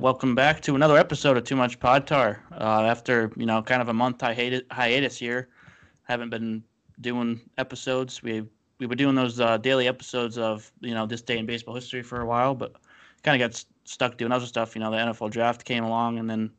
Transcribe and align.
welcome 0.00 0.36
back 0.36 0.60
to 0.60 0.76
another 0.76 0.96
episode 0.96 1.36
of 1.36 1.42
Too 1.42 1.56
Much 1.56 1.80
Pod 1.80 2.06
Tar. 2.06 2.40
Uh, 2.52 2.82
after 2.84 3.32
you 3.36 3.46
know, 3.46 3.60
kind 3.62 3.82
of 3.82 3.88
a 3.88 3.92
month 3.92 4.20
hiatus, 4.20 5.18
here, 5.18 5.48
haven't 6.04 6.30
been 6.30 6.62
doing 7.00 7.40
episodes. 7.58 8.22
We 8.22 8.44
we 8.78 8.86
were 8.86 8.94
doing 8.94 9.16
those 9.16 9.40
uh, 9.40 9.56
daily 9.56 9.88
episodes 9.88 10.38
of 10.38 10.70
you 10.80 10.94
know 10.94 11.04
this 11.06 11.20
day 11.20 11.38
in 11.38 11.46
baseball 11.46 11.74
history 11.74 12.02
for 12.02 12.20
a 12.20 12.26
while, 12.26 12.54
but 12.54 12.76
kind 13.24 13.40
of 13.40 13.50
got 13.50 13.64
stuck 13.84 14.16
doing 14.16 14.30
other 14.30 14.46
stuff. 14.46 14.76
You 14.76 14.80
know, 14.80 14.90
the 14.92 14.98
NFL 14.98 15.30
draft 15.30 15.64
came 15.64 15.82
along, 15.82 16.18
and 16.18 16.30
then 16.30 16.50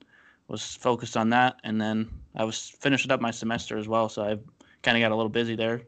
was 0.49 0.75
focused 0.75 1.15
on 1.15 1.29
that, 1.29 1.61
and 1.63 1.79
then 1.79 2.09
I 2.35 2.43
was 2.43 2.75
finishing 2.81 3.11
up 3.11 3.21
my 3.21 3.31
semester 3.31 3.77
as 3.77 3.87
well, 3.87 4.09
so 4.09 4.23
I 4.23 4.37
kind 4.81 4.97
of 4.97 5.01
got 5.01 5.13
a 5.13 5.15
little 5.15 5.29
busy 5.29 5.55
there. 5.55 5.81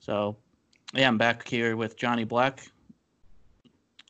So 0.00 0.36
yeah, 0.92 1.08
I'm 1.08 1.16
back 1.16 1.48
here 1.48 1.74
with 1.74 1.96
Johnny 1.96 2.24
Black 2.24 2.70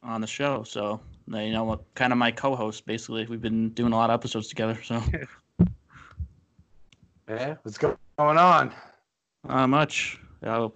on 0.02 0.20
the 0.20 0.26
show. 0.26 0.64
So 0.64 1.00
you 1.28 1.52
know, 1.52 1.80
kind 1.94 2.12
of 2.12 2.18
my 2.18 2.30
co-host. 2.30 2.86
Basically, 2.86 3.26
we've 3.26 3.40
been 3.40 3.70
doing 3.70 3.92
a 3.92 3.96
lot 3.96 4.10
of 4.10 4.14
episodes 4.14 4.48
together. 4.48 4.78
So 4.82 5.02
yeah, 7.28 7.54
what's 7.62 7.78
going 7.78 7.96
on? 8.18 8.72
Not 9.44 9.68
much. 9.68 10.18
Uh, 10.42 10.68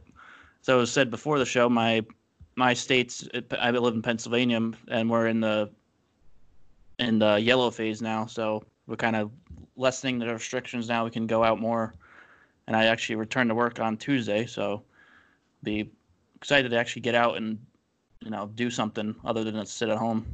so 0.63 0.81
as 0.81 0.91
said 0.91 1.11
before 1.11 1.39
the 1.39 1.45
show, 1.45 1.69
my 1.69 2.05
my 2.57 2.75
state's 2.75 3.29
I 3.59 3.71
live 3.71 3.95
in 3.95 4.03
Pennsylvania, 4.03 4.73
and 4.89 5.11
we're 5.11 5.27
in 5.29 5.41
the 5.41 5.71
in 6.99 7.19
the 7.19 7.37
yellow 7.37 7.71
phase 7.71 8.01
now. 8.01 8.27
So 8.27 8.65
we're 8.87 8.97
kind 8.97 9.17
of 9.17 9.31
lessening 9.77 10.19
the 10.19 10.33
restrictions 10.33 10.89
now. 10.89 11.05
We 11.05 11.11
can 11.11 11.27
go 11.27 11.45
out 11.45 11.61
more, 11.61 11.95
and 12.67 12.77
I 12.77 12.87
actually 12.87 13.17
returned 13.17 13.51
to 13.51 13.55
work 13.55 13.81
on 13.81 13.97
Tuesday. 13.97 14.47
So 14.47 14.83
be 15.63 15.91
excited 16.37 16.71
to 16.71 16.79
actually 16.79 17.03
get 17.03 17.15
out 17.15 17.37
and 17.37 17.59
you 18.27 18.33
know 18.33 18.51
do 18.57 18.69
something 18.71 19.15
other 19.25 19.45
than 19.45 19.55
just 19.55 19.77
sit 19.77 19.89
at 19.89 19.97
home. 19.97 20.27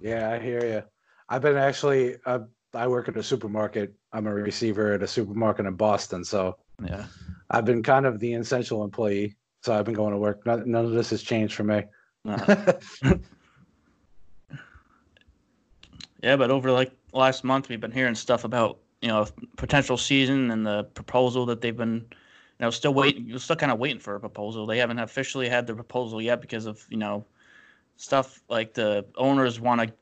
Yeah, 0.00 0.32
I 0.32 0.40
hear 0.40 0.64
you. 0.64 0.82
I've 1.28 1.42
been 1.42 1.56
actually 1.56 2.16
uh, 2.26 2.40
I 2.74 2.88
work 2.88 3.08
at 3.08 3.16
a 3.16 3.22
supermarket. 3.22 3.94
I'm 4.12 4.26
a 4.26 4.34
receiver 4.34 4.94
at 4.94 5.04
a 5.04 5.06
supermarket 5.06 5.66
in 5.66 5.74
Boston, 5.74 6.24
so 6.24 6.56
yeah, 6.84 7.04
I've 7.48 7.64
been 7.64 7.84
kind 7.84 8.06
of 8.06 8.18
the 8.18 8.34
essential 8.34 8.82
employee. 8.82 9.36
So 9.62 9.72
I've 9.72 9.84
been 9.84 9.94
going 9.94 10.12
to 10.12 10.18
work. 10.18 10.44
None, 10.44 10.68
none 10.68 10.84
of 10.84 10.90
this 10.90 11.10
has 11.10 11.22
changed 11.22 11.54
for 11.54 11.62
me. 11.62 11.84
yeah, 16.24 16.34
but 16.34 16.50
over 16.50 16.72
like 16.72 16.90
last 17.12 17.44
month, 17.44 17.68
we've 17.68 17.80
been 17.80 17.92
hearing 17.92 18.16
stuff 18.16 18.42
about 18.42 18.78
you 19.00 19.06
know 19.08 19.28
potential 19.56 19.96
season 19.96 20.50
and 20.50 20.66
the 20.66 20.82
proposal 20.94 21.46
that 21.46 21.60
they've 21.60 21.76
been 21.76 22.04
you 22.62 22.66
know 22.66 22.70
still 22.70 22.94
waiting. 22.94 23.26
You're 23.26 23.40
still 23.40 23.56
kind 23.56 23.72
of 23.72 23.80
waiting 23.80 23.98
for 23.98 24.14
a 24.14 24.20
proposal. 24.20 24.66
They 24.66 24.78
haven't 24.78 25.00
officially 25.00 25.48
had 25.48 25.66
the 25.66 25.74
proposal 25.74 26.22
yet 26.22 26.40
because 26.40 26.66
of 26.66 26.86
you 26.90 26.96
know 26.96 27.24
stuff 27.96 28.40
like 28.48 28.72
the 28.72 29.04
owners 29.16 29.58
want 29.58 29.80
to 29.80 29.92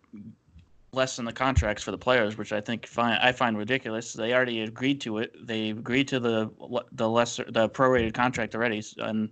lessen 0.92 1.24
the 1.24 1.32
contracts 1.32 1.82
for 1.82 1.90
the 1.90 1.96
players, 1.96 2.36
which 2.36 2.52
I 2.52 2.60
think 2.60 2.86
find, 2.86 3.18
I 3.22 3.32
find 3.32 3.56
ridiculous. 3.56 4.12
They 4.12 4.34
already 4.34 4.60
agreed 4.60 5.00
to 5.02 5.18
it. 5.18 5.34
They 5.46 5.70
agreed 5.70 6.06
to 6.08 6.20
the 6.20 6.50
the 6.92 7.08
lesser 7.08 7.46
the 7.48 7.70
prorated 7.70 8.12
contract 8.12 8.54
already, 8.54 8.84
and 8.98 9.30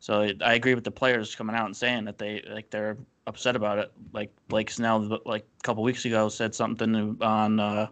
so 0.00 0.28
I 0.44 0.52
agree 0.52 0.74
with 0.74 0.84
the 0.84 0.90
players 0.90 1.34
coming 1.34 1.56
out 1.56 1.64
and 1.64 1.74
saying 1.74 2.04
that 2.04 2.18
they 2.18 2.44
like 2.50 2.68
they're 2.68 2.98
upset 3.26 3.56
about 3.56 3.78
it. 3.78 3.90
Like 4.12 4.30
Blake 4.48 4.70
Snell, 4.70 5.20
like 5.24 5.46
a 5.58 5.62
couple 5.62 5.82
weeks 5.82 6.04
ago, 6.04 6.28
said 6.28 6.54
something 6.54 7.16
on 7.22 7.60
uh, 7.60 7.86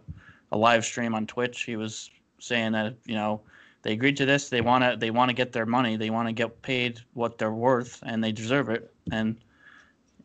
a 0.51 0.57
live 0.57 0.85
stream 0.85 1.15
on 1.15 1.25
Twitch. 1.25 1.63
He 1.63 1.77
was 1.77 2.11
saying 2.37 2.73
that 2.73 2.93
you 3.07 3.15
know 3.15 3.41
they 3.83 3.93
agreed 3.93 4.17
to 4.17 4.25
this. 4.25 4.49
They 4.49 4.61
want 4.61 4.83
to 4.83 4.97
they 4.97 5.11
want 5.11 5.29
to 5.29 5.33
get 5.33 5.51
their 5.51 5.65
money. 5.65 5.95
They 5.95 6.09
want 6.09 6.27
to 6.27 6.33
get 6.33 6.61
paid 6.61 6.99
what 7.13 7.37
they're 7.37 7.51
worth, 7.51 7.99
and 8.03 8.23
they 8.23 8.31
deserve 8.31 8.69
it. 8.69 8.93
And 9.11 9.35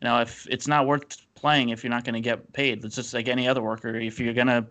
you 0.01 0.07
know 0.07 0.19
if 0.19 0.47
it's 0.49 0.67
not 0.67 0.85
worth 0.85 1.17
playing 1.35 1.69
if 1.69 1.83
you're 1.83 1.91
not 1.91 2.03
going 2.03 2.15
to 2.15 2.21
get 2.21 2.51
paid. 2.53 2.83
It's 2.83 2.95
just 2.95 3.13
like 3.13 3.27
any 3.27 3.47
other 3.47 3.61
worker. 3.61 3.95
If 3.95 4.19
you're 4.19 4.33
going 4.33 4.47
to 4.47 4.65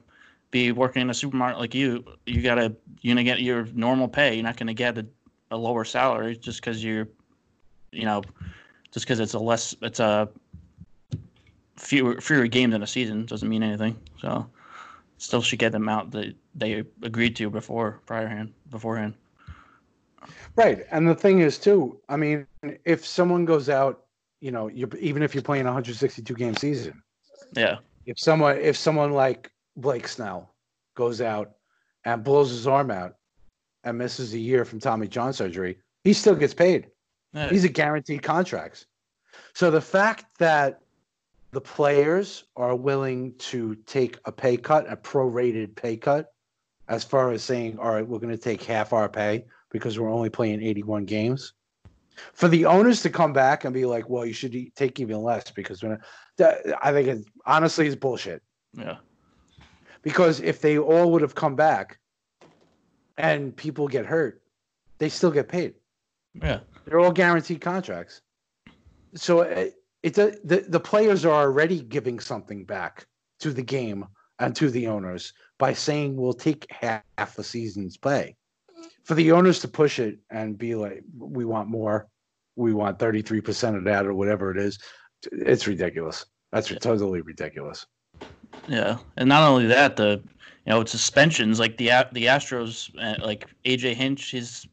be 0.51 0.73
working 0.73 1.03
in 1.03 1.11
a 1.11 1.15
supermarket 1.15 1.59
like 1.59 1.75
you, 1.75 2.05
you 2.27 2.43
gotta 2.43 2.75
you're 3.01 3.15
gonna 3.15 3.25
get 3.25 3.41
your 3.41 3.67
normal 3.75 4.09
pay. 4.09 4.35
You're 4.35 4.45
not 4.45 4.57
gonna 4.57 4.75
get 4.75 4.97
a, 4.99 5.07
a 5.51 5.57
lower 5.57 5.85
salary 5.85 6.37
just 6.37 6.61
because 6.61 6.83
you're, 6.83 7.09
you 7.93 8.05
know, 8.05 8.23
just 8.91 9.07
because 9.07 9.21
it's 9.21 9.35
a 9.35 9.39
less 9.39 9.75
it's 9.83 10.01
a 10.01 10.29
fewer 11.77 12.21
fewer 12.21 12.47
games 12.47 12.75
in 12.75 12.83
a 12.83 12.87
season 12.87 13.27
doesn't 13.27 13.49
mean 13.49 13.63
anything. 13.63 13.97
So 14.21 14.49
still 15.19 15.43
should 15.43 15.59
get 15.59 15.73
the 15.73 15.79
amount 15.79 16.11
that 16.13 16.35
they 16.55 16.85
agreed 17.03 17.37
to 17.37 17.51
before 17.51 18.01
priorhand 18.07 18.53
beforehand. 18.71 19.15
Right, 20.57 20.87
and 20.91 21.09
the 21.09 21.15
thing 21.15 21.41
is 21.41 21.59
too. 21.59 22.01
I 22.09 22.17
mean, 22.17 22.47
if 22.85 23.07
someone 23.07 23.45
goes 23.45 23.69
out 23.69 24.07
you 24.41 24.51
know, 24.51 24.69
you're 24.69 24.89
even 24.99 25.23
if 25.23 25.35
you're 25.35 25.43
playing 25.43 25.65
162 25.65 26.35
game 26.35 26.55
season. 26.55 27.03
Yeah. 27.55 27.79
If 28.05 28.19
someone 28.19 28.59
if 28.59 28.77
someone 28.77 29.13
like 29.13 29.51
Blake 29.77 30.09
Snell 30.09 30.55
goes 30.95 31.21
out 31.21 31.53
and 32.05 32.23
blows 32.23 32.51
his 32.51 32.67
arm 32.67 32.91
out 32.91 33.17
and 33.85 33.99
misses 33.99 34.35
a 34.35 34.39
year 34.39 34.65
from 34.65 34.81
Tommy 34.81 35.09
John 35.09 35.33
surgery, 35.33 35.79
he 36.05 36.13
still 36.13 36.35
gets 36.35 36.55
paid. 36.55 36.89
Yeah. 37.33 37.49
He's 37.49 37.65
a 37.65 37.69
guaranteed 37.69 38.23
contracts. 38.23 38.87
So 39.55 39.71
the 39.71 39.81
fact 39.81 40.27
that 40.39 40.81
the 41.57 41.61
players 41.63 42.45
are 42.55 42.77
willing 42.77 43.33
to 43.39 43.75
take 43.87 44.19
a 44.27 44.31
pay 44.31 44.59
cut, 44.59 44.85
a 44.93 44.95
prorated 44.95 45.75
pay 45.75 45.97
cut, 45.97 46.27
as 46.89 47.03
far 47.03 47.33
as 47.33 47.43
saying, 47.43 47.79
all 47.79 47.93
right, 47.93 48.07
we're 48.07 48.19
going 48.19 48.29
to 48.29 48.37
take 48.37 48.63
half 48.63 48.93
our 48.93 49.09
pay 49.09 49.43
because 49.71 49.99
we're 49.99 50.13
only 50.13 50.29
playing 50.29 50.63
81 50.63 51.07
games 51.07 51.55
for 52.35 52.49
the 52.49 52.67
owners 52.67 53.01
to 53.01 53.09
come 53.09 53.33
back 53.33 53.65
and 53.65 53.73
be 53.73 53.87
like, 53.87 54.07
"Well, 54.11 54.27
you 54.27 54.35
should 54.35 54.55
take 54.75 55.01
even 55.01 55.23
less," 55.23 55.51
because 55.51 55.83
when 55.83 55.99
I 56.39 56.93
think 56.93 57.09
it 57.09 57.25
honestly 57.47 57.87
is 57.87 57.97
bullshit. 57.97 58.43
Yeah. 58.75 58.99
Because 60.03 60.41
if 60.41 60.61
they 60.61 60.77
all 60.77 61.11
would 61.13 61.23
have 61.23 61.35
come 61.35 61.57
back, 61.57 61.99
and 63.17 63.57
people 63.57 63.89
get 63.89 64.05
hurt, 64.05 64.43
they 64.99 65.09
still 65.09 65.31
get 65.31 65.49
paid. 65.49 65.73
Yeah. 66.35 66.61
They're 66.85 67.01
all 67.01 67.13
guaranteed 67.13 67.63
contracts. 67.63 68.21
So 69.15 69.41
it, 69.41 69.77
it 70.07 70.47
the 70.47 70.65
the 70.69 70.81
players 70.81 71.25
are 71.25 71.43
already 71.43 71.81
giving 71.81 72.21
something 72.21 72.65
back 72.65 73.07
to 73.41 73.53
the 73.53 73.63
game 73.63 74.07
and 74.39 74.55
to 74.57 74.71
the 74.71 74.87
owners 74.87 75.33
by 75.59 75.73
saying 75.73 76.17
we'll 76.17 76.33
take 76.33 76.67
half 76.71 77.37
the 77.37 77.45
season's 77.45 77.97
pay 77.97 78.37
for 79.07 79.15
the 79.15 79.31
owners 79.31 79.61
to 79.61 79.69
push 79.69 80.01
it 80.01 80.19
and 80.31 80.59
be 80.59 80.75
like, 80.75 81.03
we 81.17 81.45
want 81.45 81.69
more, 81.69 82.09
we 82.57 82.75
want 82.75 82.99
33% 82.99 83.77
of 83.77 83.85
that 83.85 84.05
or 84.05 84.15
whatever 84.15 84.51
it 84.51 84.59
is, 84.59 84.81
it's 85.31 85.69
ridiculous. 85.69 86.27
That's 86.51 86.71
yeah. 86.71 86.79
totally 86.79 87.21
ridiculous. 87.21 87.87
Yeah. 88.67 88.99
And 89.17 89.29
not 89.29 89.49
only 89.49 89.67
that, 89.67 89.95
the, 89.95 90.21
you 90.67 90.73
know, 90.73 90.85
suspensions 90.85 91.61
like 91.61 91.77
the 91.77 91.87
the 92.13 92.27
Astros, 92.27 92.91
uh, 93.01 93.25
like 93.25 93.47
AJ 93.65 93.95
Hinch, 93.95 94.31
he's 94.31 94.67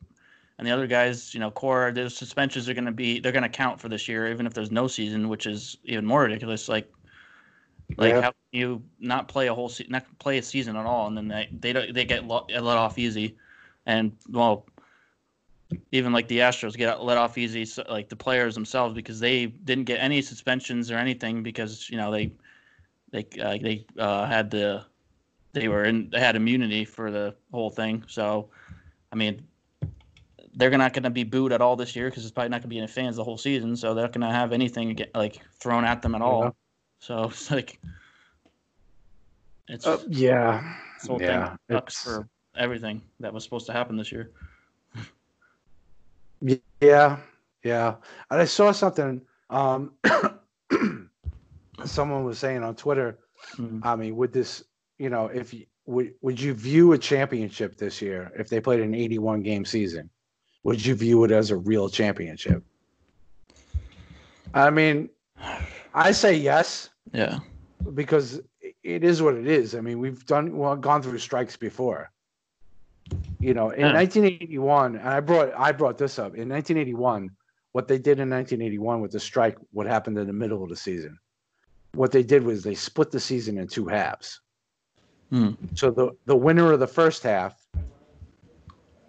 and 0.57 0.67
the 0.67 0.71
other 0.71 0.87
guys, 0.87 1.33
you 1.33 1.39
know, 1.39 1.51
core, 1.51 1.91
those 1.91 2.15
suspensions 2.15 2.69
are 2.69 2.73
going 2.73 2.85
to 2.85 2.91
be, 2.91 3.19
they're 3.19 3.31
going 3.31 3.43
to 3.43 3.49
count 3.49 3.81
for 3.81 3.89
this 3.89 4.07
year, 4.07 4.31
even 4.31 4.45
if 4.45 4.53
there's 4.53 4.71
no 4.71 4.87
season, 4.87 5.29
which 5.29 5.45
is 5.45 5.77
even 5.83 6.05
more 6.05 6.23
ridiculous. 6.23 6.69
Like, 6.69 6.91
like 7.97 8.13
yeah. 8.13 8.21
how 8.21 8.33
you 8.51 8.81
not 8.99 9.27
play 9.27 9.47
a 9.47 9.53
whole 9.53 9.69
season, 9.69 9.91
not 9.91 10.05
play 10.19 10.37
a 10.37 10.43
season 10.43 10.75
at 10.75 10.85
all, 10.85 11.07
and 11.07 11.17
then 11.17 11.27
they 11.27 11.49
they 11.59 11.73
don't, 11.73 11.93
they 11.93 12.05
get 12.05 12.27
let 12.27 12.63
off 12.63 12.97
easy 12.97 13.35
and 13.85 14.15
well, 14.29 14.65
even 15.91 16.13
like 16.13 16.27
the 16.27 16.39
Astros 16.39 16.75
get 16.75 17.03
let 17.03 17.17
off 17.17 17.37
easy, 17.37 17.67
like 17.89 18.09
the 18.09 18.15
players 18.15 18.55
themselves, 18.55 18.93
because 18.93 19.19
they 19.19 19.47
didn't 19.47 19.85
get 19.85 19.99
any 19.99 20.21
suspensions 20.21 20.91
or 20.91 20.97
anything 20.97 21.43
because 21.43 21.89
you 21.89 21.97
know 21.97 22.11
they 22.11 22.31
they 23.11 23.25
uh, 23.41 23.57
they 23.61 23.85
uh, 23.97 24.25
had 24.25 24.49
the 24.49 24.85
they 25.53 25.67
were 25.67 25.83
in 25.85 26.09
they 26.09 26.19
had 26.19 26.35
immunity 26.35 26.85
for 26.85 27.11
the 27.11 27.35
whole 27.51 27.69
thing. 27.69 28.03
So, 28.07 28.49
I 29.11 29.15
mean, 29.15 29.45
they're 30.55 30.77
not 30.77 30.93
going 30.93 31.03
to 31.03 31.09
be 31.09 31.23
booed 31.23 31.51
at 31.51 31.61
all 31.61 31.75
this 31.75 31.95
year 31.95 32.09
because 32.09 32.23
it's 32.23 32.31
probably 32.31 32.49
not 32.49 32.57
going 32.57 32.63
to 32.63 32.67
be 32.69 32.77
any 32.77 32.87
fans 32.87 33.15
the 33.15 33.23
whole 33.23 33.37
season. 33.37 33.75
So 33.75 33.93
they're 33.93 34.05
not 34.05 34.13
going 34.13 34.27
to 34.27 34.33
have 34.33 34.53
anything 34.53 34.93
get, 34.93 35.13
like 35.15 35.39
thrown 35.59 35.85
at 35.85 36.01
them 36.01 36.15
at 36.15 36.21
all. 36.21 36.43
Yeah. 36.43 36.51
So 36.99 37.23
it's 37.29 37.51
like 37.51 37.79
it's 39.67 39.87
uh, 39.87 39.99
yeah, 40.07 40.75
this 40.99 41.07
whole 41.07 41.21
yeah, 41.21 41.49
thing 41.49 41.57
sucks 41.71 42.03
for 42.03 42.27
everything 42.55 43.01
that 43.19 43.33
was 43.33 43.43
supposed 43.43 43.65
to 43.67 43.73
happen 43.73 43.97
this 43.97 44.11
year. 44.11 44.31
yeah, 46.81 47.17
yeah. 47.63 47.95
And 48.29 48.41
I 48.41 48.45
saw 48.45 48.71
something. 48.71 49.21
Um, 49.49 49.93
someone 51.85 52.23
was 52.23 52.39
saying 52.39 52.63
on 52.63 52.75
Twitter. 52.75 53.19
Mm-hmm. 53.57 53.79
I 53.83 53.95
mean, 53.95 54.15
would 54.15 54.31
this, 54.31 54.63
you 54.97 55.09
know, 55.09 55.27
if 55.27 55.53
you, 55.53 55.65
would 55.85 56.13
would 56.21 56.39
you 56.39 56.53
view 56.53 56.93
a 56.93 56.97
championship 56.97 57.75
this 57.75 58.01
year 58.01 58.31
if 58.37 58.49
they 58.49 58.61
played 58.61 58.79
an 58.79 58.95
81 58.95 59.41
game 59.41 59.65
season? 59.65 60.09
Would 60.63 60.85
you 60.85 60.95
view 60.95 61.23
it 61.23 61.31
as 61.31 61.51
a 61.51 61.57
real 61.57 61.89
championship? 61.89 62.63
I 64.53 64.69
mean, 64.69 65.09
I 65.93 66.11
say 66.11 66.35
yes. 66.35 66.89
Yeah. 67.11 67.39
Because 67.93 68.41
it 68.83 69.03
is 69.03 69.21
what 69.21 69.35
it 69.35 69.47
is. 69.47 69.75
I 69.75 69.81
mean, 69.81 69.99
we've 69.99 70.25
done 70.25 70.57
well, 70.57 70.75
gone 70.75 71.01
through 71.01 71.17
strikes 71.17 71.57
before. 71.57 72.11
You 73.39 73.53
know, 73.53 73.71
in 73.71 73.81
yeah. 73.81 73.93
1981, 73.93 74.95
and 74.95 75.09
I 75.09 75.19
brought 75.19 75.51
I 75.57 75.73
brought 75.73 75.97
this 75.97 76.17
up 76.17 76.35
in 76.35 76.47
1981. 76.47 77.29
What 77.73 77.87
they 77.87 77.97
did 77.97 78.19
in 78.19 78.29
1981 78.29 79.01
with 79.01 79.11
the 79.11 79.19
strike, 79.19 79.57
what 79.71 79.87
happened 79.87 80.17
in 80.17 80.27
the 80.27 80.33
middle 80.33 80.63
of 80.63 80.69
the 80.69 80.75
season? 80.75 81.17
what 81.95 82.11
they 82.11 82.23
did 82.23 82.43
was 82.43 82.63
they 82.63 82.75
split 82.75 83.11
the 83.11 83.19
season 83.19 83.57
in 83.57 83.67
two 83.67 83.85
halves. 83.87 84.41
Hmm. 85.29 85.51
So 85.75 85.91
the 85.91 86.11
the 86.25 86.35
winner 86.35 86.71
of 86.71 86.79
the 86.79 86.87
first 86.87 87.23
half 87.23 87.62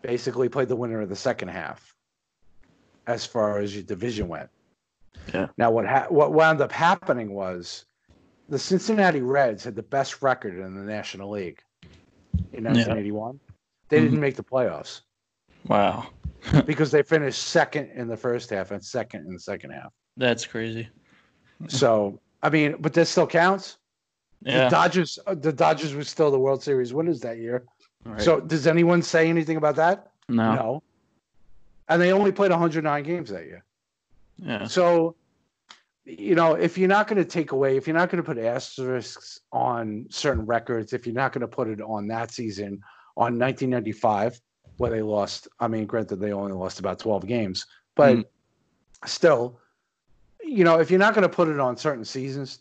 basically 0.09 0.51
played 0.51 0.69
the 0.69 0.77
winner 0.77 1.01
of 1.01 1.09
the 1.09 1.17
second 1.17 1.49
half, 1.49 1.95
as 3.07 3.25
far 3.25 3.59
as 3.59 3.75
your 3.75 3.83
division 3.85 4.29
went. 4.29 4.51
Yeah. 5.33 5.47
Now 5.57 5.71
what 5.71 5.87
ha- 5.87 6.07
what 6.11 6.33
wound 6.35 6.61
up 6.61 6.71
happening 6.71 7.33
was 7.33 7.87
the 8.51 8.59
Cincinnati 8.59 9.23
Reds 9.23 9.65
had 9.65 9.75
the 9.75 9.83
best 9.83 10.21
record 10.23 10.59
in 10.59 10.75
the 10.75 10.83
National 10.83 11.31
League 11.31 11.61
in 12.53 12.65
1981. 12.65 13.41
They 13.89 13.99
Mhm. 13.99 14.03
didn't 14.03 14.21
make 14.21 14.37
the 14.37 14.45
playoffs 14.45 15.01
Wow, 15.69 16.09
because 16.67 16.91
they 16.91 17.03
finished 17.03 17.43
second 17.45 17.91
in 17.93 18.07
the 18.07 18.17
first 18.17 18.51
half 18.51 18.71
and 18.71 18.85
second 18.85 19.27
in 19.27 19.33
the 19.33 19.41
second 19.41 19.71
half. 19.71 19.93
that's 20.19 20.47
crazy. 20.47 20.89
So 21.69 22.21
I 22.43 22.51
mean, 22.51 22.77
but 22.79 22.93
this 22.93 23.09
still 23.09 23.27
counts. 23.27 23.79
The 24.43 24.51
Yeah. 24.53 24.69
Dodgers, 24.69 25.19
uh, 25.27 25.35
the 25.35 25.53
Dodgers 25.53 25.95
were 25.95 26.05
still 26.05 26.31
the 26.31 26.39
World 26.39 26.63
Series 26.63 26.93
winners 26.93 27.21
that 27.21 27.39
year. 27.39 27.65
Right. 28.05 28.21
So 28.21 28.41
does 28.41 28.67
anyone 28.67 29.03
say 29.03 29.29
anything 29.29 29.57
about 29.57 29.77
that? 29.77 30.11
no. 30.29 30.83
And 31.89 32.01
they 32.01 32.13
only 32.13 32.33
played 32.33 32.51
109 32.51 33.03
games 33.03 33.29
that 33.29 33.45
year. 33.45 33.63
Yeah. 34.39 34.67
So, 34.67 35.17
you 36.07 36.35
know, 36.35 36.55
if 36.55 36.79
you're 36.79 36.89
not 36.89 37.09
going 37.09 37.23
to 37.23 37.29
take 37.29 37.53
away, 37.53 37.77
if 37.77 37.87
you're 37.87 37.97
not 37.97 38.09
going 38.09 38.23
to 38.23 38.27
put 38.27 38.39
asterisks 38.39 39.41
on 39.53 40.07
certain 40.09 40.47
records, 40.47 40.95
if 40.95 41.07
you're 41.07 41.15
not 41.15 41.33
going 41.33 41.43
to 41.43 41.49
put 41.49 41.69
it 41.69 41.83
on 41.83 42.09
that 42.09 42.31
season, 42.31 42.81
on 43.19 43.39
1995, 43.39 44.41
where 44.79 44.91
they 44.91 45.03
lost, 45.03 45.47
I 45.61 45.69
mean, 45.69 45.85
granted, 45.85 46.17
they 46.17 46.33
only 46.33 46.53
lost 46.55 46.79
about 46.81 46.99
12 46.99 47.27
games, 47.27 47.67
but 47.97 48.17
Mm. 48.17 48.25
still, 49.05 49.61
you 50.43 50.65
know, 50.65 50.81
if 50.81 50.91
you're 50.91 50.99
not 50.99 51.15
going 51.15 51.29
to 51.29 51.35
put 51.35 51.49
it 51.49 51.61
on 51.61 51.77
certain 51.77 52.05
seasons, 52.07 52.61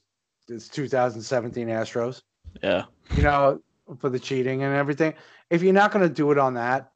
it's 0.49 0.67
2017 0.67 1.69
Astros, 1.69 2.21
Yeah. 2.61 2.83
you 3.15 3.23
know, 3.23 3.61
for 3.99 4.09
the 4.09 4.19
cheating 4.19 4.63
and 4.63 4.75
everything. 4.75 5.13
If 5.49 5.61
you're 5.61 5.73
not 5.73 5.91
going 5.91 6.07
to 6.07 6.13
do 6.13 6.31
it 6.31 6.37
on 6.37 6.55
that, 6.55 6.91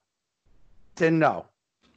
then 0.96 1.20
no 1.20 1.46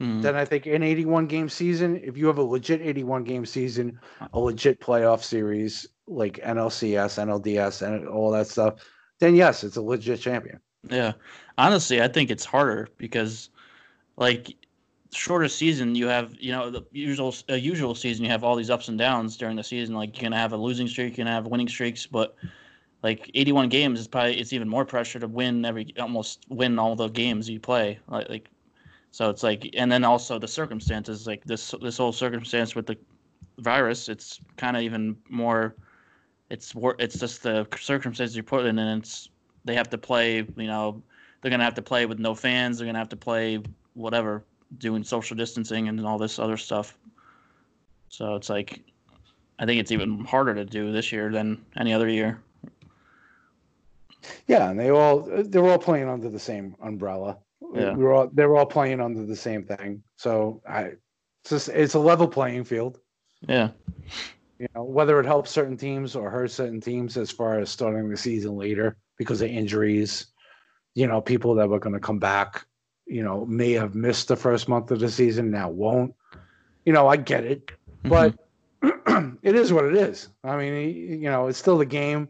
Hmm. 0.00 0.22
then 0.22 0.34
I 0.34 0.46
think 0.46 0.64
an 0.64 0.82
81 0.82 1.26
game 1.26 1.50
season, 1.50 2.00
if 2.02 2.16
you 2.16 2.26
have 2.26 2.38
a 2.38 2.42
legit 2.42 2.81
81 2.81 3.22
game 3.22 3.44
season, 3.44 4.00
a 4.32 4.40
legit 4.40 4.81
playoff 4.81 5.22
series 5.22 5.87
like 6.06 6.40
NLCS, 6.42 7.19
NLDS, 7.19 7.87
and 7.87 8.08
all 8.08 8.31
that 8.31 8.46
stuff, 8.46 8.76
then 9.19 9.37
yes, 9.37 9.62
it's 9.62 9.76
a 9.76 9.82
legit 9.82 10.19
champion. 10.20 10.58
Yeah. 10.88 11.12
Honestly, 11.58 12.00
I 12.00 12.08
think 12.08 12.31
it's 12.31 12.46
harder 12.46 12.88
because, 12.96 13.50
like, 14.16 14.56
shorter 15.12 15.48
season, 15.48 15.94
you 15.94 16.06
have 16.06 16.34
you 16.40 16.52
know 16.52 16.70
the 16.70 16.82
usual 16.92 17.34
a 17.50 17.56
usual 17.58 17.94
season 17.94 18.25
you 18.25 18.31
have 18.31 18.42
all 18.42 18.56
these 18.56 18.70
ups 18.70 18.88
and 18.88 18.98
downs 18.98 19.37
during 19.37 19.56
the 19.56 19.64
season. 19.64 19.94
Like 19.94 20.16
you're 20.16 20.31
gonna 20.31 20.40
have 20.40 20.54
a 20.54 20.56
losing 20.56 20.88
streak, 20.88 21.19
you're 21.19 21.26
gonna 21.26 21.37
have 21.37 21.46
winning 21.46 21.69
streaks, 21.69 22.06
but 22.06 22.37
like 23.02 23.31
81 23.35 23.69
games 23.69 24.00
is 24.00 24.08
probably 24.08 24.38
it's 24.38 24.52
even 24.52 24.69
more 24.69 24.85
pressure 24.85 25.19
to 25.19 25.29
win 25.29 25.64
every 25.64 25.94
almost 25.99 26.44
win 26.49 26.79
all 26.79 26.94
the 26.94 27.08
games 27.08 27.49
you 27.49 27.61
play. 27.61 27.99
Like, 28.08 28.29
like 28.29 28.49
so 29.11 29.31
it's 29.31 29.43
like 29.43 29.70
and 29.75 29.91
then 29.91 30.05
also 30.05 30.38
the 30.38 30.49
circumstances 30.49 31.26
like 31.26 31.44
this 31.44 31.75
this 31.81 31.97
whole 31.97 32.12
circumstance 32.12 32.75
with 32.75 32.87
the 32.87 32.97
virus, 33.61 34.08
it's 34.08 34.41
kind 34.56 34.76
of 34.76 34.82
even 34.82 35.17
more. 35.29 35.76
It's 36.49 36.75
it's 36.99 37.19
just 37.19 37.43
the 37.43 37.67
circumstances 37.79 38.37
you 38.37 38.43
put 38.43 38.67
in, 38.67 38.79
and 38.79 39.02
it's 39.02 39.29
they 39.64 39.75
have 39.75 39.91
to 39.91 39.99
play. 39.99 40.38
You 40.38 40.67
know, 40.67 41.02
they're 41.41 41.50
gonna 41.50 41.64
have 41.64 41.75
to 41.75 41.82
play 41.82 42.06
with 42.06 42.19
no 42.19 42.35
fans. 42.35 42.79
They're 42.79 42.87
gonna 42.87 42.99
have 42.99 43.08
to 43.11 43.17
play 43.17 43.62
whatever, 43.94 44.44
doing 44.79 45.05
social 45.05 45.37
distancing 45.37 45.88
and 45.88 46.05
all 46.05 46.19
this 46.19 46.38
other 46.38 46.56
stuff. 46.56 46.97
So 48.08 48.35
it's 48.35 48.50
like, 48.50 48.82
I 49.61 49.67
think 49.67 49.81
it's 49.81 49.93
even 49.93 50.25
harder 50.25 50.55
to 50.55 50.64
do 50.64 50.91
this 50.91 51.12
year 51.12 51.31
than 51.31 51.64
any 51.76 51.93
other 51.93 52.08
year. 52.08 52.43
Yeah, 54.46 54.70
and 54.70 54.78
they 54.78 54.90
all 54.90 55.28
they're 55.44 55.67
all 55.67 55.78
playing 55.78 56.08
under 56.08 56.28
the 56.28 56.38
same 56.38 56.76
umbrella. 56.82 57.38
Yeah. 57.75 57.94
We're 57.94 58.12
all 58.12 58.31
they're 58.32 58.56
all 58.56 58.67
playing 58.67 59.00
under 59.00 59.25
the 59.25 59.37
same 59.37 59.64
thing. 59.64 60.02
So 60.17 60.62
I 60.69 60.93
it's 61.43 61.50
just 61.50 61.69
it's 61.69 61.94
a 61.94 61.99
level 61.99 62.28
playing 62.28 62.64
field. 62.64 62.99
Yeah, 63.49 63.70
You 64.58 64.69
know, 64.75 64.84
whether 64.84 65.19
it 65.19 65.25
helps 65.25 65.50
certain 65.50 65.76
teams 65.76 66.14
or 66.14 66.28
hurts 66.28 66.55
certain 66.55 66.81
teams 66.81 67.17
as 67.17 67.31
far 67.31 67.58
as 67.58 67.70
starting 67.70 68.11
the 68.11 68.17
season 68.17 68.56
later 68.56 68.99
because 69.17 69.40
of 69.40 69.49
injuries, 69.49 70.26
you 70.94 71.06
know, 71.06 71.23
people 71.23 71.55
that 71.55 71.69
were 71.69 71.78
going 71.78 71.94
to 71.94 72.00
come 72.00 72.19
back, 72.19 72.66
you 73.06 73.23
know, 73.23 73.46
may 73.46 73.73
have 73.73 73.94
missed 73.94 74.28
the 74.28 74.37
first 74.37 74.69
month 74.69 74.90
of 74.90 75.00
the 75.00 75.08
season, 75.11 75.50
now 75.50 75.70
won't. 75.70 76.14
You 76.84 76.93
know, 76.93 77.08
I 77.08 77.16
get 77.16 77.44
it, 77.44 77.70
but 78.02 78.34
mm-hmm. 78.82 79.37
it 79.43 79.55
is 79.55 79.73
what 79.73 79.87
it 79.87 79.94
is. 79.94 80.28
I 80.44 80.56
mean, 80.58 81.23
you 81.23 81.31
know, 81.31 81.46
it's 81.46 81.58
still 81.58 81.78
the 81.78 81.87
game. 81.87 82.28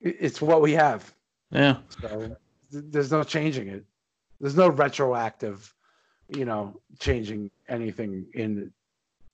It's 0.00 0.40
what 0.40 0.62
we 0.62 0.72
have. 0.72 1.12
yeah, 1.50 1.78
So 2.00 2.36
th- 2.70 2.84
there's 2.88 3.10
no 3.10 3.22
changing 3.22 3.68
it. 3.68 3.84
There's 4.40 4.56
no 4.56 4.68
retroactive, 4.68 5.74
you 6.28 6.44
know, 6.44 6.80
changing 7.00 7.50
anything 7.68 8.26
in 8.34 8.72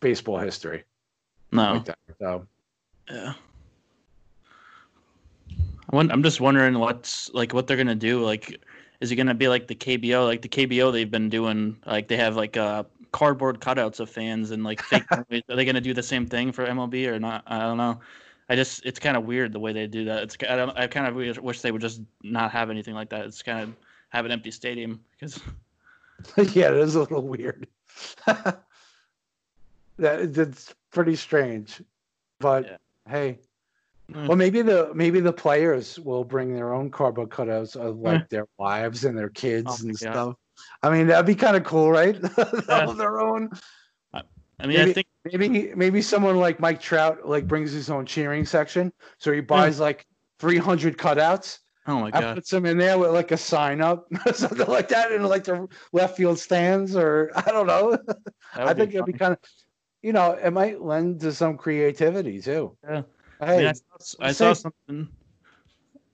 baseball 0.00 0.38
history 0.38 0.84
no, 1.54 1.74
like 1.74 1.84
that. 1.86 1.98
So 2.18 2.46
yeah. 3.10 3.34
I'm 5.92 6.22
just 6.22 6.40
wondering 6.40 6.78
what's 6.78 7.32
like 7.32 7.54
what 7.54 7.66
they're 7.66 7.76
gonna 7.76 7.94
do. 7.94 8.24
Like, 8.24 8.60
is 9.00 9.12
it 9.12 9.16
gonna 9.16 9.34
be 9.34 9.48
like 9.48 9.68
the 9.68 9.74
KBO? 9.74 10.26
Like 10.26 10.42
the 10.42 10.48
KBO, 10.48 10.92
they've 10.92 11.10
been 11.10 11.28
doing 11.28 11.76
like 11.86 12.08
they 12.08 12.16
have 12.16 12.36
like 12.36 12.56
uh 12.56 12.84
cardboard 13.12 13.60
cutouts 13.60 14.00
of 14.00 14.10
fans 14.10 14.50
and 14.50 14.64
like 14.64 14.82
fake. 14.82 15.04
Are 15.12 15.56
they 15.56 15.64
gonna 15.64 15.80
do 15.80 15.94
the 15.94 16.02
same 16.02 16.26
thing 16.26 16.50
for 16.50 16.66
MLB 16.66 17.06
or 17.06 17.20
not? 17.20 17.44
I 17.46 17.60
don't 17.60 17.76
know. 17.76 18.00
I 18.48 18.56
just 18.56 18.84
it's 18.84 18.98
kind 18.98 19.16
of 19.16 19.24
weird 19.24 19.52
the 19.52 19.58
way 19.60 19.72
they 19.72 19.86
do 19.86 20.04
that. 20.06 20.22
It's 20.24 20.36
I, 20.48 20.56
don't, 20.56 20.76
I 20.78 20.86
kind 20.86 21.06
of 21.06 21.14
wish- 21.42 21.60
they 21.62 21.72
would 21.72 21.80
just 21.80 22.02
not 22.22 22.50
have 22.52 22.70
anything 22.70 22.94
like 22.94 23.10
that. 23.10 23.24
It's 23.26 23.42
kind 23.42 23.60
of 23.62 23.74
have 24.10 24.24
an 24.26 24.30
empty 24.32 24.50
stadium 24.50 25.00
because 25.12 25.40
yeah, 26.54 26.68
it 26.68 26.76
is 26.76 26.94
a 26.94 27.00
little 27.00 27.26
weird. 27.26 27.66
that 28.26 28.62
it's 29.98 30.74
pretty 30.90 31.16
strange, 31.16 31.82
but 32.40 32.64
Yeah. 32.64 32.76
hey, 33.08 33.38
Mm. 34.12 34.28
well 34.28 34.36
maybe 34.36 34.60
the 34.60 34.90
maybe 34.94 35.18
the 35.20 35.32
players 35.32 35.98
will 35.98 36.24
bring 36.24 36.54
their 36.54 36.74
own 36.74 36.90
cardboard 36.90 37.30
cutouts 37.30 37.74
of 37.74 38.00
like 38.00 38.28
their 38.28 38.44
wives 38.58 39.06
and 39.06 39.16
their 39.16 39.30
kids 39.30 39.66
Oh 39.66 39.76
and 39.88 39.92
God. 39.98 40.12
stuff. 40.12 40.34
I 40.82 40.90
mean, 40.90 41.06
that'd 41.06 41.24
be 41.24 41.34
kind 41.34 41.56
of 41.56 41.64
cool, 41.64 41.90
right? 41.90 42.14
Yeah. 42.68 42.92
their 42.92 43.18
own. 43.20 43.48
I 44.64 44.66
mean 44.66 44.76
I 44.78 44.80
Maybe- 44.80 44.92
think 44.94 45.06
Maybe 45.26 45.74
maybe 45.74 46.02
someone 46.02 46.36
like 46.36 46.60
Mike 46.60 46.80
Trout 46.80 47.26
like 47.26 47.46
brings 47.46 47.72
his 47.72 47.88
own 47.88 48.04
cheering 48.04 48.44
section, 48.44 48.92
so 49.18 49.32
he 49.32 49.40
buys 49.40 49.80
like 49.80 50.04
300 50.38 50.98
cutouts 50.98 51.60
oh 51.86 52.00
my 52.00 52.10
god! 52.10 52.24
I 52.24 52.34
put 52.34 52.46
some 52.46 52.66
in 52.66 52.78
there 52.78 52.98
with 52.98 53.10
like 53.10 53.30
a 53.32 53.36
sign 53.36 53.80
up, 53.80 54.06
something 54.34 54.66
like 54.66 54.88
that, 54.88 55.12
in 55.12 55.22
like 55.24 55.44
the 55.44 55.66
left 55.92 56.16
field 56.16 56.38
stands, 56.38 56.96
or 56.96 57.30
I 57.36 57.50
don't 57.50 57.66
know. 57.66 57.96
I 58.54 58.74
think 58.74 58.94
it'd 58.94 59.06
be 59.06 59.12
kind 59.12 59.32
of, 59.32 59.38
you 60.02 60.12
know, 60.12 60.32
it 60.32 60.50
might 60.50 60.80
lend 60.80 61.20
to 61.20 61.32
some 61.32 61.56
creativity 61.56 62.40
too. 62.40 62.76
Yeah. 62.84 63.02
I, 63.40 63.56
mean, 63.56 63.66
I, 63.66 63.72
saw, 63.72 64.16
I 64.20 64.32
saw 64.32 64.52
something. 64.52 65.08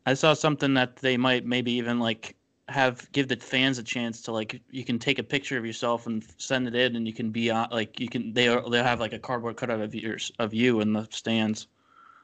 I 0.06 0.14
saw 0.14 0.34
something 0.34 0.74
that 0.74 0.96
they 0.96 1.16
might 1.16 1.44
maybe 1.44 1.72
even 1.72 2.00
like 2.00 2.36
have 2.70 3.10
give 3.10 3.26
the 3.26 3.36
fans 3.36 3.78
a 3.78 3.82
chance 3.82 4.22
to 4.22 4.32
like 4.32 4.60
you 4.70 4.84
can 4.84 4.98
take 4.98 5.18
a 5.18 5.22
picture 5.22 5.58
of 5.58 5.66
yourself 5.66 6.06
and 6.06 6.24
send 6.38 6.68
it 6.68 6.74
in 6.74 6.94
and 6.94 7.06
you 7.06 7.12
can 7.12 7.30
be 7.30 7.50
on 7.50 7.68
like 7.72 7.98
you 7.98 8.08
can 8.08 8.32
they 8.32 8.46
are 8.48 8.62
they'll 8.70 8.84
have 8.84 9.00
like 9.00 9.12
a 9.12 9.18
cardboard 9.18 9.56
cutout 9.56 9.80
of 9.80 9.94
yours 9.94 10.30
of 10.38 10.54
you 10.54 10.80
in 10.80 10.92
the 10.92 11.06
stands. 11.10 11.66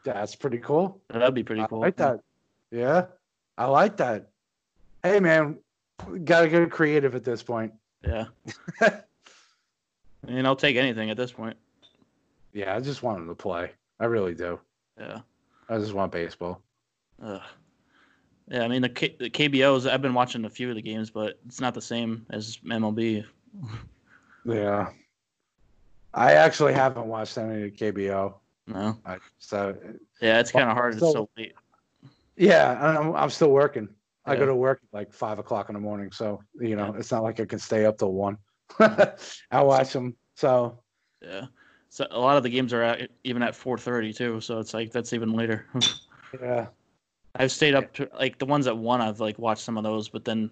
that's 0.05 0.37
pretty 0.37 0.59
cool. 0.59 1.01
That'd 1.09 1.35
be 1.35 1.43
pretty 1.43 1.67
cool 1.69 1.83
I 1.83 1.87
like 1.87 1.97
that. 1.97 2.21
Yeah, 2.71 3.07
I 3.59 3.67
like 3.67 3.97
that. 3.97 4.29
Hey, 5.03 5.21
man, 5.21 5.59
gotta 6.25 6.49
get 6.49 6.71
creative 6.71 7.15
at 7.15 7.25
this 7.25 7.43
point. 7.43 7.73
Yeah. 8.05 8.27
and 10.29 10.47
I'll 10.47 10.57
take 10.57 10.77
anything 10.77 11.11
at 11.11 11.17
this 11.17 11.33
point. 11.33 11.57
Yeah, 12.53 12.75
I 12.75 12.81
just 12.81 13.03
want 13.03 13.19
them 13.19 13.29
to 13.29 13.35
play. 13.35 13.73
I 13.99 14.05
really 14.05 14.35
do. 14.35 14.61
Yeah. 14.99 15.21
I 15.69 15.79
just 15.79 15.93
want 15.93 16.13
baseball. 16.13 16.63
Ugh. 17.23 17.43
Yeah, 18.49 18.63
I 18.63 18.69
mean 18.69 18.83
the, 18.83 18.89
K- 18.89 19.17
the 19.19 19.29
KBOs. 19.31 19.91
I've 19.91 20.03
been 20.03 20.15
watching 20.15 20.45
a 20.45 20.51
few 20.51 20.69
of 20.69 20.77
the 20.77 20.83
games, 20.83 21.11
but 21.11 21.39
it's 21.47 21.61
not 21.61 21.75
the 21.75 21.83
same 21.83 22.27
as 22.31 22.59
MLB. 22.65 23.25
Yeah. 24.45 24.91
I 26.15 26.35
actually 26.35 26.73
haven't 26.73 27.07
watched 27.09 27.37
any 27.37 27.65
of 27.65 27.73
KBO. 27.73 28.35
No. 28.69 28.97
I, 29.05 29.17
so 29.39 29.77
Yeah, 30.21 30.39
it's 30.39 30.53
kind 30.53 30.71
of 30.71 30.77
hard. 30.77 30.95
It's 30.95 31.01
so- 31.03 31.29
late. 31.37 31.55
Yeah, 32.37 32.79
I'm, 32.81 33.15
I'm 33.17 33.31
still 33.31 33.51
working. 33.51 33.89
I 34.25 34.37
go 34.37 34.47
to 34.47 34.55
work 34.55 34.81
at 34.83 34.95
like 34.95 35.13
five 35.13 35.39
o'clock 35.41 35.69
in 35.69 35.75
the 35.75 35.81
morning, 35.81 36.11
so 36.13 36.43
you 36.61 36.75
know 36.77 36.95
it's 36.99 37.11
not 37.11 37.23
like 37.23 37.39
I 37.41 37.45
can 37.45 37.59
stay 37.59 37.87
up 37.87 37.99
till 37.99 38.13
one. 38.13 38.39
I 38.81 39.63
watch 39.63 39.93
them. 39.93 40.15
So 40.35 40.79
Yeah. 41.23 41.47
So 41.89 42.07
a 42.11 42.19
lot 42.21 42.37
of 42.37 42.43
the 42.43 42.51
games 42.51 42.73
are 42.73 42.83
at, 42.83 43.11
even 43.25 43.43
at 43.43 43.55
4:30 43.55 44.15
too, 44.17 44.41
so 44.41 44.59
it's 44.61 44.75
like 44.75 44.91
that's 44.93 45.13
even 45.13 45.33
later. 45.33 45.67
yeah, 46.41 46.67
I've 47.39 47.53
stayed 47.53 47.75
up 47.75 47.93
to 47.95 48.09
like 48.19 48.39
the 48.39 48.47
ones 48.47 48.65
that 48.65 48.77
won. 48.77 49.01
I've 49.01 49.21
like 49.21 49.39
watched 49.39 49.63
some 49.63 49.77
of 49.77 49.85
those, 49.85 50.09
but 50.09 50.25
then, 50.25 50.51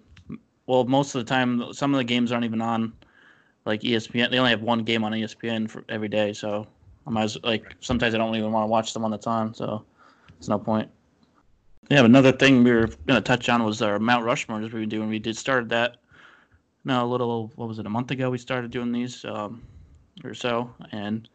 well, 0.66 0.84
most 0.84 1.14
of 1.14 1.24
the 1.24 1.28
time, 1.28 1.72
some 1.72 1.94
of 1.94 1.98
the 1.98 2.04
games 2.04 2.32
aren't 2.32 2.44
even 2.44 2.60
on 2.60 2.92
like 3.64 3.80
ESPN. 3.80 4.30
They 4.30 4.38
only 4.38 4.50
have 4.50 4.62
one 4.62 4.84
game 4.84 5.04
on 5.04 5.12
ESPN 5.12 5.70
for 5.70 5.84
every 5.88 6.08
day, 6.08 6.32
so 6.32 6.66
I 7.06 7.10
might 7.10 7.24
as, 7.24 7.38
like 7.42 7.74
sometimes 7.80 8.14
I 8.14 8.18
don't 8.18 8.34
even 8.36 8.52
want 8.52 8.64
to 8.64 8.68
watch 8.68 8.92
them 8.92 9.04
on 9.04 9.10
the 9.10 9.18
time, 9.18 9.54
so 9.54 9.84
it's 10.38 10.48
no 10.48 10.58
point. 10.58 10.88
Yeah, 11.90 12.04
another 12.04 12.32
thing 12.32 12.64
we 12.64 12.72
were 12.72 12.88
gonna 13.06 13.20
touch 13.20 13.48
on 13.48 13.62
was 13.64 13.82
our 13.82 13.98
Mount 13.98 14.24
Rushmore 14.24 14.58
as 14.62 14.72
we've 14.72 14.82
been 14.82 14.88
doing. 14.88 15.08
We 15.08 15.18
did 15.18 15.36
started 15.36 15.68
that. 15.70 15.98
No, 16.84 17.04
a 17.04 17.06
little. 17.06 17.50
What 17.56 17.68
was 17.68 17.78
it? 17.78 17.86
A 17.86 17.90
month 17.90 18.10
ago 18.10 18.30
we 18.30 18.38
started 18.38 18.70
doing 18.70 18.92
these, 18.92 19.24
um, 19.24 19.62
or 20.22 20.34
so, 20.34 20.70
and 20.92 21.28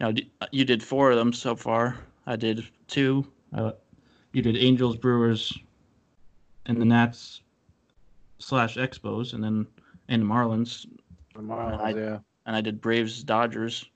you 0.00 0.06
know 0.06 0.14
you 0.50 0.64
did 0.64 0.82
four 0.82 1.10
of 1.10 1.16
them 1.16 1.32
so 1.32 1.56
far. 1.56 1.98
I 2.26 2.36
did 2.36 2.66
two. 2.88 3.26
Uh, 3.54 3.72
you 4.36 4.42
did 4.42 4.58
Angels, 4.58 4.98
Brewers, 4.98 5.58
and 6.66 6.78
the 6.78 6.84
Nats 6.84 7.40
slash 8.38 8.76
Expos, 8.76 9.32
and 9.32 9.42
then 9.42 9.66
and 10.10 10.20
the 10.20 10.26
Marlins. 10.26 10.84
The 11.34 11.40
Marlins, 11.40 11.80
I, 11.80 11.90
yeah. 11.98 12.18
And 12.44 12.54
I 12.54 12.60
did 12.60 12.82
Braves, 12.82 13.24
Dodgers. 13.24 13.86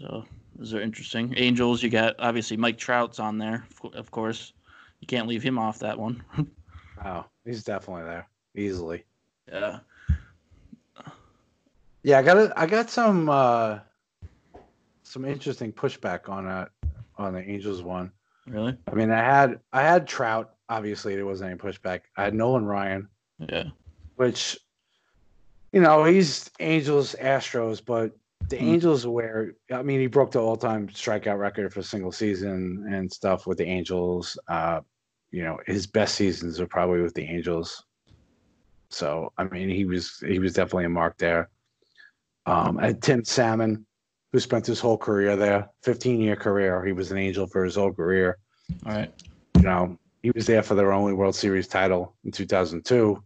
So 0.00 0.24
those 0.56 0.74
are 0.74 0.80
interesting. 0.80 1.32
Angels, 1.36 1.80
you 1.80 1.90
got 1.90 2.16
obviously 2.18 2.56
Mike 2.56 2.76
Trout's 2.76 3.20
on 3.20 3.38
there, 3.38 3.64
of 3.94 4.10
course. 4.10 4.52
You 4.98 5.06
can't 5.06 5.28
leave 5.28 5.44
him 5.44 5.60
off 5.60 5.78
that 5.78 5.96
one. 5.96 6.24
oh, 7.04 7.24
he's 7.44 7.62
definitely 7.62 8.02
there, 8.02 8.26
easily. 8.56 9.04
Yeah. 9.46 9.78
Yeah, 12.02 12.18
I 12.18 12.22
got 12.22 12.58
I 12.58 12.66
got 12.66 12.90
some 12.90 13.28
uh 13.28 13.78
some 15.04 15.24
interesting 15.24 15.72
pushback 15.72 16.28
on 16.28 16.46
that 16.46 16.70
on 17.16 17.34
the 17.34 17.48
Angels 17.48 17.84
one. 17.84 18.10
Really? 18.50 18.76
I 18.90 18.94
mean, 18.94 19.10
I 19.10 19.22
had 19.22 19.60
I 19.72 19.82
had 19.82 20.06
Trout. 20.08 20.54
Obviously, 20.68 21.14
there 21.14 21.26
wasn't 21.26 21.50
any 21.50 21.58
pushback. 21.58 22.00
I 22.16 22.24
had 22.24 22.34
Nolan 22.34 22.64
Ryan. 22.64 23.08
Yeah. 23.38 23.64
Which, 24.16 24.58
you 25.72 25.80
know, 25.80 26.04
he's 26.04 26.50
Angels 26.58 27.14
Astros, 27.20 27.82
but 27.84 28.12
the 28.48 28.56
mm. 28.56 28.62
Angels 28.62 29.06
were. 29.06 29.54
I 29.72 29.82
mean, 29.82 30.00
he 30.00 30.08
broke 30.08 30.32
the 30.32 30.40
all-time 30.40 30.88
strikeout 30.88 31.38
record 31.38 31.72
for 31.72 31.80
a 31.80 31.84
single 31.84 32.12
season 32.12 32.86
and 32.92 33.10
stuff 33.10 33.46
with 33.46 33.58
the 33.58 33.66
Angels. 33.66 34.36
Uh, 34.48 34.80
you 35.30 35.44
know, 35.44 35.58
his 35.66 35.86
best 35.86 36.16
seasons 36.16 36.60
are 36.60 36.66
probably 36.66 37.00
with 37.00 37.14
the 37.14 37.24
Angels. 37.24 37.84
So, 38.90 39.32
I 39.38 39.44
mean, 39.44 39.68
he 39.68 39.84
was 39.84 40.18
he 40.26 40.40
was 40.40 40.54
definitely 40.54 40.86
a 40.86 40.90
mark 40.90 41.16
there. 41.18 41.50
Um, 42.46 42.78
and 42.78 43.00
Tim 43.00 43.24
Salmon, 43.24 43.86
who 44.32 44.40
spent 44.40 44.66
his 44.66 44.80
whole 44.80 44.98
career 44.98 45.36
there, 45.36 45.68
15 45.82 46.20
year 46.20 46.36
career. 46.36 46.84
He 46.84 46.92
was 46.92 47.10
an 47.10 47.18
Angel 47.18 47.46
for 47.46 47.64
his 47.64 47.74
whole 47.74 47.92
career. 47.92 48.38
All 48.86 48.92
right. 48.92 49.12
You 49.56 49.62
know, 49.62 49.98
he 50.22 50.30
was 50.30 50.46
there 50.46 50.62
for 50.62 50.74
their 50.74 50.92
only 50.92 51.12
World 51.12 51.34
Series 51.34 51.66
title 51.66 52.14
in 52.24 52.30
2002. 52.30 53.22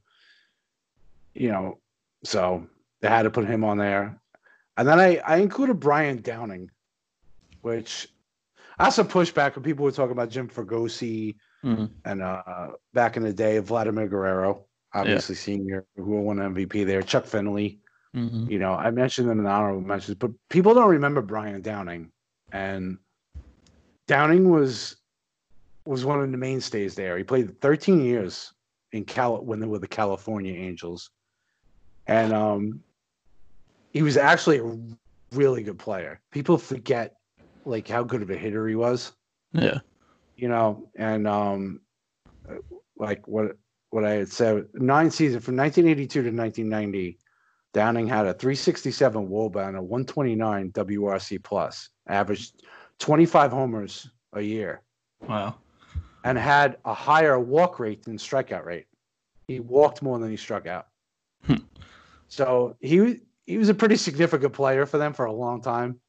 You 1.34 1.48
know, 1.48 1.78
so 2.22 2.66
they 3.00 3.08
had 3.08 3.22
to 3.22 3.30
put 3.30 3.46
him 3.46 3.64
on 3.64 3.78
there. 3.78 4.18
And 4.76 4.88
then 4.88 4.98
I, 4.98 5.18
I 5.18 5.36
included 5.36 5.74
Brian 5.74 6.22
Downing, 6.22 6.70
which 7.60 8.08
that's 8.78 8.98
a 8.98 9.04
pushback 9.04 9.54
when 9.54 9.62
people 9.62 9.84
were 9.84 9.92
talking 9.92 10.12
about 10.12 10.30
Jim 10.30 10.48
Fregosi 10.48 11.36
mm-hmm. 11.64 11.86
and 12.04 12.22
uh, 12.22 12.68
back 12.92 13.16
in 13.16 13.22
the 13.22 13.32
day, 13.32 13.58
Vladimir 13.58 14.08
Guerrero, 14.08 14.64
obviously 14.92 15.34
yeah. 15.34 15.40
senior, 15.40 15.86
who 15.96 16.20
won 16.22 16.38
MVP 16.38 16.86
there, 16.86 17.02
Chuck 17.02 17.24
Finley. 17.24 17.80
Mm-hmm. 18.14 18.50
You 18.50 18.58
know, 18.58 18.74
I 18.74 18.90
mentioned 18.90 19.28
them 19.28 19.38
in 19.38 19.44
the 19.44 19.50
honorable 19.50 19.80
mentions, 19.80 20.16
but 20.16 20.30
people 20.48 20.72
don't 20.74 20.88
remember 20.88 21.20
Brian 21.20 21.60
Downing. 21.60 22.12
And 22.52 22.98
Downing 24.06 24.50
was 24.50 24.96
was 25.84 26.04
one 26.04 26.20
of 26.20 26.30
the 26.30 26.36
mainstays 26.38 26.94
there. 26.94 27.18
He 27.18 27.24
played 27.24 27.60
13 27.60 28.02
years 28.02 28.52
in 28.92 29.04
Cal 29.04 29.44
when 29.44 29.60
they 29.60 29.66
were 29.66 29.78
the 29.78 29.88
California 29.88 30.54
Angels, 30.54 31.10
and 32.06 32.32
um, 32.32 32.80
he 33.92 34.02
was 34.02 34.16
actually 34.16 34.58
a 34.58 34.78
really 35.36 35.62
good 35.62 35.78
player. 35.78 36.20
People 36.30 36.56
forget 36.56 37.16
like 37.64 37.88
how 37.88 38.04
good 38.04 38.22
of 38.22 38.30
a 38.30 38.36
hitter 38.36 38.68
he 38.68 38.76
was. 38.76 39.12
Yeah, 39.52 39.78
you 40.36 40.48
know, 40.48 40.88
and 40.96 41.26
um, 41.26 41.80
like 42.96 43.26
what 43.26 43.56
what 43.90 44.04
I 44.04 44.12
had 44.12 44.30
said, 44.30 44.66
nine 44.74 45.10
seasons 45.10 45.44
from 45.44 45.56
1982 45.56 46.22
to 46.22 46.30
1990. 46.30 47.18
Downing 47.74 48.06
had 48.06 48.26
a 48.26 48.32
367 48.32 49.28
WOBA 49.28 49.68
and 49.68 49.76
a 49.76 49.82
129 49.82 50.72
WRC 50.72 51.42
plus, 51.42 51.90
averaged 52.08 52.62
25 52.98 53.52
homers 53.52 54.08
a 54.32 54.40
year. 54.40 54.80
Wow 55.28 55.56
and 56.24 56.38
had 56.38 56.78
a 56.84 56.94
higher 56.94 57.38
walk 57.38 57.78
rate 57.78 58.02
than 58.02 58.16
strikeout 58.16 58.64
rate. 58.64 58.86
He 59.46 59.60
walked 59.60 60.02
more 60.02 60.18
than 60.18 60.30
he 60.30 60.36
struck 60.36 60.66
out. 60.66 60.88
Hmm. 61.46 61.56
So 62.28 62.76
he 62.80 63.20
he 63.46 63.58
was 63.58 63.68
a 63.68 63.74
pretty 63.74 63.96
significant 63.96 64.54
player 64.54 64.86
for 64.86 64.96
them 64.96 65.12
for 65.12 65.26
a 65.26 65.32
long 65.32 65.60
time. 65.60 66.00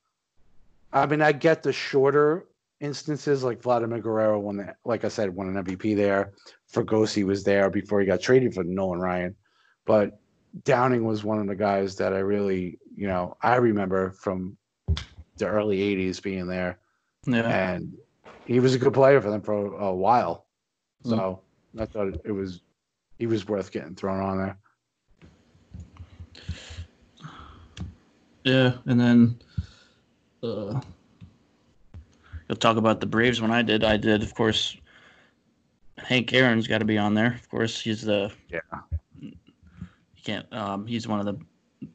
I 0.93 1.05
mean, 1.05 1.22
I 1.22 1.34
get 1.34 1.62
the 1.62 1.74
shorter 1.74 2.45
instances 2.79 3.43
like 3.43 3.62
Vladimir 3.62 4.00
Guerrero 4.00 4.39
when, 4.39 4.57
the, 4.57 4.75
like 4.86 5.03
I 5.03 5.10
said, 5.10 5.36
won 5.36 5.50
an 5.50 5.62
MVP 5.62 5.98
there. 5.98 6.31
Fregosi 6.74 7.25
was 7.25 7.43
there 7.43 7.69
before 7.69 8.00
he 8.00 8.05
got 8.05 8.22
traded 8.22 8.53
for 8.53 8.63
Nolan 8.63 9.01
Ryan, 9.01 9.36
but 9.86 10.17
Downing 10.64 11.04
was 11.04 11.24
one 11.24 11.40
of 11.40 11.48
the 11.48 11.56
guys 11.56 11.96
that 11.98 12.14
I 12.14 12.20
really, 12.20 12.80
you 12.96 13.08
know, 13.08 13.36
I 13.42 13.56
remember 13.56 14.12
from 14.12 14.58
the 15.38 15.48
early 15.48 15.80
'80s 15.80 16.22
being 16.22 16.48
there. 16.48 16.80
Yeah. 17.28 17.74
And 17.74 17.98
he 18.46 18.60
was 18.60 18.76
a 18.76 18.80
good 18.80 18.94
player 18.94 19.20
for 19.22 19.30
them 19.30 19.42
for 19.42 19.76
a, 19.76 19.94
while. 19.94 20.46
Hmm. 21.04 21.10
So 21.10 21.42
mm. 21.76 21.82
I 21.82 21.86
thought 21.86 22.22
it 22.24 22.32
was 22.32 22.62
he 23.18 23.28
was 23.28 23.48
worth 23.48 23.72
getting 23.72 23.96
thrown 23.96 24.22
on 24.22 24.38
there. 24.38 24.58
Yeah, 28.44 28.74
and 28.86 29.00
then 29.00 29.40
uh, 30.44 30.80
you'll 32.48 32.58
talk 32.60 32.78
about 32.78 33.00
the 33.00 33.08
Braves 33.08 33.42
when 33.42 33.52
I 33.52 33.64
did. 33.64 33.84
I 33.84 33.98
did, 33.98 34.22
of 34.22 34.36
course. 34.36 34.78
Hank 35.98 36.32
Aaron's 36.34 36.68
got 36.68 36.80
to 36.80 36.86
be 36.86 37.00
on 37.00 37.16
there. 37.16 37.34
Of 37.34 37.50
course, 37.50 37.82
he's 37.82 38.04
the 38.04 38.32
yeah. 38.50 38.60
Can't. 40.25 40.51
Um, 40.51 40.88
he's 40.88 41.08
one 41.08 41.20
of 41.20 41.25
the 41.25 41.38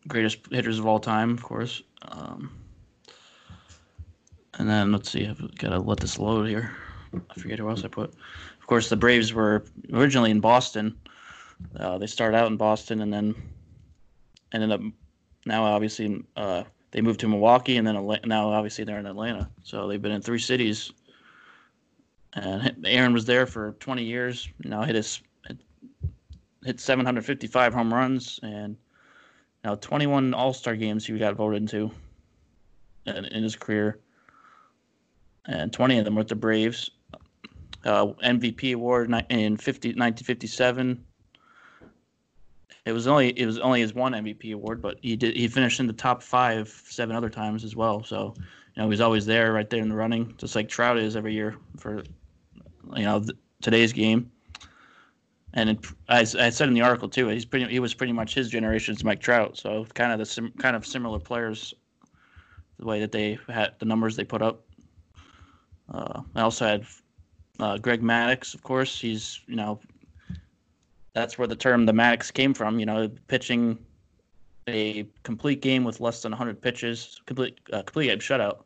greatest 0.06 0.38
hitters 0.50 0.78
of 0.78 0.86
all 0.86 1.00
time, 1.00 1.32
of 1.32 1.42
course. 1.42 1.82
Um, 2.02 2.56
and 4.54 4.68
then 4.68 4.92
let's 4.92 5.10
see, 5.10 5.26
I've 5.26 5.56
got 5.58 5.70
to 5.70 5.80
let 5.80 5.98
this 5.98 6.18
load 6.18 6.48
here. 6.48 6.70
I 7.12 7.40
forget 7.40 7.58
who 7.58 7.68
else 7.68 7.84
I 7.84 7.88
put. 7.88 8.14
Of 8.60 8.66
course, 8.66 8.88
the 8.88 8.96
Braves 8.96 9.34
were 9.34 9.64
originally 9.92 10.30
in 10.30 10.38
Boston. 10.38 10.96
Uh, 11.76 11.98
they 11.98 12.06
started 12.06 12.36
out 12.36 12.46
in 12.46 12.56
Boston 12.56 13.02
and 13.02 13.12
then 13.12 13.34
ended 14.52 14.70
up 14.70 14.80
now 15.44 15.64
obviously 15.64 16.24
uh, 16.36 16.62
they 16.92 17.00
moved 17.00 17.20
to 17.20 17.28
Milwaukee 17.28 17.76
and 17.76 17.86
then 17.86 17.94
now 18.24 18.50
obviously 18.50 18.84
they're 18.84 18.98
in 18.98 19.06
Atlanta. 19.06 19.50
So 19.64 19.88
they've 19.88 20.00
been 20.00 20.12
in 20.12 20.22
three 20.22 20.38
cities. 20.38 20.92
And 22.34 22.86
Aaron 22.86 23.12
was 23.12 23.24
there 23.24 23.44
for 23.44 23.72
20 23.80 24.04
years. 24.04 24.48
Now 24.62 24.82
hit 24.82 24.94
his 24.94 25.20
hit 26.64 26.80
755 26.80 27.74
home 27.74 27.92
runs 27.92 28.40
and 28.42 28.76
now 29.64 29.74
21 29.74 30.34
All 30.34 30.52
Star 30.52 30.76
games 30.76 31.06
he 31.06 31.18
got 31.18 31.34
voted 31.34 31.62
into 31.62 31.90
in, 33.06 33.24
in 33.26 33.42
his 33.42 33.56
career 33.56 34.00
and 35.46 35.72
20 35.72 35.98
of 35.98 36.04
them 36.04 36.14
were 36.14 36.24
the 36.24 36.34
Braves. 36.34 36.90
Uh, 37.84 38.08
MVP 38.22 38.74
award 38.74 39.10
in 39.30 39.56
50, 39.56 39.88
1957. 39.88 41.04
It 42.86 42.92
was 42.92 43.06
only 43.06 43.28
it 43.38 43.46
was 43.46 43.58
only 43.58 43.80
his 43.80 43.94
one 43.94 44.12
MVP 44.12 44.54
award, 44.54 44.82
but 44.82 44.98
he 45.02 45.16
did 45.16 45.36
he 45.36 45.48
finished 45.48 45.80
in 45.80 45.86
the 45.86 45.92
top 45.92 46.22
five 46.22 46.68
seven 46.88 47.14
other 47.14 47.28
times 47.28 47.62
as 47.62 47.76
well. 47.76 48.02
So 48.02 48.34
you 48.36 48.82
know 48.82 48.90
he's 48.90 49.00
always 49.00 49.26
there, 49.26 49.52
right 49.52 49.68
there 49.68 49.82
in 49.82 49.88
the 49.88 49.94
running, 49.94 50.34
just 50.38 50.56
like 50.56 50.68
Trout 50.68 50.98
is 50.98 51.14
every 51.14 51.34
year 51.34 51.56
for 51.78 52.02
you 52.96 53.04
know 53.04 53.20
th- 53.20 53.36
today's 53.60 53.92
game. 53.92 54.30
And 55.52 55.70
it, 55.70 55.86
as 56.08 56.36
I 56.36 56.50
said 56.50 56.68
in 56.68 56.74
the 56.74 56.82
article 56.82 57.08
too, 57.08 57.28
he's 57.28 57.44
pretty 57.44 57.66
he 57.66 57.80
was 57.80 57.94
pretty 57.94 58.12
much 58.12 58.34
his 58.34 58.48
generation's 58.48 59.02
Mike 59.02 59.20
Trout. 59.20 59.56
So 59.56 59.84
kind 59.94 60.12
of 60.12 60.18
the 60.18 60.26
sim, 60.26 60.52
kind 60.58 60.76
of 60.76 60.86
similar 60.86 61.18
players, 61.18 61.74
the 62.78 62.86
way 62.86 63.00
that 63.00 63.12
they 63.12 63.38
had 63.48 63.74
the 63.78 63.86
numbers 63.86 64.16
they 64.16 64.24
put 64.24 64.42
up. 64.42 64.64
Uh, 65.92 66.22
I 66.36 66.42
also 66.42 66.66
had 66.66 66.86
uh, 67.58 67.78
Greg 67.78 68.00
Maddux, 68.00 68.54
of 68.54 68.62
course. 68.62 69.00
He's 69.00 69.40
you 69.48 69.56
know 69.56 69.80
that's 71.14 71.36
where 71.36 71.48
the 71.48 71.56
term 71.56 71.84
the 71.84 71.92
Maddux 71.92 72.32
came 72.32 72.54
from. 72.54 72.78
You 72.78 72.86
know, 72.86 73.08
pitching 73.26 73.76
a 74.68 75.06
complete 75.24 75.62
game 75.62 75.82
with 75.82 76.00
less 76.00 76.22
than 76.22 76.30
100 76.30 76.62
pitches, 76.62 77.20
complete 77.26 77.58
uh, 77.72 77.82
complete 77.82 78.06
game 78.06 78.20
shutout. 78.20 78.58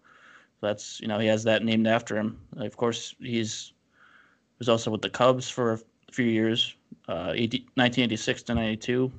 So 0.61 0.67
that's 0.67 1.00
you 1.00 1.09
know 1.09 1.19
he 1.19 1.29
has 1.29 1.45
that 1.45 1.64
named 1.64 1.87
after 1.87 2.17
him. 2.17 2.38
Of 2.59 2.76
course, 2.76 3.14
he's 3.21 3.73
was 4.59 4.69
also 4.69 4.91
with 4.91 5.03
the 5.03 5.11
Cubs 5.11 5.49
for 5.49 5.81
few 6.14 6.26
years, 6.26 6.75
uh, 7.09 7.33
80, 7.35 7.59
1986 7.75 8.42
to 8.44 8.54
92. 8.54 9.12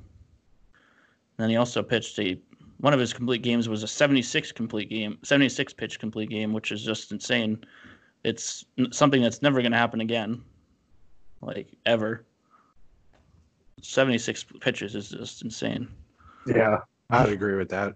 Then 1.36 1.50
he 1.50 1.56
also 1.56 1.82
pitched 1.82 2.18
a 2.18 2.38
one 2.78 2.92
of 2.92 3.00
his 3.00 3.14
complete 3.14 3.40
games 3.40 3.70
was 3.70 3.82
a 3.82 3.88
76 3.88 4.52
complete 4.52 4.90
game, 4.90 5.18
76 5.22 5.72
pitch 5.72 5.98
complete 5.98 6.28
game, 6.28 6.52
which 6.52 6.72
is 6.72 6.84
just 6.84 7.10
insane 7.10 7.64
it's 8.26 8.64
something 8.90 9.22
that's 9.22 9.40
never 9.40 9.62
going 9.62 9.70
to 9.70 9.78
happen 9.78 10.00
again, 10.00 10.42
like 11.40 11.68
ever. 11.86 12.24
76 13.82 14.44
pitches 14.60 14.96
is 14.96 15.10
just 15.10 15.42
insane. 15.42 15.88
Yeah, 16.44 16.78
I'd 17.10 17.28
agree 17.28 17.54
with 17.54 17.68
that. 17.68 17.94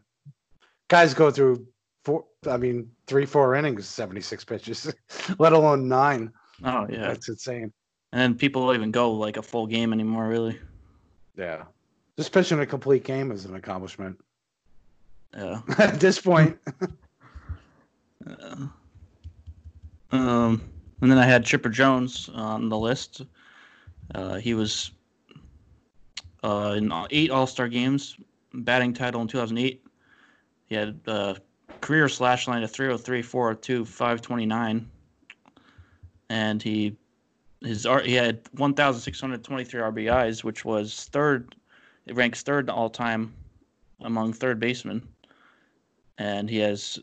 Guys 0.87 1.15
go 1.15 1.33
through 1.33 1.67
four. 2.05 2.25
I 2.49 2.57
mean, 2.59 2.91
three, 3.09 3.27
four 3.27 3.57
innings, 3.57 3.89
seventy 3.89 4.21
six 4.21 4.45
pitches, 4.45 4.93
let 5.39 5.53
alone 5.53 5.89
nine. 5.89 6.33
Oh 6.65 6.87
yeah, 6.89 7.09
that's 7.09 7.29
insane. 7.29 7.73
And 8.13 8.21
then 8.21 8.35
people 8.35 8.67
don't 8.67 8.75
even 8.75 8.91
go 8.91 9.13
like 9.13 9.37
a 9.37 9.43
full 9.43 9.67
game 9.67 9.93
anymore, 9.93 10.29
really. 10.29 10.59
Yeah, 11.37 11.65
just 12.17 12.33
pitching 12.33 12.61
a 12.61 12.67
complete 12.67 13.05
game 13.05 13.31
is 13.31 13.45
an 13.45 13.55
accomplishment. 13.55 14.19
Yeah. 15.35 15.61
At 15.79 16.01
this 16.01 16.21
point. 16.21 16.59
um, 20.11 20.63
and 21.01 21.11
then 21.11 21.19
I 21.19 21.25
had 21.25 21.45
Chipper 21.45 21.69
Jones 21.69 22.29
on 22.35 22.69
the 22.69 22.77
list. 22.77 23.23
Uh, 24.15 24.37
he 24.37 24.55
was 24.55 24.91
uh, 26.43 26.75
in 26.77 26.93
eight 27.11 27.31
All 27.31 27.47
Star 27.47 27.69
games, 27.69 28.17
batting 28.53 28.93
title 28.93 29.23
in 29.23 29.29
2008. 29.29 29.85
He 30.67 30.75
had 30.75 31.01
a 31.07 31.11
uh, 31.11 31.35
career 31.81 32.09
slash 32.09 32.49
line 32.49 32.63
of 32.63 32.71
303, 32.71 33.23
402, 33.23 33.85
529, 33.85 34.91
and 36.29 36.63
he 36.63 36.97
his 37.63 37.87
he 38.05 38.15
had 38.15 38.41
1,623 38.53 39.81
RBIs, 39.81 40.45
which 40.45 40.65
was 40.65 41.09
third. 41.13 41.55
It 42.07 42.17
ranks 42.17 42.43
third 42.43 42.71
all 42.71 42.91
time 42.91 43.35
among 44.01 44.33
third 44.33 44.59
basemen, 44.59 45.07
and 46.19 46.49
he 46.49 46.59
has 46.59 46.99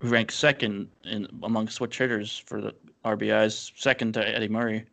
ranked 0.00 0.32
second 0.32 0.88
in 1.04 1.26
among 1.42 1.68
switch 1.68 1.98
hitters 1.98 2.38
for 2.38 2.60
the 2.60 2.74
RBIs, 3.04 3.72
second 3.76 4.14
to 4.14 4.26
Eddie 4.26 4.48
Murray. 4.48 4.84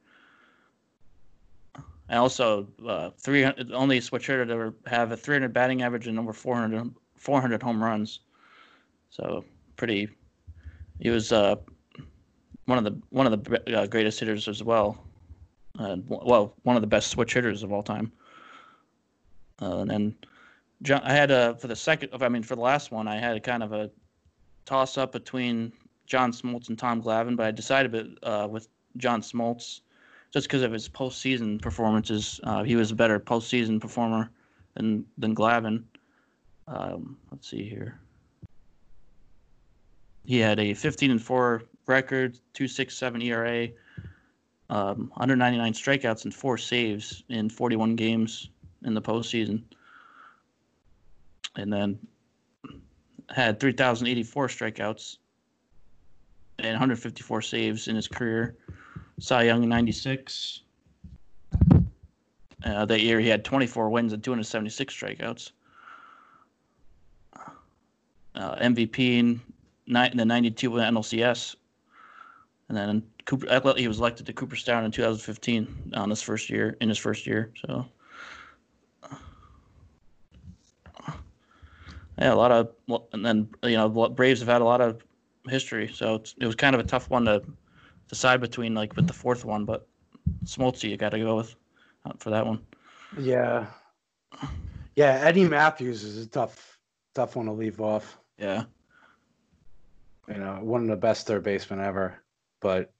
And 2.10 2.20
also, 2.20 2.68
uh, 2.86 3.12
300, 3.18 3.72
only 3.72 4.00
switch 4.02 4.28
hitter 4.28 4.46
to 4.46 4.74
have 4.88 5.12
a 5.12 5.18
300 5.18 5.54
batting 5.54 5.82
average 5.82 6.08
and 6.08 6.20
over 6.20 6.34
400, 6.34 6.94
400 7.16 7.64
home 7.64 7.82
runs. 7.82 8.20
So 9.10 9.46
pretty. 9.78 10.10
He 11.00 11.10
was 11.10 11.32
uh, 11.32 11.56
one 12.66 12.78
of 12.78 12.84
the 12.84 13.00
one 13.10 13.32
of 13.32 13.44
the 13.44 13.80
uh, 13.80 13.88
greatest 13.88 14.20
hitters 14.20 14.48
as 14.48 14.64
well. 14.64 14.98
Uh, 15.78 15.98
well, 16.08 16.54
one 16.64 16.76
of 16.76 16.82
the 16.82 16.88
best 16.88 17.10
switch 17.10 17.34
hitters 17.34 17.64
of 17.64 17.72
all 17.72 17.84
time. 17.84 18.12
Uh, 19.62 19.80
and 19.80 19.90
then 19.90 20.16
John, 20.82 21.02
I 21.04 21.14
had 21.14 21.32
a 21.32 21.56
for 21.56 21.68
the 21.68 21.76
second. 21.76 22.10
I 22.20 22.30
mean, 22.30 22.44
for 22.44 22.56
the 22.56 22.62
last 22.62 22.92
one, 22.92 23.08
I 23.08 23.18
had 23.18 23.36
a 23.36 23.40
kind 23.40 23.64
of 23.64 23.74
a 23.74 23.90
toss 24.66 24.98
up 24.98 25.12
between 25.12 25.72
John 26.06 26.32
Smoltz 26.32 26.70
and 26.70 26.78
Tom 26.78 27.02
Glavine, 27.02 27.36
but 27.36 27.46
I 27.46 27.52
decided 27.52 28.18
uh, 28.24 28.48
with 28.50 28.68
John 28.98 29.22
Smoltz 29.22 29.82
just 30.32 30.48
because 30.48 30.62
of 30.62 30.72
his 30.72 30.90
postseason 30.90 31.62
performances. 31.62 32.40
Uh, 32.44 32.64
he 32.64 32.76
was 32.76 32.92
a 32.92 32.96
better 32.96 33.20
postseason 33.20 33.80
performer 33.80 34.30
than 34.76 35.06
than 35.18 35.36
Glavine. 35.36 35.84
Um, 36.68 37.18
let's 37.32 37.50
see 37.50 37.68
here. 37.68 38.00
He 40.26 40.40
had 40.40 40.60
a 40.60 40.74
15 40.74 41.12
and 41.12 41.22
4 41.22 41.64
record, 41.86 42.34
267 42.54 43.22
ERA, 43.22 43.68
um, 44.70 45.12
199 45.16 45.74
strikeouts, 45.74 46.24
and 46.26 46.34
four 46.34 46.58
saves 46.58 47.24
in 47.30 47.50
41 47.50 47.96
games 47.96 48.50
in 48.84 48.94
the 48.94 49.02
postseason. 49.02 49.64
And 51.56 51.72
then 51.72 52.00
had 53.30 53.60
3,084 53.60 54.48
strikeouts 54.48 55.18
and 56.60 56.74
154 56.74 57.42
saves 57.42 57.88
in 57.88 57.96
his 57.96 58.08
career. 58.08 58.56
Cy 59.20 59.44
Young 59.44 59.64
in 59.64 59.70
96. 59.70 60.62
Uh, 62.66 62.86
that 62.86 63.02
year 63.02 63.20
he 63.20 63.28
had 63.28 63.44
24 63.44 63.90
wins 63.90 64.14
and 64.14 64.24
276 64.24 64.94
strikeouts. 64.94 65.52
Uh, 68.36 68.56
MVP 68.56 69.20
in, 69.20 69.42
ni- 69.86 70.10
in 70.10 70.18
the 70.18 70.26
92 70.26 70.72
NLCS. 70.72 71.56
And 72.76 72.90
then 72.90 73.04
Cooper, 73.26 73.74
he 73.78 73.88
was 73.88 74.00
elected 74.00 74.26
to 74.26 74.34
Cooperstown 74.34 74.84
in 74.84 74.92
2015 74.92 75.94
on 75.96 76.10
his 76.10 76.22
first 76.22 76.50
year, 76.50 76.76
in 76.82 76.90
his 76.90 76.98
first 76.98 77.28
year. 77.28 77.52
So 77.66 77.86
yeah, 82.18 82.34
a 82.34 82.36
lot 82.36 82.52
of, 82.52 82.72
and 83.12 83.24
then 83.24 83.50
you 83.64 83.78
know, 83.78 83.90
Braves 84.10 84.40
have 84.40 84.50
had 84.50 84.62
a 84.62 84.66
lot 84.66 84.82
of 84.82 85.04
history, 85.48 85.92
so 85.94 86.16
it 86.40 86.46
was 86.46 86.56
kind 86.56 86.74
of 86.76 86.82
a 86.82 86.84
tough 86.84 87.10
one 87.10 87.26
to 87.26 87.44
decide 88.08 88.42
between, 88.42 88.74
like 88.74 88.96
with 88.96 89.08
the 89.08 89.14
fourth 89.14 89.46
one. 89.46 89.66
But 89.66 89.88
Smoltz, 90.46 90.84
you 90.84 90.98
got 90.98 91.10
to 91.10 91.20
go 91.20 91.36
with 91.36 91.56
uh, 92.06 92.14
for 92.18 92.32
that 92.32 92.46
one. 92.46 92.66
Yeah, 93.20 93.68
yeah. 94.96 95.20
Eddie 95.22 95.46
Mathews 95.46 96.04
is 96.04 96.26
a 96.26 96.28
tough, 96.28 96.80
tough 97.14 97.36
one 97.36 97.46
to 97.46 97.52
leave 97.52 97.82
off. 97.82 98.18
Yeah, 98.40 98.64
you 100.28 100.36
know, 100.36 100.60
one 100.62 100.82
of 100.82 100.88
the 100.88 100.96
best 100.96 101.28
third 101.28 101.44
basemen 101.44 101.80
ever. 101.80 102.23
But 102.64 102.92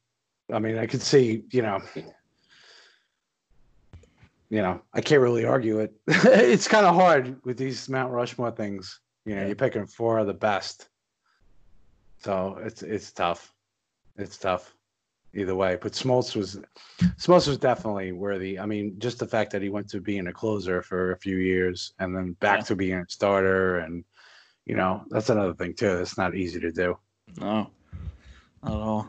I 0.54 0.60
mean, 0.60 0.78
I 0.78 0.86
could 0.86 1.02
see, 1.02 1.46
you 1.52 1.62
know, 1.62 1.82
you 4.50 4.62
know, 4.62 4.82
I 4.94 5.00
can't 5.00 5.22
really 5.22 5.46
argue 5.46 5.80
it. 5.80 5.94
it's 6.08 6.68
kind 6.68 6.86
of 6.86 6.94
hard 6.94 7.44
with 7.46 7.58
these 7.58 7.90
Mount 7.90 8.12
Rushmore 8.12 8.52
things. 8.52 9.00
You 9.26 9.36
know, 9.36 9.42
yeah. 9.42 9.48
you're 9.48 9.56
picking 9.56 9.88
four 9.88 10.20
of 10.20 10.28
the 10.28 10.34
best. 10.34 10.90
So 12.20 12.60
it's 12.62 12.84
it's 12.84 13.14
tough. 13.14 13.54
It's 14.18 14.38
tough 14.38 14.76
either 15.34 15.56
way. 15.56 15.78
But 15.82 15.94
Smoltz 15.94 16.36
was 16.36 16.60
Smoltz 17.18 17.48
was 17.48 17.58
definitely 17.58 18.12
worthy. 18.12 18.60
I 18.60 18.66
mean, 18.66 19.00
just 19.00 19.20
the 19.20 19.28
fact 19.28 19.50
that 19.54 19.62
he 19.62 19.70
went 19.70 19.90
to 19.92 20.02
being 20.02 20.28
a 20.28 20.34
closer 20.34 20.82
for 20.82 21.14
a 21.14 21.18
few 21.18 21.38
years 21.38 21.94
and 22.00 22.14
then 22.16 22.34
back 22.42 22.60
yeah. 22.60 22.66
to 22.66 22.76
being 22.76 23.00
a 23.00 23.06
starter 23.08 23.80
and 23.80 24.04
you 24.66 24.76
know, 24.76 25.04
that's 25.10 25.30
another 25.30 25.54
thing 25.54 25.74
too. 25.74 26.00
It's 26.00 26.18
not 26.18 26.36
easy 26.36 26.60
to 26.60 26.72
do. 26.72 26.98
No. 27.40 27.70
Not 28.62 28.74
at 28.74 28.80
all. 28.80 29.08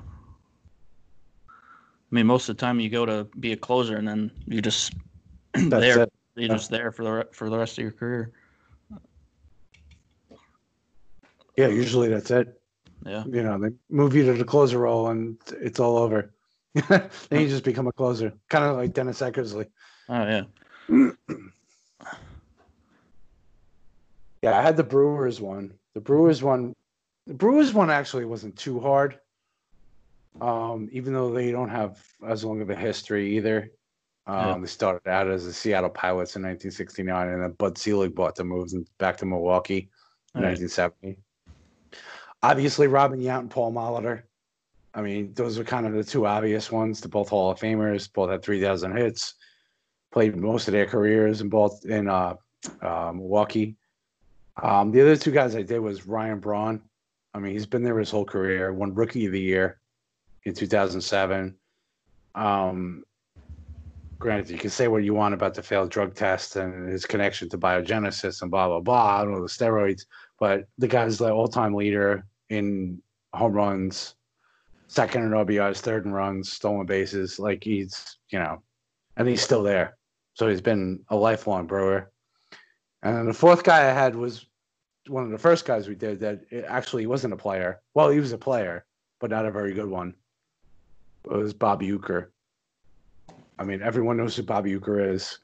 I 2.14 2.16
mean, 2.16 2.26
most 2.28 2.48
of 2.48 2.56
the 2.56 2.60
time 2.60 2.78
you 2.78 2.88
go 2.88 3.04
to 3.04 3.26
be 3.40 3.50
a 3.50 3.56
closer 3.56 3.96
and 3.96 4.06
then 4.06 4.30
you 4.46 4.62
just 4.62 4.94
there. 5.54 6.02
It. 6.02 6.12
You're 6.36 6.46
yeah. 6.46 6.54
just 6.54 6.70
there 6.70 6.92
for 6.92 7.02
the 7.02 7.26
for 7.32 7.50
the 7.50 7.58
rest 7.58 7.76
of 7.76 7.82
your 7.82 7.90
career. 7.90 8.30
Yeah, 11.56 11.66
usually 11.66 12.06
that's 12.08 12.30
it. 12.30 12.60
Yeah. 13.04 13.24
You 13.26 13.42
know, 13.42 13.58
they 13.58 13.70
move 13.90 14.14
you 14.14 14.24
to 14.26 14.34
the 14.34 14.44
closer 14.44 14.78
role 14.78 15.08
and 15.08 15.38
it's 15.60 15.80
all 15.80 15.96
over. 15.96 16.32
then 16.88 17.10
you 17.32 17.48
just 17.48 17.64
become 17.64 17.88
a 17.88 17.92
closer, 17.92 18.32
kind 18.48 18.64
of 18.64 18.76
like 18.76 18.92
Dennis 18.92 19.20
Eckersley. 19.20 19.66
Oh 20.08 20.22
yeah. 20.24 20.44
yeah, 24.40 24.56
I 24.56 24.62
had 24.62 24.76
the 24.76 24.84
Brewers 24.84 25.40
one. 25.40 25.74
The 25.94 26.00
Brewers 26.00 26.44
one. 26.44 26.76
The 27.26 27.34
Brewers 27.34 27.74
one 27.74 27.90
actually 27.90 28.24
wasn't 28.24 28.56
too 28.56 28.78
hard. 28.78 29.18
Um, 30.40 30.88
even 30.92 31.12
though 31.12 31.32
they 31.32 31.52
don't 31.52 31.68
have 31.68 32.02
as 32.26 32.44
long 32.44 32.60
of 32.60 32.70
a 32.70 32.76
history 32.76 33.36
either. 33.36 33.70
Um, 34.26 34.36
yeah. 34.36 34.58
They 34.58 34.66
started 34.66 35.06
out 35.06 35.28
as 35.28 35.44
the 35.44 35.52
Seattle 35.52 35.90
Pilots 35.90 36.34
in 36.34 36.42
1969, 36.42 37.28
and 37.28 37.42
then 37.42 37.52
Bud 37.52 37.76
Selig 37.76 38.14
bought 38.14 38.34
the 38.34 38.44
moves 38.44 38.74
back 38.98 39.18
to 39.18 39.26
Milwaukee 39.26 39.90
in 40.34 40.40
right. 40.40 40.58
1970 40.58 41.18
obviously 42.44 42.86
Robin 42.86 43.20
Yount 43.20 43.40
and 43.40 43.50
Paul 43.50 43.72
Molitor. 43.72 44.22
I 44.92 45.02
mean, 45.02 45.32
those 45.34 45.58
are 45.58 45.64
kind 45.64 45.86
of 45.86 45.94
the 45.94 46.04
two 46.04 46.26
obvious 46.26 46.70
ones. 46.70 47.00
They're 47.00 47.08
both 47.08 47.30
Hall 47.30 47.50
of 47.50 47.58
Famers. 47.58 48.12
Both 48.12 48.30
had 48.30 48.42
three 48.42 48.60
thousand 48.60 48.96
hits. 48.96 49.34
Played 50.12 50.36
most 50.36 50.68
of 50.68 50.72
their 50.72 50.86
careers 50.86 51.40
in 51.40 51.48
both 51.48 51.84
in 51.84 52.08
uh, 52.08 52.34
uh, 52.80 53.12
Milwaukee. 53.12 53.76
Um, 54.62 54.92
the 54.92 55.00
other 55.00 55.16
two 55.16 55.32
guys 55.32 55.56
I 55.56 55.62
did 55.62 55.80
was 55.80 56.06
Ryan 56.06 56.38
Braun. 56.38 56.80
I 57.32 57.40
mean, 57.40 57.52
he's 57.52 57.66
been 57.66 57.82
there 57.82 57.98
his 57.98 58.10
whole 58.10 58.24
career. 58.24 58.72
Won 58.72 58.94
Rookie 58.94 59.26
of 59.26 59.32
the 59.32 59.40
Year 59.40 59.80
in 60.44 60.54
2007. 60.54 61.54
Um, 62.34 63.04
granted, 64.18 64.50
you 64.50 64.58
can 64.58 64.70
say 64.70 64.88
what 64.88 65.04
you 65.04 65.14
want 65.14 65.34
about 65.34 65.54
the 65.54 65.62
failed 65.62 65.90
drug 65.90 66.14
test 66.14 66.56
and 66.56 66.88
his 66.88 67.06
connection 67.06 67.48
to 67.50 67.58
biogenesis 67.58 68.42
and 68.42 68.50
blah 68.50 68.68
blah 68.68 68.80
blah. 68.80 69.22
Don't 69.22 69.32
know 69.32 69.42
the 69.42 69.48
steroids, 69.48 70.06
but 70.38 70.66
the 70.78 70.88
guy's 70.88 71.18
the 71.18 71.30
all-time 71.30 71.74
leader 71.74 72.24
in 72.50 73.00
home 73.32 73.52
runs, 73.52 74.14
second 74.88 75.24
in 75.24 75.30
RBIs, 75.30 75.78
third 75.78 76.06
in 76.06 76.12
runs, 76.12 76.52
stolen 76.52 76.86
bases. 76.86 77.38
Like 77.38 77.64
he's, 77.64 78.18
you 78.30 78.38
know, 78.38 78.62
and 79.16 79.28
he's 79.28 79.42
still 79.42 79.62
there. 79.62 79.96
So 80.34 80.48
he's 80.48 80.60
been 80.60 81.00
a 81.08 81.16
lifelong 81.16 81.66
brewer. 81.66 82.10
And 83.02 83.28
the 83.28 83.34
fourth 83.34 83.62
guy 83.62 83.88
I 83.88 83.92
had 83.92 84.16
was 84.16 84.46
one 85.08 85.24
of 85.24 85.30
the 85.30 85.38
first 85.38 85.64
guys 85.64 85.86
we 85.86 85.94
did 85.94 86.18
that 86.20 86.40
actually 86.66 87.06
wasn't 87.06 87.34
a 87.34 87.36
player. 87.36 87.80
Well, 87.92 88.08
he 88.08 88.18
was 88.18 88.32
a 88.32 88.38
player, 88.38 88.86
but 89.20 89.30
not 89.30 89.46
a 89.46 89.50
very 89.50 89.74
good 89.74 89.88
one. 89.88 90.14
Was 91.24 91.54
Bob 91.54 91.80
Uecker. 91.82 92.28
I 93.58 93.64
mean, 93.64 93.82
everyone 93.82 94.16
knows 94.16 94.36
who 94.36 94.42
Bob 94.42 94.66
Uecker 94.66 95.12
is. 95.14 95.38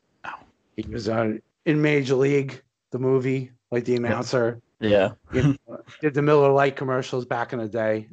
He 0.77 0.83
was 0.91 1.09
uh, 1.09 1.35
in 1.67 1.83
Major 1.83 2.15
League, 2.15 2.63
the 2.91 2.99
movie, 2.99 3.53
like 3.71 3.85
the 3.85 3.97
announcer. 3.97 4.61
Yeah. 4.81 5.13
you 5.33 5.59
know, 5.69 5.81
did 6.01 6.15
the 6.15 6.23
Miller 6.23 6.51
Lite 6.51 6.77
commercials 6.77 7.25
back 7.25 7.53
in 7.53 7.59
the 7.59 7.69
day, 7.69 8.09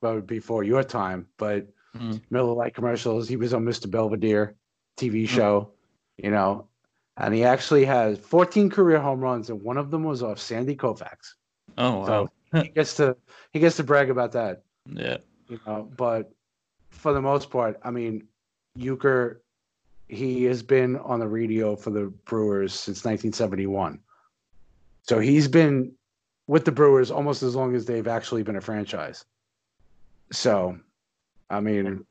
well, 0.00 0.20
before 0.20 0.62
your 0.62 0.84
time, 0.84 1.26
but 1.36 1.66
mm. 1.96 2.20
Miller 2.30 2.54
Lite 2.54 2.74
commercials. 2.74 3.28
He 3.28 3.36
was 3.36 3.52
on 3.52 3.64
Mr. 3.64 3.90
Belvedere 3.90 4.54
TV 4.96 5.24
mm. 5.24 5.28
show, 5.28 5.72
mm. 6.20 6.24
you 6.24 6.30
know, 6.30 6.68
and 7.16 7.34
he 7.34 7.44
actually 7.44 7.84
has 7.84 8.18
14 8.18 8.70
career 8.70 9.00
home 9.00 9.20
runs, 9.20 9.50
and 9.50 9.60
one 9.62 9.76
of 9.76 9.90
them 9.90 10.04
was 10.04 10.22
off 10.22 10.38
Sandy 10.38 10.76
Koufax. 10.76 11.34
Oh 11.78 12.00
wow! 12.00 12.06
So 12.52 12.62
he 12.62 12.68
gets 12.68 12.96
to 12.96 13.16
he 13.52 13.60
gets 13.60 13.76
to 13.76 13.84
brag 13.84 14.10
about 14.10 14.32
that. 14.32 14.62
Yeah. 14.92 15.18
You 15.48 15.60
know, 15.64 15.88
but 15.96 16.32
for 16.92 17.12
the 17.12 17.20
most 17.20 17.50
part, 17.50 17.80
I 17.82 17.90
mean, 17.90 18.28
Uecker, 18.78 19.38
he 20.08 20.44
has 20.44 20.62
been 20.62 20.96
on 20.98 21.18
the 21.18 21.26
radio 21.26 21.74
for 21.74 21.90
the 21.90 22.12
Brewers 22.26 22.74
since 22.74 22.98
1971. 22.98 23.98
So 25.02 25.18
he's 25.18 25.48
been 25.48 25.92
with 26.46 26.64
the 26.64 26.72
Brewers 26.72 27.10
almost 27.10 27.42
as 27.42 27.56
long 27.56 27.74
as 27.74 27.86
they've 27.86 28.06
actually 28.06 28.42
been 28.42 28.56
a 28.56 28.60
franchise. 28.60 29.24
So, 30.30 30.78
I 31.50 31.60
mean, 31.60 32.04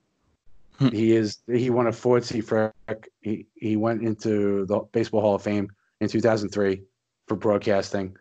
hmm. 0.78 0.90
he 0.90 1.14
is 1.14 1.38
he 1.48 1.70
won 1.70 1.88
a 1.88 1.94
Ford 1.94 2.26
C. 2.26 2.42
Frick. 2.42 2.74
He 3.22 3.46
he 3.56 3.76
went 3.76 4.02
into 4.02 4.66
the 4.66 4.80
Baseball 4.92 5.22
Hall 5.22 5.36
of 5.36 5.42
Fame 5.42 5.70
in 6.02 6.10
2003 6.10 6.82
for 7.28 7.36
broadcasting. 7.36 8.18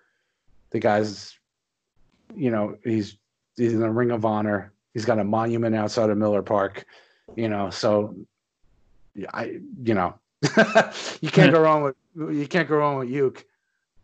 The 0.70 0.78
guy's, 0.78 1.36
you 2.36 2.50
know, 2.50 2.76
he's 2.84 3.16
he's 3.56 3.72
in 3.72 3.80
the 3.80 3.90
Ring 3.90 4.10
of 4.10 4.24
Honor. 4.24 4.72
He's 4.94 5.04
got 5.04 5.18
a 5.18 5.24
monument 5.24 5.74
outside 5.74 6.10
of 6.10 6.18
Miller 6.18 6.42
Park. 6.42 6.84
You 7.36 7.48
know, 7.48 7.70
so 7.70 8.14
I 9.32 9.60
you 9.82 9.94
know 9.94 10.14
you 11.20 11.30
can't 11.30 11.52
go 11.52 11.60
wrong 11.60 11.82
with 11.82 11.96
you 12.16 12.46
can't 12.46 12.68
go 12.68 12.76
wrong 12.76 12.98
with 12.98 13.08
Uke. 13.08 13.44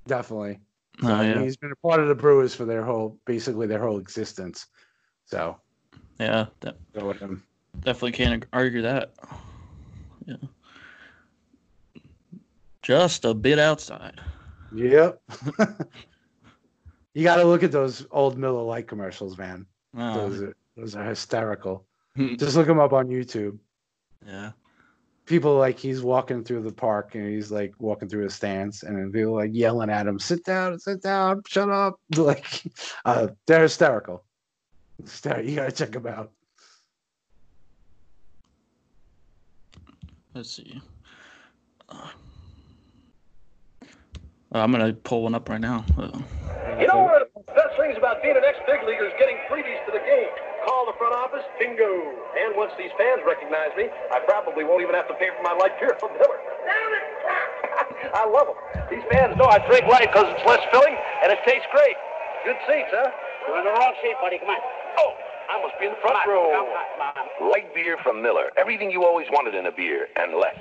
Definitely. 0.07 0.61
So, 1.03 1.09
oh, 1.09 1.21
yeah. 1.21 1.43
He's 1.43 1.57
been 1.57 1.73
a 1.73 1.77
part 1.77 2.01
of 2.01 2.09
the 2.09 2.15
Brewers 2.15 2.55
for 2.55 2.65
their 2.65 2.85
whole 2.85 3.19
basically 3.27 3.67
their 3.67 3.81
whole 3.81 3.99
existence. 3.99 4.67
So 5.27 5.59
yeah, 6.19 6.47
that, 6.61 6.77
definitely 7.81 8.13
can't 8.13 8.47
argue 8.53 8.83
that. 8.83 9.13
Yeah. 10.27 10.37
Just 12.83 13.25
a 13.25 13.35
bit 13.35 13.59
outside. 13.59 14.21
Yep. 14.73 15.21
you 17.15 17.25
got 17.25 17.37
to 17.37 17.45
look 17.45 17.63
at 17.63 17.73
those 17.73 18.07
old 18.11 18.39
Miller 18.39 18.63
Lite 18.63 18.87
commercials, 18.87 19.37
man. 19.37 19.67
Oh. 19.97 20.15
Those, 20.15 20.43
are, 20.43 20.57
those 20.77 20.95
are 20.95 21.05
hysterical. 21.05 21.87
Just 22.37 22.57
look 22.57 22.67
them 22.67 22.79
up 22.79 22.93
on 22.93 23.09
YouTube. 23.09 23.59
Yeah. 24.27 24.53
People 25.27 25.57
like 25.57 25.79
he's 25.79 26.03
walking 26.03 26.45
through 26.45 26.63
the 26.63 26.73
park 26.73 27.15
and 27.15 27.29
he's 27.29 27.51
like 27.51 27.75
walking 27.79 28.09
through 28.09 28.25
the 28.25 28.31
stands 28.31 28.83
and 28.85 29.13
people 29.13 29.35
like 29.35 29.51
yelling 29.53 29.91
at 29.91 30.07
him, 30.07 30.19
"Sit 30.19 30.45
down, 30.45 30.79
sit 30.79 31.03
down, 31.03 31.43
shut 31.47 31.69
up!" 31.69 32.01
Like, 32.17 32.63
uh, 33.05 33.29
they're 33.47 33.63
hysterical. 33.63 34.25
You 34.99 35.57
gotta 35.57 35.73
check 35.73 35.93
them 35.93 36.07
out. 36.07 36.31
Let's 40.35 40.51
see. 40.51 40.81
Uh, 41.89 42.09
I'm 44.53 44.71
gonna 44.71 44.93
pull 44.93 45.23
one 45.25 45.35
up 45.35 45.49
right 45.49 45.61
now. 45.61 45.85
Uh, 45.99 46.19
you 46.81 46.87
know 46.87 46.99
one 46.99 47.21
of 47.21 47.29
the 47.35 47.53
best 47.53 47.77
things 47.79 47.97
about 47.99 48.23
being 48.23 48.37
an 48.37 48.43
ex-big 48.45 48.87
leaguer 48.87 49.07
is 49.07 49.13
getting 49.19 49.37
freebies 49.51 49.85
to 49.87 49.93
the 49.93 49.99
game. 49.99 50.46
Call 50.67 50.83
the 50.83 50.99
front 50.99 51.15
office, 51.15 51.47
bingo. 51.63 51.87
And 52.35 52.59
once 52.59 52.75
these 52.75 52.91
fans 52.99 53.23
recognize 53.23 53.71
me, 53.79 53.87
I 54.11 54.19
probably 54.27 54.67
won't 54.67 54.83
even 54.83 54.99
have 54.99 55.07
to 55.07 55.15
pay 55.15 55.31
for 55.31 55.43
my 55.47 55.55
light 55.55 55.79
beer 55.79 55.95
from 56.03 56.11
Miller. 56.19 56.43
I 58.13 58.27
love 58.27 58.51
them. 58.51 58.59
These 58.91 59.07
fans 59.07 59.39
know 59.39 59.47
I 59.47 59.63
drink 59.71 59.87
light 59.87 60.11
because 60.11 60.27
it's 60.27 60.43
less 60.43 60.67
filling 60.75 60.99
and 61.23 61.31
it 61.31 61.39
tastes 61.47 61.71
great. 61.71 61.95
Good 62.43 62.59
seats, 62.67 62.91
huh? 62.91 63.15
You're 63.47 63.59
in 63.59 63.65
the 63.65 63.71
wrong 63.71 63.95
seat, 64.03 64.19
buddy. 64.21 64.39
Come 64.43 64.51
on. 64.51 64.59
Oh, 64.99 65.15
I 65.51 65.63
must 65.63 65.79
be 65.79 65.87
in 65.87 65.93
the 65.95 66.03
front 66.03 66.19
come 66.27 66.35
row. 66.35 66.51
Come 66.51 66.67
on, 66.67 67.15
come 67.15 67.47
on. 67.47 67.51
Light 67.51 67.73
beer 67.73 67.97
from 68.03 68.21
Miller. 68.21 68.51
Everything 68.59 68.91
you 68.91 69.05
always 69.05 69.27
wanted 69.31 69.55
in 69.55 69.67
a 69.67 69.73
beer 69.73 70.09
and 70.17 70.35
less. 70.35 70.59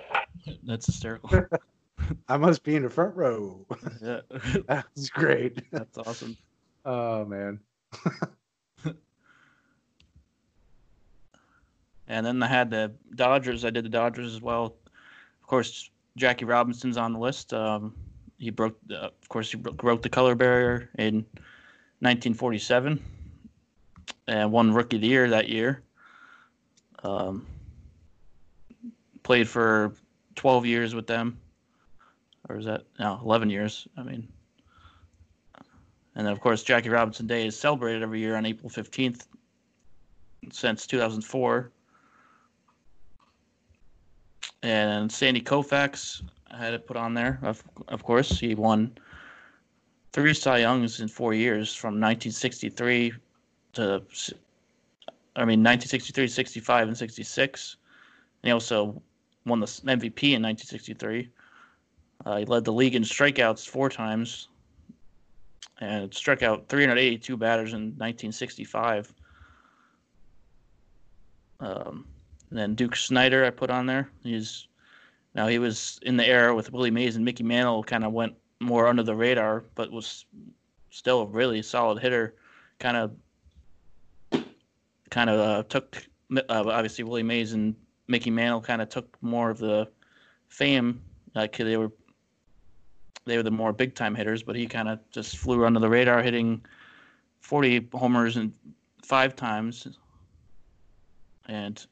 That's 0.64 0.86
hysterical. 0.86 1.50
I 2.30 2.38
must 2.38 2.64
be 2.64 2.76
in 2.76 2.84
the 2.84 2.90
front 2.90 3.16
row. 3.16 3.66
Yeah. 4.02 4.22
That's 4.68 5.10
great. 5.10 5.64
That's 5.72 5.98
awesome. 5.98 6.38
Oh 6.86 7.26
man. 7.26 7.60
And 12.08 12.26
then 12.26 12.42
I 12.44 12.48
had 12.48 12.70
the 12.70 12.92
Dodgers. 13.16 13.66
I 13.66 13.70
did 13.70 13.86
the 13.86 13.90
Dodgers 13.90 14.34
as 14.34 14.42
well. 14.42 14.76
Of 15.42 15.48
course, 15.48 15.90
Jackie 16.18 16.46
Robinson's 16.46 16.98
on 16.98 17.14
the 17.14 17.20
list. 17.20 17.54
Um, 17.54 17.96
he 18.38 18.50
broke, 18.50 18.78
of 18.92 19.30
course, 19.30 19.52
he 19.52 19.58
broke, 19.58 19.78
broke 19.78 20.02
the 20.02 20.10
color 20.10 20.36
barrier 20.36 20.90
in 20.98 21.26
1947 22.00 23.02
and 24.28 24.52
won 24.52 24.74
Rookie 24.74 24.98
of 24.98 25.02
the 25.02 25.08
Year 25.08 25.30
that 25.30 25.50
year. 25.50 25.84
Um, 27.04 27.46
played 29.24 29.48
for 29.48 29.94
12 30.36 30.66
years 30.66 30.96
with 30.96 31.08
them, 31.08 31.40
or 32.50 32.58
is 32.58 32.66
that 32.66 32.84
no 33.00 33.20
11 33.24 33.50
years? 33.50 33.88
I 33.98 34.04
mean, 34.04 34.28
and 36.16 36.26
then 36.26 36.34
of 36.34 36.40
course 36.40 36.64
Jackie 36.64 36.90
Robinson 36.90 37.28
Day 37.28 37.46
is 37.46 37.58
celebrated 37.58 38.02
every 38.02 38.20
year 38.20 38.36
on 38.36 38.46
April 38.46 38.70
15th 38.70 39.28
since 40.52 40.88
2004. 40.88 41.72
And 44.66 45.12
Sandy 45.12 45.42
Koufax, 45.42 46.24
I 46.50 46.58
had 46.58 46.74
it 46.74 46.88
put 46.88 46.98
on 46.98 47.14
there. 47.14 47.38
Of 47.44 47.64
of 47.88 48.02
course, 48.04 48.40
he 48.40 48.56
won 48.56 48.98
three 50.12 50.34
Cy 50.34 50.58
Youngs 50.58 51.02
in 51.02 51.08
four 51.08 51.36
years 51.36 51.76
from 51.76 52.02
1963 52.02 53.14
to, 53.74 54.02
I 55.36 55.46
mean, 55.46 55.62
1963, 55.62 56.28
65, 56.28 56.88
and 56.88 56.98
66. 56.98 57.78
And 58.42 58.48
he 58.48 58.52
also 58.52 59.00
won 59.46 59.60
the 59.60 59.68
MVP 59.68 60.34
in 60.34 60.42
1963. 60.42 61.30
Uh, 62.26 62.38
he 62.38 62.46
led 62.46 62.66
the 62.66 62.74
league 62.74 62.96
in 62.96 63.04
strikeouts 63.04 63.68
four 63.68 63.88
times 63.88 64.48
and 65.80 66.12
struck 66.12 66.42
out 66.42 66.68
382 66.70 67.38
batters 67.38 67.74
in 67.74 67.94
1965. 68.00 69.14
Um, 71.60 72.08
and 72.56 72.62
then 72.62 72.74
Duke 72.74 72.96
Snider, 72.96 73.44
I 73.44 73.50
put 73.50 73.70
on 73.70 73.86
there. 73.86 74.10
He's 74.24 74.70
now 75.34 75.48
he 75.48 75.60
was 75.60 76.00
in 76.04 76.16
the 76.16 76.26
era 76.26 76.56
with 76.56 76.72
Willie 76.72 76.90
Mays 76.90 77.18
and 77.18 77.26
Mickey 77.26 77.44
Mantle, 77.44 77.84
kind 77.84 78.06
of 78.06 78.14
went 78.14 78.34
more 78.62 78.88
under 78.88 79.04
the 79.04 79.14
radar, 79.14 79.66
but 79.76 79.92
was 79.92 80.24
still 80.90 81.24
a 81.24 81.26
really 81.26 81.62
solid 81.62 82.02
hitter. 82.02 82.36
Kind 82.80 82.96
of, 82.96 84.46
kind 85.10 85.30
of 85.30 85.40
uh, 85.42 85.64
took 85.64 86.02
uh, 86.34 86.42
obviously 86.48 87.04
Willie 87.04 87.24
Mays 87.24 87.52
and 87.52 87.76
Mickey 88.08 88.32
Mantle 88.32 88.62
kind 88.62 88.82
of 88.82 88.88
took 88.88 89.22
more 89.22 89.50
of 89.50 89.58
the 89.58 89.90
fame. 90.48 91.02
Like 91.34 91.58
they 91.58 91.76
were, 91.76 91.92
they 93.26 93.36
were 93.36 93.44
the 93.44 93.52
more 93.52 93.74
big 93.74 93.96
time 93.96 94.16
hitters, 94.16 94.44
but 94.44 94.56
he 94.56 94.66
kind 94.66 94.88
of 94.88 95.00
just 95.12 95.36
flew 95.36 95.66
under 95.66 95.82
the 95.82 95.90
radar, 95.90 96.22
hitting 96.22 96.64
40 97.42 97.90
homers 97.92 98.38
and 98.38 98.54
five 99.04 99.36
times, 99.36 99.90
and 101.50 101.86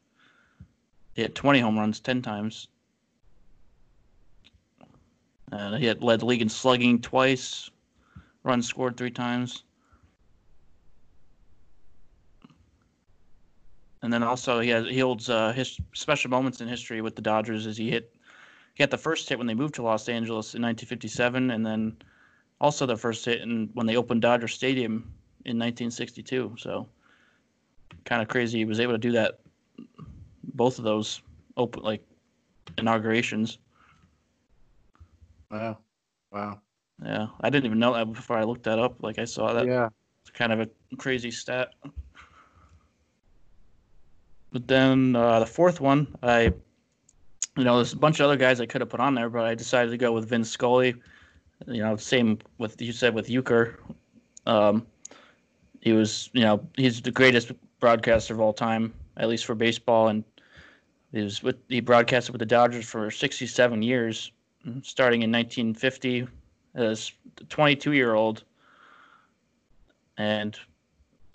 he 1.14 1.22
had 1.22 1.36
20 1.36 1.60
home 1.60 1.78
runs 1.78 2.00
10 2.00 2.22
times. 2.22 2.68
Uh, 5.52 5.76
he 5.76 5.86
had 5.86 6.02
led 6.02 6.20
the 6.20 6.26
league 6.26 6.42
in 6.42 6.50
slugging 6.50 7.00
twice, 7.00 7.70
runs 8.44 8.68
scored 8.68 8.98
three 8.98 9.12
times. 9.12 9.64
And 14.02 14.12
then 14.12 14.24
also 14.24 14.60
he 14.60 14.70
has 14.70 14.88
he 14.88 15.00
holds 15.00 15.30
uh, 15.30 15.54
his 15.54 15.80
special 15.94 16.30
moments 16.30 16.60
in 16.60 16.68
history 16.68 17.02
with 17.02 17.16
the 17.16 17.22
Dodgers 17.22 17.68
as 17.68 17.78
he 17.78 17.90
hit 17.90 18.14
he 18.74 18.82
got 18.82 18.90
the 18.90 18.98
first 18.98 19.30
hit 19.30 19.38
when 19.38 19.48
they 19.48 19.54
moved 19.54 19.76
to 19.76 19.84
Los 19.84 20.10
Angeles 20.10 20.56
in 20.56 20.62
1957, 20.62 21.52
and 21.52 21.66
then 21.66 21.96
also 22.60 22.86
the 22.86 22.98
first 22.98 23.24
hit 23.26 23.42
in, 23.42 23.70
when 23.74 23.86
they 23.86 23.96
opened 23.96 24.22
Dodger 24.22 24.48
Stadium 24.48 25.14
in 25.46 25.60
1962. 25.60 26.56
So 26.58 26.88
kind 28.06 28.22
of 28.22 28.28
crazy 28.28 28.58
he 28.58 28.66
was 28.66 28.80
able 28.80 28.94
to 28.94 28.98
do 28.98 29.12
that 29.12 29.40
both 30.54 30.78
of 30.78 30.84
those 30.84 31.22
open 31.58 31.84
like 31.84 32.04
inaugurations. 32.78 33.60
Wow. 35.52 35.78
Wow. 36.32 36.60
Yeah, 37.04 37.28
I 37.42 37.50
didn't 37.50 37.66
even 37.66 37.80
know 37.80 37.94
that 37.94 38.12
before 38.14 38.38
I 38.38 38.44
looked 38.44 38.64
that 38.64 38.80
up. 38.80 39.04
Like 39.04 39.20
I 39.20 39.26
saw 39.26 39.54
that. 39.54 39.66
Yeah. 39.66 39.90
It's 40.22 40.32
kind 40.32 40.54
of 40.54 40.62
a 40.62 40.70
crazy 40.98 41.32
stat. 41.32 41.74
But 44.52 44.68
then 44.68 45.16
uh, 45.16 45.40
the 45.40 45.46
fourth 45.46 45.82
one, 45.82 46.08
I, 46.22 46.54
you 47.58 47.64
know, 47.64 47.78
there's 47.78 47.94
a 47.94 47.98
bunch 47.98 48.20
of 48.20 48.26
other 48.26 48.38
guys 48.38 48.62
I 48.62 48.68
could 48.68 48.82
have 48.82 48.90
put 48.90 49.00
on 49.00 49.16
there, 49.16 49.30
but 49.30 49.46
I 49.46 49.56
decided 49.56 49.92
to 49.92 49.98
go 49.98 50.12
with 50.12 50.30
Vince 50.30 50.50
Scully. 50.50 50.96
You 51.68 51.82
know, 51.82 51.96
same 51.98 52.40
with 52.58 52.80
you 52.82 52.94
said 52.94 53.16
with 53.16 53.28
Uecker. 53.28 53.76
Um, 54.46 54.86
he 55.82 55.92
was, 55.92 56.30
you 56.34 56.42
know, 56.42 56.66
he's 56.78 57.02
the 57.02 57.12
greatest 57.12 57.52
broadcaster 57.80 58.34
of 58.34 58.40
all 58.40 58.54
time, 58.54 58.94
at 59.18 59.28
least 59.28 59.46
for 59.46 59.56
baseball, 59.56 60.08
and 60.10 60.24
he 61.14 61.22
was 61.22 61.44
with 61.44 61.58
he 61.70 61.80
broadcasted 61.80 62.34
with 62.34 62.40
the 62.40 62.46
Dodgers 62.46 62.86
for 62.86 63.10
67 63.10 63.82
years 63.82 64.32
starting 64.82 65.22
in 65.22 65.32
1950 65.32 66.28
as 66.76 67.12
a 67.42 67.44
22 67.46 67.92
year 67.92 68.14
old, 68.14 68.44
and 70.18 70.58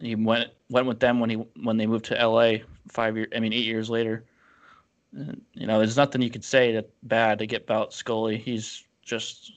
he 0.01 0.15
went 0.15 0.51
went 0.69 0.87
with 0.87 1.01
them 1.01 1.21
when 1.21 1.31
he 1.31 1.37
when 1.63 1.77
they 1.77 1.87
moved 1.87 2.07
to 2.07 2.21
L.A. 2.21 2.65
five 2.89 3.17
year 3.17 3.29
I 3.35 3.41
mean 3.41 3.53
eight 3.53 3.67
years 3.67 3.89
later. 3.89 4.25
And, 5.13 5.41
you 5.55 5.67
know, 5.67 5.79
there's 5.79 5.97
nothing 5.97 6.21
you 6.21 6.31
could 6.31 6.45
say 6.45 6.73
that 6.73 6.91
bad 7.05 7.39
to 7.39 7.47
get 7.47 7.63
about 7.63 7.95
Scully. 7.95 8.37
He's 8.37 8.85
just 9.03 9.53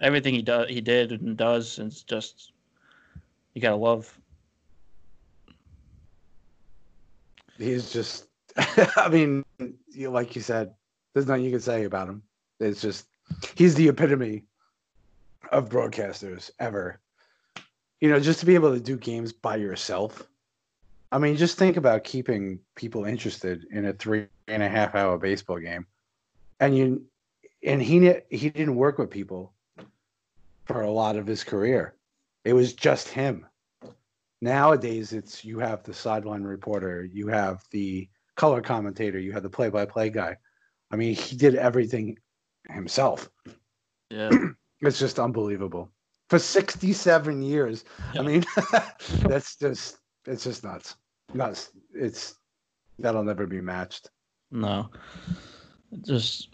everything 0.00 0.34
he 0.34 0.40
does, 0.40 0.70
he 0.70 0.80
did 0.80 1.10
and 1.10 1.36
does, 1.36 1.78
and 1.78 1.88
it's 1.88 2.02
just 2.02 2.52
you 3.54 3.60
gotta 3.60 3.76
love. 3.76 4.18
He's 7.58 7.92
just, 7.92 8.26
I 8.96 9.08
mean, 9.10 9.44
you, 9.88 10.10
like 10.10 10.36
you 10.36 10.42
said, 10.42 10.74
there's 11.12 11.26
nothing 11.26 11.44
you 11.44 11.50
can 11.50 11.60
say 11.60 11.84
about 11.84 12.08
him. 12.08 12.22
It's 12.60 12.80
just, 12.80 13.06
he's 13.56 13.74
the 13.74 13.88
epitome 13.88 14.44
of 15.50 15.68
broadcasters 15.68 16.50
ever. 16.58 17.00
You 18.00 18.10
know, 18.10 18.20
just 18.20 18.40
to 18.40 18.46
be 18.46 18.54
able 18.54 18.74
to 18.74 18.80
do 18.80 18.96
games 18.96 19.32
by 19.32 19.56
yourself. 19.56 20.22
I 21.10 21.18
mean, 21.18 21.36
just 21.36 21.58
think 21.58 21.76
about 21.76 22.04
keeping 22.04 22.58
people 22.74 23.04
interested 23.04 23.66
in 23.70 23.86
a 23.86 23.92
three 23.92 24.26
and 24.48 24.62
a 24.62 24.68
half 24.68 24.94
hour 24.94 25.16
baseball 25.16 25.58
game, 25.58 25.86
and 26.58 26.76
you, 26.76 27.06
and 27.62 27.80
he 27.80 28.14
he 28.30 28.50
didn't 28.50 28.74
work 28.74 28.98
with 28.98 29.10
people 29.10 29.52
for 30.64 30.82
a 30.82 30.90
lot 30.90 31.16
of 31.16 31.26
his 31.26 31.44
career. 31.44 31.94
It 32.44 32.52
was 32.52 32.72
just 32.72 33.08
him. 33.08 33.46
Nowadays, 34.40 35.12
it's 35.12 35.44
you 35.44 35.60
have 35.60 35.84
the 35.84 35.94
sideline 35.94 36.42
reporter, 36.42 37.04
you 37.04 37.28
have 37.28 37.64
the 37.70 38.08
color 38.36 38.60
commentator, 38.60 39.18
you 39.18 39.32
had 39.32 39.42
the 39.42 39.50
play-by-play 39.50 40.10
guy. 40.10 40.36
I 40.90 40.96
mean, 40.96 41.14
he 41.14 41.36
did 41.36 41.54
everything 41.56 42.18
himself. 42.68 43.28
Yeah, 44.10 44.30
it's 44.80 44.98
just 44.98 45.18
unbelievable 45.18 45.90
for 46.30 46.38
67 46.38 47.42
years. 47.42 47.84
Yeah. 48.12 48.20
I 48.20 48.24
mean, 48.24 48.44
that's 49.22 49.56
just 49.56 49.98
it's 50.26 50.44
just 50.44 50.64
nuts. 50.64 50.96
Nuts. 51.32 51.70
It's 51.94 52.36
that'll 52.98 53.24
never 53.24 53.46
be 53.46 53.60
matched. 53.60 54.10
No, 54.50 54.90
just 56.02 56.48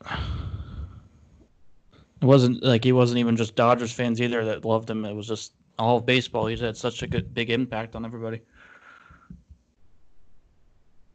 it 2.20 2.24
wasn't 2.24 2.62
like 2.62 2.84
he 2.84 2.92
wasn't 2.92 3.18
even 3.18 3.36
just 3.36 3.56
Dodgers 3.56 3.92
fans 3.92 4.20
either 4.20 4.44
that 4.44 4.64
loved 4.64 4.88
him. 4.88 5.04
It 5.04 5.14
was 5.14 5.28
just 5.28 5.54
all 5.78 5.98
of 5.98 6.06
baseball. 6.06 6.46
He's 6.46 6.60
had 6.60 6.76
such 6.76 7.02
a 7.02 7.06
good 7.06 7.34
big 7.34 7.50
impact 7.50 7.94
on 7.94 8.04
everybody. 8.04 8.40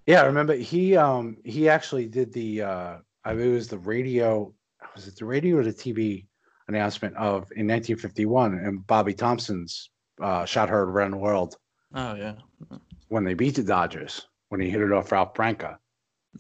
Yeah, 0.06 0.22
I 0.22 0.26
remember 0.26 0.56
he 0.56 0.96
um 0.96 1.38
he 1.44 1.68
actually 1.70 2.08
did 2.08 2.32
the 2.34 2.62
uh 2.62 2.98
I 3.24 3.34
mean, 3.34 3.52
it 3.52 3.54
was 3.54 3.68
the 3.68 3.80
radio 3.80 4.54
was 4.96 5.08
it 5.08 5.16
the 5.18 5.26
radio 5.26 5.58
or 5.58 5.64
the 5.64 5.74
TV 5.74 6.26
announcement 6.68 7.16
of 7.16 7.52
in 7.56 7.68
1951 7.68 8.54
and 8.54 8.86
Bobby 8.88 9.14
Thomson's 9.14 9.90
uh, 10.22 10.46
shot 10.46 10.70
heard 10.70 10.90
around 10.90 11.12
the 11.12 11.18
world. 11.18 11.56
Oh 11.94 12.16
yeah. 12.16 12.36
When 13.10 13.24
they 13.24 13.34
beat 13.34 13.56
the 13.56 13.64
Dodgers, 13.64 14.28
when 14.50 14.62
he 14.62 14.70
hit 14.70 14.82
it 14.82 14.92
off 14.92 15.12
Ralph 15.12 15.34
Branca. 15.34 15.80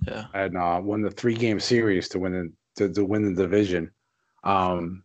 Yeah. 0.07 0.25
And 0.33 0.57
uh, 0.57 0.79
won 0.83 1.01
the 1.01 1.11
three 1.11 1.35
game 1.35 1.59
series 1.59 2.09
to 2.09 2.19
win 2.19 2.33
the 2.33 2.87
to, 2.87 2.93
to 2.93 3.05
win 3.05 3.33
the 3.33 3.41
division. 3.41 3.91
Um, 4.43 5.03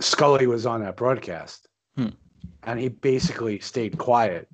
Scully 0.00 0.46
was 0.46 0.64
on 0.64 0.82
that 0.82 0.96
broadcast, 0.96 1.68
hmm. 1.96 2.08
and 2.62 2.78
he 2.78 2.88
basically 2.88 3.58
stayed 3.58 3.98
quiet 3.98 4.48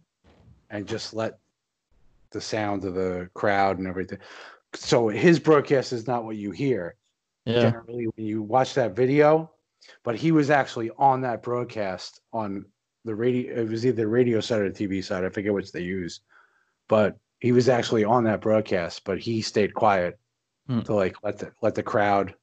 and 0.71 0.87
just 0.87 1.15
let 1.15 1.39
the 2.33 2.41
sound 2.41 2.85
of 2.85 2.95
the 2.95 3.29
crowd 3.35 3.79
and 3.79 3.87
everything. 3.87 4.19
So 4.75 5.09
his 5.09 5.39
broadcast 5.39 5.93
is 5.93 6.07
not 6.07 6.25
what 6.25 6.37
you 6.37 6.51
hear. 6.51 6.97
Yeah. 7.45 7.61
Generally, 7.61 8.07
when 8.15 8.27
you 8.27 8.43
watch 8.43 8.75
that 8.75 8.95
video, 8.95 9.51
but 10.05 10.17
he 10.17 10.33
was 10.33 10.51
actually 10.51 10.91
on 10.97 11.21
that 11.23 11.43
broadcast 11.43 12.21
on 12.33 12.65
the 13.05 13.15
radio. 13.15 13.63
It 13.63 13.69
was 13.69 13.85
either 13.85 13.97
the 13.97 14.09
radio 14.09 14.41
side 14.41 14.61
or 14.61 14.71
the 14.71 14.87
TV 14.87 15.03
side. 15.03 15.25
I 15.25 15.29
forget 15.29 15.53
which 15.53 15.73
they 15.73 15.81
use, 15.81 16.21
but 16.89 17.17
he 17.41 17.53
was 17.53 17.69
actually 17.69 18.05
on 18.05 18.25
that 18.25 18.41
broadcast. 18.41 19.03
But 19.05 19.19
he 19.19 19.43
stayed 19.43 19.75
quiet 19.75 20.19
hmm. 20.69 20.81
to 20.83 20.95
like 20.95 21.17
let 21.23 21.39
the 21.39 21.53
let 21.63 21.75
the 21.75 21.83
crowd 21.83 22.35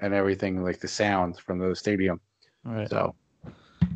and 0.00 0.14
everything, 0.14 0.62
like 0.62 0.80
the 0.80 0.88
sound 0.88 1.38
from 1.38 1.58
the 1.58 1.74
stadium. 1.74 2.20
Right. 2.64 2.88
So, 2.88 3.14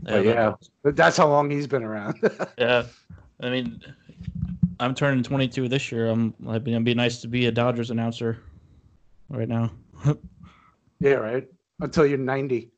yeah, 0.04 0.20
yeah 0.20 0.52
that's 0.82 1.16
how 1.16 1.28
long 1.28 1.50
he's 1.50 1.66
been 1.66 1.84
around. 1.84 2.18
yeah, 2.58 2.86
I 3.40 3.50
mean, 3.50 3.80
I'm 4.82 4.96
turning 4.96 5.22
22 5.22 5.68
this 5.68 5.92
year. 5.92 6.08
I'm. 6.08 6.34
Mean, 6.40 6.60
it'd 6.66 6.84
be 6.84 6.94
nice 6.94 7.20
to 7.20 7.28
be 7.28 7.46
a 7.46 7.52
Dodgers 7.52 7.90
announcer 7.90 8.38
right 9.28 9.48
now. 9.48 9.70
yeah, 10.98 11.12
right. 11.12 11.46
Until 11.80 12.04
you're 12.04 12.18
90. 12.18 12.72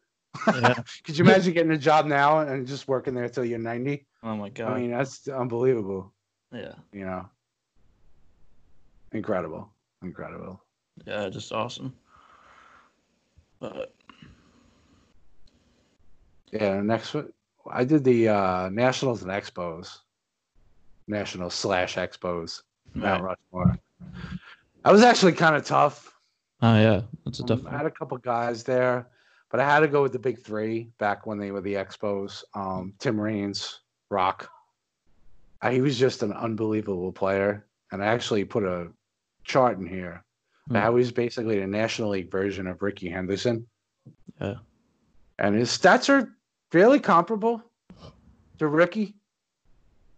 Yeah. 0.46 0.74
Could 1.04 1.16
you 1.16 1.24
imagine 1.24 1.54
getting 1.54 1.72
a 1.72 1.78
job 1.78 2.04
now 2.04 2.40
and 2.40 2.66
just 2.66 2.88
working 2.88 3.14
there 3.14 3.24
until 3.24 3.44
you're 3.44 3.58
90? 3.58 4.06
Oh 4.22 4.36
my 4.36 4.50
god. 4.50 4.72
I 4.72 4.80
mean, 4.80 4.90
that's 4.90 5.26
unbelievable. 5.28 6.12
Yeah. 6.52 6.74
You 6.92 7.06
know. 7.06 7.26
Incredible. 9.12 9.70
Incredible. 10.02 10.60
Yeah, 11.06 11.30
just 11.30 11.52
awesome. 11.52 11.94
But 13.60 13.94
yeah, 16.52 16.82
next 16.82 17.16
I 17.70 17.84
did 17.84 18.04
the 18.04 18.28
uh, 18.28 18.68
Nationals 18.68 19.22
and 19.22 19.30
Expos, 19.30 20.00
National 21.06 21.50
slash 21.50 21.96
Expos, 21.96 22.62
Mount 22.94 23.22
right. 23.22 23.36
Rushmore. 23.52 23.78
I 24.84 24.92
was 24.92 25.02
actually 25.02 25.32
kind 25.32 25.56
of 25.56 25.64
tough. 25.64 26.12
Oh 26.62 26.78
yeah, 26.78 27.02
that's 27.24 27.40
a 27.40 27.44
tough. 27.44 27.60
Um, 27.60 27.68
I 27.68 27.76
had 27.76 27.86
a 27.86 27.90
couple 27.90 28.16
guys 28.18 28.64
there, 28.64 29.08
but 29.50 29.60
I 29.60 29.64
had 29.64 29.80
to 29.80 29.88
go 29.88 30.02
with 30.02 30.12
the 30.12 30.18
big 30.18 30.40
three 30.40 30.90
back 30.98 31.26
when 31.26 31.38
they 31.38 31.50
were 31.50 31.60
the 31.60 31.74
Expos. 31.74 32.42
Um, 32.54 32.94
Tim 32.98 33.20
Raines, 33.20 33.80
Rock. 34.10 34.50
I, 35.62 35.72
he 35.72 35.80
was 35.80 35.98
just 35.98 36.22
an 36.22 36.32
unbelievable 36.32 37.12
player, 37.12 37.66
and 37.92 38.02
I 38.02 38.06
actually 38.06 38.44
put 38.44 38.64
a 38.64 38.88
chart 39.44 39.78
in 39.78 39.86
here 39.86 40.24
Mm. 40.70 40.74
Now 40.74 40.96
he's 40.96 41.12
basically 41.12 41.60
the 41.60 41.66
National 41.66 42.10
League 42.10 42.30
version 42.30 42.66
of 42.66 42.82
Rickey 42.82 43.08
Henderson. 43.08 43.66
Yeah. 44.40 44.54
And 45.38 45.54
his 45.54 45.76
stats 45.76 46.08
are 46.08 46.36
fairly 46.70 47.00
comparable 47.00 47.62
to 48.58 48.68
Rickey 48.68 49.16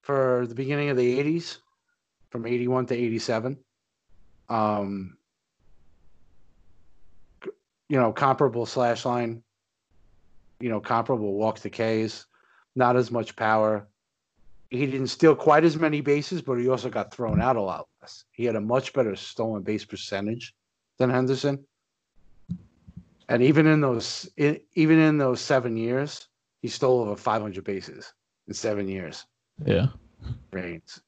for 0.06 0.46
the 0.46 0.54
beginning 0.54 0.88
of 0.88 0.96
the 0.96 1.18
80s, 1.18 1.58
from 2.30 2.46
81 2.46 2.86
to 2.86 2.94
87. 2.94 3.58
Um, 4.48 5.18
you 7.88 7.98
know, 7.98 8.12
comparable 8.12 8.66
slash 8.66 9.04
line, 9.04 9.42
you 10.60 10.68
know, 10.68 10.78
comparable 10.78 11.34
walk 11.34 11.58
to 11.58 11.70
Ks, 11.70 12.26
not 12.76 12.94
as 12.94 13.10
much 13.10 13.34
power. 13.34 13.88
He 14.70 14.86
didn't 14.86 15.08
steal 15.08 15.34
quite 15.34 15.64
as 15.64 15.76
many 15.76 16.00
bases, 16.00 16.40
but 16.40 16.54
he 16.54 16.68
also 16.68 16.88
got 16.88 17.12
thrown 17.12 17.40
out 17.40 17.56
a 17.56 17.60
lot 17.60 17.88
less. 18.00 18.24
He 18.30 18.44
had 18.44 18.54
a 18.54 18.60
much 18.60 18.92
better 18.92 19.16
stolen 19.16 19.64
base 19.64 19.84
percentage 19.84 20.54
than 20.98 21.10
Henderson. 21.10 21.66
And 23.28 23.42
even 23.42 23.66
in 23.66 23.80
those 23.80 24.28
even 24.36 25.00
in 25.00 25.18
those 25.18 25.40
seven 25.40 25.76
years, 25.76 26.28
he 26.62 26.68
stole 26.68 27.00
over 27.00 27.16
500 27.16 27.64
bases 27.64 28.12
in 28.46 28.54
seven 28.54 28.86
years. 28.86 29.26
Yeah. 29.64 29.86
Raines. 30.50 31.00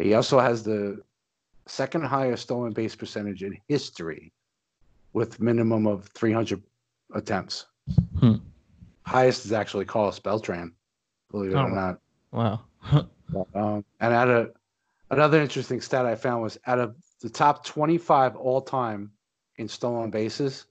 He 0.00 0.14
also 0.14 0.38
has 0.38 0.62
the 0.62 1.02
second 1.66 2.04
highest 2.04 2.44
stolen 2.44 2.72
base 2.72 2.94
percentage 2.94 3.42
in 3.42 3.58
history 3.68 4.32
with 5.12 5.40
minimum 5.40 5.86
of 5.86 6.06
300 6.08 6.62
attempts. 7.14 7.66
Hmm. 8.20 8.36
Highest 9.02 9.46
is 9.46 9.52
actually 9.52 9.86
Carlos 9.86 10.18
Beltran, 10.18 10.72
believe 11.30 11.52
it 11.52 11.56
oh, 11.56 11.62
or 11.62 11.70
not. 11.70 12.00
Wow. 12.30 12.60
um, 13.54 13.84
and 14.00 14.14
out 14.14 14.28
of 14.28 14.52
another 15.10 15.40
interesting 15.40 15.80
stat 15.80 16.06
I 16.06 16.14
found 16.14 16.42
was 16.42 16.58
out 16.66 16.78
of 16.78 16.96
the 17.20 17.30
top 17.30 17.64
25 17.64 18.36
all 18.36 18.60
time 18.60 19.10
in 19.56 19.68
stolen 19.68 20.10
bases, 20.10 20.66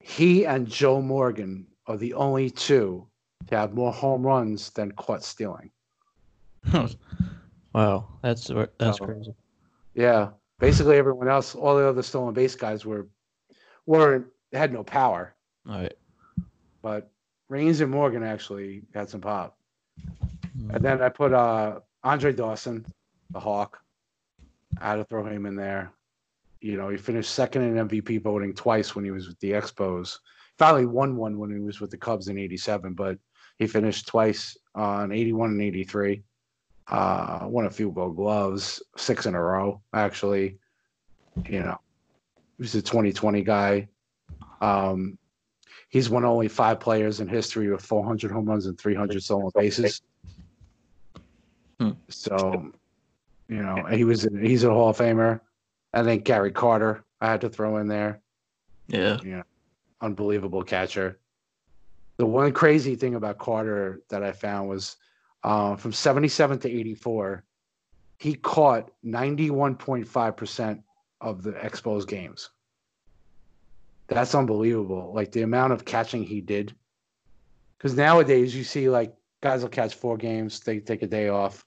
he 0.00 0.46
and 0.46 0.68
Joe 0.68 1.00
Morgan 1.00 1.66
are 1.86 1.96
the 1.96 2.14
only 2.14 2.50
two 2.50 3.06
to 3.48 3.56
have 3.56 3.74
more 3.74 3.92
home 3.92 4.24
runs 4.24 4.70
than 4.70 4.92
caught 4.92 5.22
stealing. 5.22 5.70
wow, 7.72 8.08
that's 8.22 8.50
that's 8.78 8.98
crazy. 8.98 9.34
Yeah, 9.94 10.30
basically 10.58 10.96
everyone 10.96 11.28
else, 11.28 11.54
all 11.54 11.76
the 11.76 11.88
other 11.88 12.02
stolen 12.02 12.34
base 12.34 12.54
guys 12.54 12.84
were 12.84 13.06
weren't 13.86 14.26
had 14.52 14.72
no 14.72 14.82
power. 14.82 15.34
All 15.68 15.80
right. 15.80 15.94
But 16.82 17.10
Raines 17.48 17.80
and 17.80 17.90
Morgan 17.90 18.22
actually 18.22 18.82
had 18.94 19.08
some 19.08 19.20
pop. 19.20 19.56
And 20.70 20.82
then 20.82 21.02
I 21.02 21.08
put 21.08 21.32
uh, 21.32 21.80
Andre 22.02 22.32
Dawson, 22.32 22.86
the 23.30 23.40
Hawk. 23.40 23.78
I 24.80 24.90
had 24.90 24.96
to 24.96 25.04
throw 25.04 25.24
him 25.24 25.46
in 25.46 25.56
there. 25.56 25.92
You 26.60 26.76
know, 26.76 26.88
he 26.88 26.96
finished 26.96 27.30
second 27.30 27.62
in 27.62 27.88
MVP 27.88 28.22
voting 28.22 28.54
twice 28.54 28.94
when 28.94 29.04
he 29.04 29.10
was 29.10 29.28
with 29.28 29.38
the 29.40 29.52
Expos. 29.52 30.18
Finally 30.58 30.86
won 30.86 31.16
one 31.16 31.38
when 31.38 31.50
he 31.50 31.58
was 31.58 31.80
with 31.80 31.90
the 31.90 31.98
Cubs 31.98 32.28
in 32.28 32.38
'87, 32.38 32.94
but 32.94 33.18
he 33.58 33.66
finished 33.66 34.06
twice 34.06 34.56
on 34.74 35.12
'81 35.12 35.50
and 35.50 35.62
'83. 35.62 36.22
Uh, 36.88 37.40
won 37.44 37.66
a 37.66 37.70
few 37.70 37.90
Gold 37.90 38.16
Gloves, 38.16 38.82
six 38.96 39.26
in 39.26 39.34
a 39.34 39.40
row 39.40 39.80
actually. 39.92 40.58
You 41.48 41.60
know, 41.60 41.80
he's 42.58 42.74
a 42.74 42.82
2020 42.82 43.42
guy. 43.42 43.88
Um, 44.60 45.18
he's 45.88 46.08
won 46.08 46.24
only 46.24 46.48
five 46.48 46.80
players 46.80 47.20
in 47.20 47.28
history 47.28 47.70
with 47.70 47.82
400 47.82 48.30
home 48.30 48.46
runs 48.46 48.66
and 48.66 48.78
300 48.78 49.22
stolen 49.22 49.50
bases. 49.54 50.00
Hmm. 51.78 51.90
So, 52.08 52.72
you 53.48 53.62
know, 53.62 53.84
he 53.90 54.04
was 54.04 54.26
he's 54.40 54.64
a 54.64 54.70
Hall 54.70 54.90
of 54.90 54.96
Famer, 54.96 55.40
I 55.96 56.02
think 56.02 56.24
Gary 56.24 56.52
Carter, 56.52 57.04
I 57.22 57.30
had 57.30 57.40
to 57.40 57.48
throw 57.48 57.78
in 57.78 57.88
there. 57.88 58.20
Yeah. 58.86 59.18
Yeah. 59.24 59.42
Unbelievable 60.02 60.62
catcher. 60.62 61.18
The 62.18 62.26
one 62.26 62.52
crazy 62.52 62.96
thing 62.96 63.14
about 63.14 63.38
Carter 63.38 64.00
that 64.10 64.22
I 64.22 64.32
found 64.32 64.68
was 64.68 64.96
uh, 65.42 65.76
from 65.76 65.92
77 65.92 66.58
to 66.60 66.70
84, 66.70 67.44
he 68.18 68.34
caught 68.34 68.90
91.5% 69.04 70.82
of 71.20 71.42
the 71.42 71.52
Expos 71.52 72.06
games. 72.06 72.50
That's 74.08 74.34
unbelievable. 74.34 75.12
Like 75.14 75.32
the 75.32 75.42
amount 75.42 75.72
of 75.72 75.84
catching 75.84 76.22
he 76.22 76.40
did. 76.40 76.74
Because 77.76 77.94
nowadays 77.94 78.56
you 78.56 78.64
see 78.64 78.88
like 78.88 79.14
guys 79.42 79.62
will 79.62 79.68
catch 79.68 79.94
four 79.94 80.16
games, 80.16 80.60
they 80.60 80.80
take 80.80 81.02
a 81.02 81.06
day 81.06 81.28
off, 81.28 81.64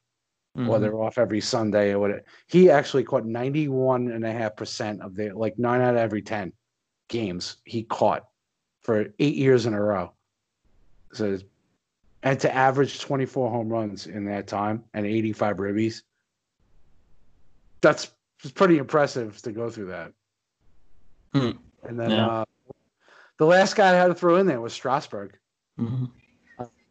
Mhm. 0.58 0.68
or 0.68 0.80
they're 0.80 1.00
off 1.00 1.20
every 1.20 1.42
Sunday 1.42 1.92
or 1.92 2.00
whatever. 2.00 2.24
He 2.48 2.72
actually 2.72 3.04
caught 3.04 3.26
91.5% 3.26 5.02
of 5.02 5.16
the 5.16 5.30
like 5.30 5.60
nine 5.60 5.82
out 5.82 5.94
of 5.94 6.00
every 6.00 6.24
10 6.24 6.54
games 7.08 7.58
he 7.66 7.84
caught 7.84 8.28
for 8.82 9.14
eight 9.20 9.36
years 9.36 9.68
in 9.68 9.74
a 9.76 9.82
row. 9.82 10.14
So, 11.14 11.38
and 12.24 12.40
to 12.42 12.54
average 12.54 13.00
24 13.00 13.50
home 13.50 13.70
runs 13.70 14.08
in 14.08 14.26
that 14.26 14.48
time 14.48 14.84
and 14.94 15.06
85 15.06 15.58
ribbies, 15.58 16.04
that's 17.82 18.12
pretty 18.56 18.78
impressive 18.78 19.42
to 19.42 19.52
go 19.52 19.70
through 19.70 19.88
that. 19.88 20.14
Hmm. 21.34 21.52
And 21.84 22.00
then 22.00 22.12
Yeah. 22.12 22.28
uh, 22.28 22.46
the 23.38 23.46
last 23.46 23.76
guy 23.76 23.90
I 23.92 23.96
had 23.96 24.08
to 24.08 24.16
throw 24.16 24.36
in 24.36 24.48
there 24.48 24.60
was 24.62 24.74
Strasburg. 24.74 25.38
Mhm. 25.80 26.12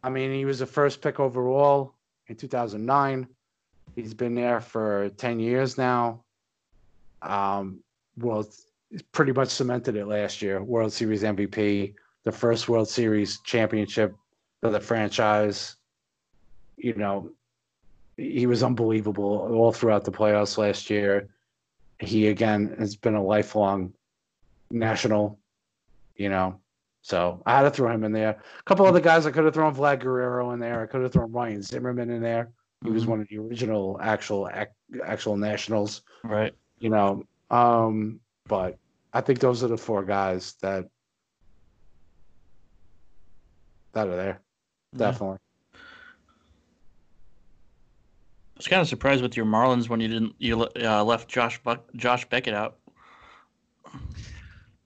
I 0.02 0.10
mean, 0.10 0.32
he 0.32 0.44
was 0.44 0.60
the 0.60 0.66
first 0.66 1.02
pick 1.02 1.20
overall 1.20 1.94
in 2.28 2.36
2009. 2.36 3.26
He's 3.96 4.14
been 4.14 4.34
there 4.34 4.60
for 4.60 5.10
10 5.16 5.40
years 5.40 5.76
now. 5.76 6.24
Um, 7.20 7.82
well, 8.16 8.40
it's 8.40 9.02
pretty 9.12 9.32
much 9.32 9.48
cemented 9.48 9.96
it 9.96 10.06
last 10.06 10.40
year. 10.40 10.62
World 10.62 10.92
Series 10.92 11.24
MVP, 11.24 11.94
the 12.28 12.32
first 12.36 12.68
World 12.68 12.86
Series 12.86 13.40
championship 13.40 14.14
for 14.60 14.68
the 14.68 14.78
franchise. 14.78 15.76
You 16.76 16.92
know, 16.92 17.30
he 18.18 18.44
was 18.46 18.62
unbelievable 18.62 19.48
all 19.50 19.72
throughout 19.72 20.04
the 20.04 20.12
playoffs 20.12 20.58
last 20.58 20.90
year. 20.90 21.30
He 22.00 22.28
again 22.28 22.76
has 22.78 22.96
been 22.96 23.14
a 23.14 23.24
lifelong 23.24 23.94
national, 24.70 25.38
you 26.16 26.28
know. 26.28 26.60
So 27.00 27.42
I 27.46 27.56
had 27.56 27.62
to 27.62 27.70
throw 27.70 27.90
him 27.90 28.04
in 28.04 28.12
there. 28.12 28.36
A 28.60 28.62
couple 28.64 28.84
other 28.84 29.00
guys 29.00 29.24
I 29.24 29.30
could 29.30 29.46
have 29.46 29.54
thrown 29.54 29.74
Vlad 29.74 30.00
Guerrero 30.00 30.50
in 30.50 30.60
there. 30.60 30.82
I 30.82 30.86
could 30.86 31.00
have 31.00 31.12
thrown 31.12 31.32
Ryan 31.32 31.62
Zimmerman 31.62 32.10
in 32.10 32.20
there. 32.20 32.50
He 32.84 32.90
was 32.90 33.06
Mhm. 33.06 33.08
one 33.08 33.20
of 33.22 33.28
the 33.28 33.38
original 33.38 33.98
actual 34.02 34.50
actual 35.02 35.38
nationals, 35.38 36.02
Right. 36.22 36.54
you 36.78 36.90
know. 36.90 37.24
Um, 37.50 38.20
but 38.46 38.76
I 39.14 39.22
think 39.22 39.38
those 39.38 39.64
are 39.64 39.68
the 39.68 39.78
four 39.78 40.04
guys 40.04 40.56
that 40.60 40.90
that 43.92 44.08
are 44.08 44.16
there. 44.16 44.40
Yeah. 44.92 44.98
Definitely. 44.98 45.38
I 48.54 48.58
was 48.58 48.66
kind 48.66 48.82
of 48.82 48.88
surprised 48.88 49.22
with 49.22 49.36
your 49.36 49.46
Marlins 49.46 49.88
when 49.88 50.00
you 50.00 50.08
didn't 50.08 50.34
you 50.38 50.62
uh, 50.82 51.04
left 51.04 51.28
Josh 51.28 51.62
Buck, 51.62 51.84
Josh 51.94 52.28
Beckett 52.28 52.54
out. 52.54 52.78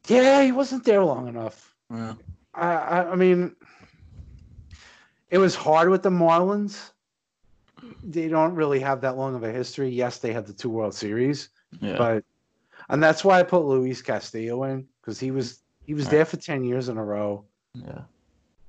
Yeah, 0.08 0.42
he 0.42 0.52
wasn't 0.52 0.84
there 0.84 1.02
long 1.04 1.28
enough. 1.28 1.74
Yeah. 1.90 2.14
I, 2.54 2.72
I, 2.74 3.12
I 3.12 3.16
mean, 3.16 3.56
it 5.30 5.38
was 5.38 5.54
hard 5.54 5.88
with 5.88 6.02
the 6.02 6.10
Marlins. 6.10 6.90
They 8.04 8.28
don't 8.28 8.54
really 8.54 8.78
have 8.80 9.00
that 9.00 9.16
long 9.16 9.34
of 9.34 9.42
a 9.42 9.50
history. 9.50 9.88
Yes, 9.88 10.18
they 10.18 10.32
have 10.32 10.46
the 10.46 10.52
two 10.52 10.70
World 10.70 10.94
Series, 10.94 11.48
Yeah. 11.80 11.96
but 11.96 12.24
and 12.90 13.02
that's 13.02 13.24
why 13.24 13.40
I 13.40 13.42
put 13.42 13.64
Luis 13.64 14.02
Castillo 14.02 14.64
in 14.64 14.86
because 15.00 15.18
he 15.18 15.30
was 15.30 15.60
he 15.86 15.94
was 15.94 16.04
Right. 16.06 16.10
there 16.12 16.24
for 16.26 16.36
ten 16.36 16.62
years 16.62 16.90
in 16.90 16.98
a 16.98 17.04
row. 17.04 17.44
yeah. 17.74 18.02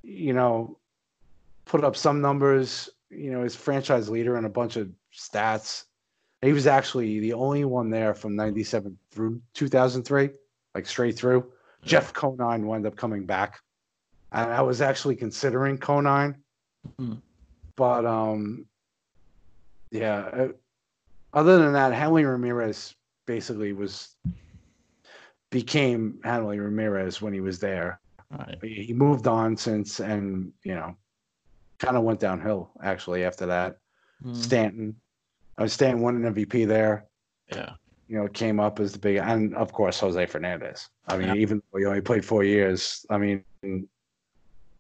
You 0.04 0.34
know, 0.34 0.78
put 1.66 1.84
up 1.84 1.96
some 1.96 2.22
numbers. 2.22 2.90
You 3.10 3.32
know, 3.32 3.44
his 3.44 3.56
franchise 3.56 4.10
leader 4.10 4.36
and 4.38 4.46
a 4.46 4.50
bunch 4.50 4.76
of 4.76 4.90
stats. 5.16 5.86
He 6.42 6.52
was 6.52 6.68
actually 6.68 7.20
the 7.20 7.34
only 7.34 7.64
one 7.64 7.90
there 7.90 8.14
from 8.14 8.36
'97 8.36 8.98
through 9.12 9.42
2003, 9.54 10.30
like 10.76 10.86
straight 10.86 11.16
through. 11.18 11.46
Jeff 11.86 12.12
Conine 12.14 12.66
wound 12.66 12.86
up 12.86 12.96
coming 12.96 13.26
back, 13.26 13.60
and 14.32 14.52
I 14.52 14.62
was 14.62 14.82
actually 14.82 15.16
considering 15.16 15.78
Conine, 15.78 16.36
Mhm. 17.00 17.22
but 17.76 18.06
um, 18.06 18.66
yeah. 19.92 20.18
uh, 20.34 20.48
other 21.34 21.58
than 21.60 21.74
that, 21.74 21.94
Hanley 21.94 22.26
Ramirez 22.26 22.96
basically 23.26 23.74
was 23.74 24.16
became 25.50 26.20
Hanley 26.24 26.60
Ramirez 26.60 27.22
when 27.22 27.34
he 27.34 27.42
was 27.42 27.60
there. 27.60 28.00
Right. 28.38 28.58
He 28.64 28.94
moved 28.94 29.28
on 29.28 29.56
since, 29.58 30.00
and 30.00 30.52
you 30.64 30.76
know, 30.76 30.96
kind 31.80 31.98
of 31.98 32.04
went 32.04 32.20
downhill 32.20 32.72
actually 32.82 33.24
after 33.24 33.46
that. 33.46 33.78
Mhm. 34.24 34.36
Stanton, 34.36 34.96
uh, 35.58 35.68
Stanton 35.68 36.02
won 36.02 36.16
an 36.16 36.34
MVP 36.34 36.66
there 36.66 37.06
Yeah. 37.54 37.74
you 38.08 38.18
know, 38.18 38.28
came 38.28 38.60
up 38.60 38.80
as 38.80 38.94
the 38.94 39.00
big, 39.00 39.18
and 39.18 39.56
of 39.56 39.72
course 39.74 40.00
Jose 40.00 40.26
Fernandez. 40.26 40.90
I 41.08 41.18
mean, 41.18 41.28
Yeah. 41.30 41.36
even 41.36 41.62
though 41.72 41.80
he 41.80 41.86
only 41.86 42.02
played 42.02 42.26
four 42.26 42.44
years, 42.44 43.06
I 43.10 43.18
mean, 43.18 43.44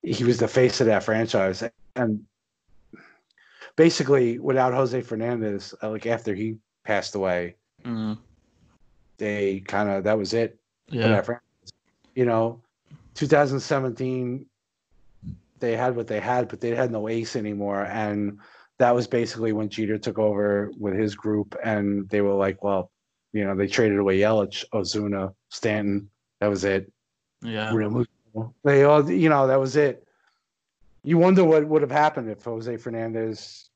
he 0.01 0.23
was 0.23 0.37
the 0.39 0.47
face 0.47 0.81
of 0.81 0.87
that 0.87 1.03
franchise. 1.03 1.63
And 1.95 2.25
basically, 3.75 4.39
without 4.39 4.73
Jose 4.73 4.99
Fernandez, 5.01 5.73
uh, 5.83 5.89
like 5.91 6.05
after 6.05 6.33
he 6.33 6.57
passed 6.83 7.15
away, 7.15 7.55
Mhm. 7.83 8.17
they 9.17 9.59
kind 9.61 9.89
of 9.89 10.03
that 10.05 10.17
was 10.17 10.33
it 10.33 10.59
for 10.89 10.95
Yeah. 10.95 11.07
that 11.09 11.25
franchise. 11.25 11.73
You 12.15 12.25
know, 12.25 12.62
2017, 13.15 14.45
they 15.59 15.75
had 15.75 15.95
what 15.95 16.07
they 16.07 16.19
had, 16.19 16.47
but 16.47 16.59
they 16.59 16.75
had 16.75 16.91
no 16.91 17.07
ace 17.07 17.35
anymore, 17.35 17.85
and 17.85 18.39
that 18.79 18.93
was 18.93 19.07
basically 19.07 19.53
when 19.53 19.69
Jeter 19.69 19.97
took 19.97 20.19
over 20.19 20.71
with 20.77 20.95
his 20.95 21.15
group, 21.15 21.55
and 21.63 22.09
they 22.09 22.21
were 22.21 22.33
like, 22.33 22.63
well, 22.63 22.91
you 23.31 23.45
know, 23.45 23.55
they 23.55 23.67
traded 23.67 23.97
away 23.99 24.19
Yelich, 24.19 24.65
Ozuna, 24.73 25.33
Stanton. 25.49 26.09
That 26.39 26.47
was 26.49 26.63
it. 26.63 26.91
Yeah. 27.41 27.73
They 28.63 28.83
all, 28.83 29.09
you 29.09 29.29
know, 29.29 29.47
that 29.47 29.59
was 29.59 29.75
it. 29.75 30.05
You 31.03 31.17
wonder 31.17 31.43
what 31.43 31.65
would 31.65 31.81
have 31.81 31.91
happened 31.91 32.29
if 32.29 32.43
Jose 32.43 32.77
Fernandez, 32.77 33.69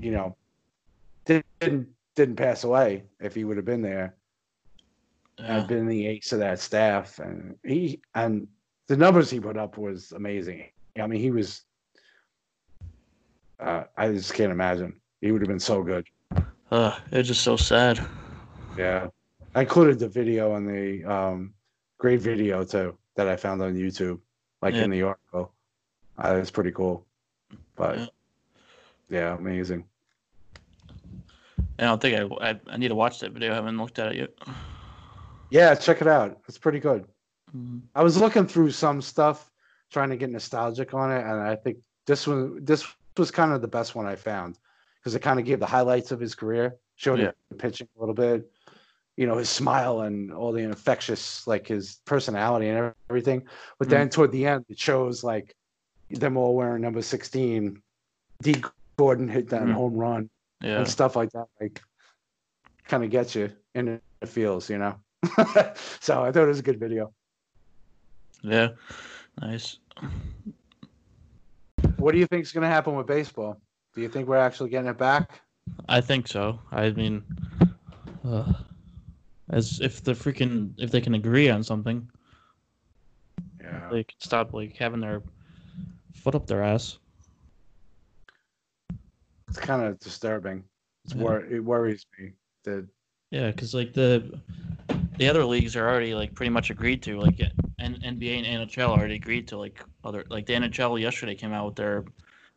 you 0.00 0.12
know, 0.12 0.36
didn't 1.24 1.88
didn't 2.14 2.36
pass 2.36 2.64
away 2.64 3.04
if 3.20 3.34
he 3.34 3.44
would 3.44 3.56
have 3.56 3.64
been 3.64 3.82
there 3.82 4.16
Yeah. 5.38 5.60
had 5.60 5.66
been 5.66 5.86
the 5.86 6.06
ace 6.06 6.32
of 6.32 6.40
that 6.40 6.60
staff, 6.60 7.18
and 7.20 7.56
he 7.64 8.00
and 8.14 8.48
the 8.88 8.96
numbers 8.96 9.30
he 9.30 9.40
put 9.40 9.56
up 9.56 9.78
was 9.78 10.12
amazing. 10.12 10.64
I 11.00 11.06
mean, 11.06 11.20
he 11.20 11.30
was. 11.30 11.62
Uh, 13.60 13.84
I 13.96 14.08
just 14.08 14.34
can't 14.34 14.52
imagine. 14.52 15.00
He 15.20 15.30
would 15.30 15.40
have 15.40 15.48
been 15.48 15.60
so 15.60 15.82
good. 15.82 16.06
Ugh, 16.70 17.00
it's 17.12 17.28
just 17.28 17.42
so 17.42 17.56
sad. 17.56 18.00
Yeah, 18.76 19.08
I 19.54 19.60
included 19.60 19.98
the 19.98 20.08
video 20.08 20.52
on 20.52 20.66
the 20.66 21.04
um, 21.04 21.54
great 21.98 22.20
video 22.20 22.64
too 22.64 22.96
that 23.14 23.28
I 23.28 23.36
found 23.36 23.62
on 23.62 23.74
YouTube, 23.74 24.18
like 24.62 24.74
Yeah. 24.74 24.84
in 24.84 24.90
the 24.90 25.02
article. 25.02 25.52
Uh, 26.18 26.36
it's 26.40 26.50
pretty 26.50 26.72
cool, 26.72 27.06
but 27.76 27.98
Yeah. 27.98 28.06
yeah, 29.10 29.36
amazing. 29.36 29.84
I 31.78 31.84
don't 31.84 32.00
think 32.00 32.32
I, 32.42 32.50
I 32.50 32.60
I 32.68 32.76
need 32.76 32.88
to 32.88 32.94
watch 32.94 33.20
that 33.20 33.32
video. 33.32 33.52
I 33.52 33.54
haven't 33.54 33.78
looked 33.78 33.98
at 33.98 34.12
it 34.12 34.16
yet. 34.16 34.30
Yeah, 35.50 35.74
check 35.74 36.00
it 36.00 36.06
out. 36.06 36.38
It's 36.48 36.58
pretty 36.58 36.80
good. 36.80 37.06
I 37.94 38.02
was 38.02 38.16
looking 38.18 38.46
through 38.46 38.70
some 38.70 39.02
stuff, 39.02 39.50
trying 39.90 40.10
to 40.10 40.16
get 40.16 40.30
nostalgic 40.30 40.94
on 40.94 41.12
it, 41.12 41.20
and 41.20 41.40
I 41.40 41.56
think 41.56 41.78
this 42.06 42.26
one, 42.26 42.64
this 42.64 42.86
was 43.16 43.30
kind 43.30 43.52
of 43.52 43.60
the 43.60 43.68
best 43.68 43.94
one 43.94 44.06
I 44.06 44.16
found 44.16 44.58
because 44.98 45.14
it 45.14 45.20
kind 45.20 45.38
of 45.38 45.44
gave 45.44 45.60
the 45.60 45.66
highlights 45.66 46.12
of 46.12 46.20
his 46.20 46.34
career, 46.34 46.76
showed 46.96 47.18
Yeah. 47.18 47.32
him 47.50 47.58
pitching 47.58 47.88
a 47.96 48.00
little 48.00 48.14
bit, 48.14 48.50
you 49.16 49.26
know, 49.26 49.36
his 49.36 49.50
smile 49.50 50.00
and 50.02 50.32
all 50.32 50.52
the 50.52 50.62
infectious, 50.62 51.46
like 51.46 51.66
his 51.66 52.00
personality 52.06 52.68
and 52.68 52.94
everything. 53.10 53.46
But 53.78 53.90
then 53.90 54.08
toward 54.08 54.32
the 54.32 54.46
end, 54.46 54.64
it 54.68 54.78
shows 54.78 55.22
like 55.22 55.54
them 56.08 56.36
all 56.36 56.54
wearing 56.56 56.82
number 56.82 57.02
sixteen. 57.02 57.82
Dee 58.42 58.62
Gordon 58.96 59.28
hit 59.28 59.50
that 59.50 59.62
Mhm. 59.62 59.72
home 59.74 59.94
run 59.94 60.30
Yeah. 60.60 60.78
and 60.78 60.88
stuff 60.88 61.16
like 61.16 61.30
that. 61.32 61.48
Like, 61.60 61.82
kind 62.88 63.04
of 63.04 63.10
gets 63.10 63.34
you 63.34 63.52
in 63.74 64.00
the 64.20 64.26
feels, 64.26 64.70
you 64.70 64.78
know. 64.78 64.98
so 66.00 66.22
I 66.22 66.32
thought 66.32 66.44
it 66.44 66.46
was 66.46 66.58
a 66.60 66.62
good 66.62 66.80
video. 66.80 67.12
Yeah. 68.42 68.68
Nice. 69.40 69.78
What 71.96 72.12
do 72.12 72.18
you 72.18 72.26
think 72.26 72.44
is 72.44 72.52
going 72.52 72.62
to 72.62 72.68
happen 72.68 72.94
with 72.94 73.06
baseball? 73.06 73.60
Do 73.94 74.00
you 74.00 74.08
think 74.08 74.28
we're 74.28 74.36
actually 74.36 74.70
getting 74.70 74.90
it 74.90 74.98
back? 74.98 75.40
I 75.88 76.00
think 76.00 76.26
so. 76.26 76.58
I 76.72 76.90
mean, 76.90 77.22
uh, 78.24 78.52
as 79.50 79.80
if 79.80 80.02
the 80.02 80.12
freaking 80.12 80.72
if 80.78 80.90
they 80.90 81.00
can 81.00 81.14
agree 81.14 81.48
on 81.48 81.62
something, 81.62 82.08
Yeah. 83.60 83.88
they 83.90 84.04
can 84.04 84.18
stop 84.20 84.52
like 84.52 84.76
having 84.76 85.00
their 85.00 85.22
foot 86.14 86.34
up 86.34 86.46
their 86.46 86.62
ass. 86.62 86.98
It's 89.48 89.58
kind 89.58 89.82
of 89.82 89.98
disturbing. 90.00 90.64
It's 91.04 91.14
Yeah. 91.14 91.22
wor- 91.22 91.44
it 91.44 91.60
worries 91.60 92.06
me 92.18 92.32
that 92.64 92.86
Yeah, 93.30 93.50
because 93.50 93.74
like 93.74 93.92
the 93.92 94.40
the 95.18 95.28
other 95.28 95.44
leagues 95.44 95.76
are 95.76 95.88
already 95.88 96.14
like 96.14 96.34
pretty 96.34 96.50
much 96.50 96.70
agreed 96.70 97.02
to. 97.02 97.20
Like 97.20 97.40
N- 97.82 97.98
NBA 98.02 98.44
and 98.44 98.70
NHL 98.70 98.88
already 98.88 99.16
agreed 99.16 99.48
to 99.48 99.58
like 99.58 99.82
other 100.04 100.24
like 100.30 100.46
the 100.46 100.54
NHL 100.54 101.00
yesterday 101.00 101.34
came 101.34 101.52
out 101.52 101.66
with 101.66 101.74
their 101.74 102.04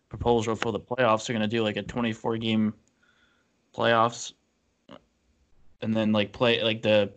proposal 0.10 0.56
for 0.56 0.72
the 0.72 0.80
playoffs. 0.80 1.26
They're 1.26 1.34
gonna 1.34 1.48
do 1.48 1.64
like 1.64 1.78
a 1.78 1.84
24 1.84 2.38
game 2.38 2.74
playoffs, 3.76 4.34
and 5.82 5.94
then 5.94 6.12
like 6.12 6.32
play 6.32 6.64
like 6.64 6.82
the 6.82 7.12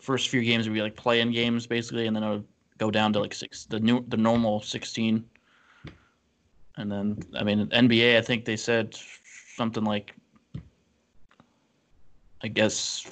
first 0.00 0.28
few 0.28 0.42
games 0.42 0.68
would 0.68 0.74
be 0.74 0.82
like 0.82 0.96
play 0.96 1.20
in 1.20 1.32
games 1.32 1.66
basically, 1.66 2.06
and 2.06 2.14
then 2.14 2.22
it 2.22 2.28
would 2.28 2.44
go 2.78 2.90
down 2.90 3.12
to 3.14 3.20
like 3.20 3.34
six 3.34 3.64
the 3.64 3.80
new 3.80 4.04
the 4.08 4.16
normal 4.16 4.60
16. 4.60 5.24
And 6.78 6.92
then 6.92 7.18
I 7.34 7.42
mean 7.42 7.68
NBA, 7.68 8.18
I 8.18 8.20
think 8.20 8.44
they 8.44 8.56
said 8.56 8.94
something 9.54 9.84
like 9.84 10.14
I 12.42 12.48
guess 12.48 13.10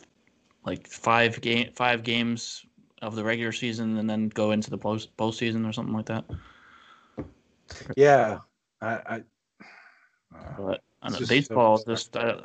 like 0.67 0.87
five 0.87 1.41
game 1.41 1.71
five 1.75 2.03
games 2.03 2.67
of 3.05 3.15
the 3.15 3.23
regular 3.23 3.53
season 3.53 3.99
and 3.99 4.09
then 4.09 4.29
go 4.31 4.51
into 4.51 4.71
the 4.71 4.79
post 4.79 5.17
postseason 5.17 5.69
or 5.69 5.73
something 5.73 5.95
like 5.95 6.07
that. 6.07 6.25
Yeah, 7.97 8.39
I. 8.81 8.89
I 8.89 9.23
uh, 10.35 10.57
but 10.57 10.83
I 11.03 11.11
know, 11.11 11.19
baseball 11.29 11.79
so 11.79 11.85
just 11.93 12.17
uh, 12.17 12.41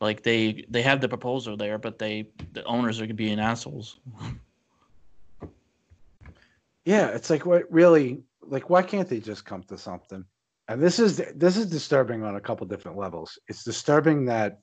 like 0.00 0.22
they 0.22 0.64
they 0.68 0.82
have 0.82 1.00
the 1.00 1.08
proposal 1.08 1.56
there, 1.56 1.78
but 1.78 1.98
they 1.98 2.28
the 2.52 2.64
owners 2.64 3.00
are 3.00 3.06
being 3.06 3.40
assholes. 3.40 4.00
yeah, 6.84 7.06
it's 7.08 7.30
like 7.30 7.46
what 7.46 7.70
really 7.72 8.22
like 8.42 8.68
why 8.68 8.82
can't 8.82 9.08
they 9.08 9.20
just 9.20 9.44
come 9.44 9.62
to 9.64 9.78
something? 9.78 10.24
And 10.68 10.82
this 10.82 10.98
is 10.98 11.22
this 11.34 11.56
is 11.56 11.66
disturbing 11.66 12.24
on 12.24 12.36
a 12.36 12.40
couple 12.40 12.66
different 12.66 12.98
levels. 12.98 13.38
It's 13.48 13.64
disturbing 13.64 14.24
that 14.26 14.60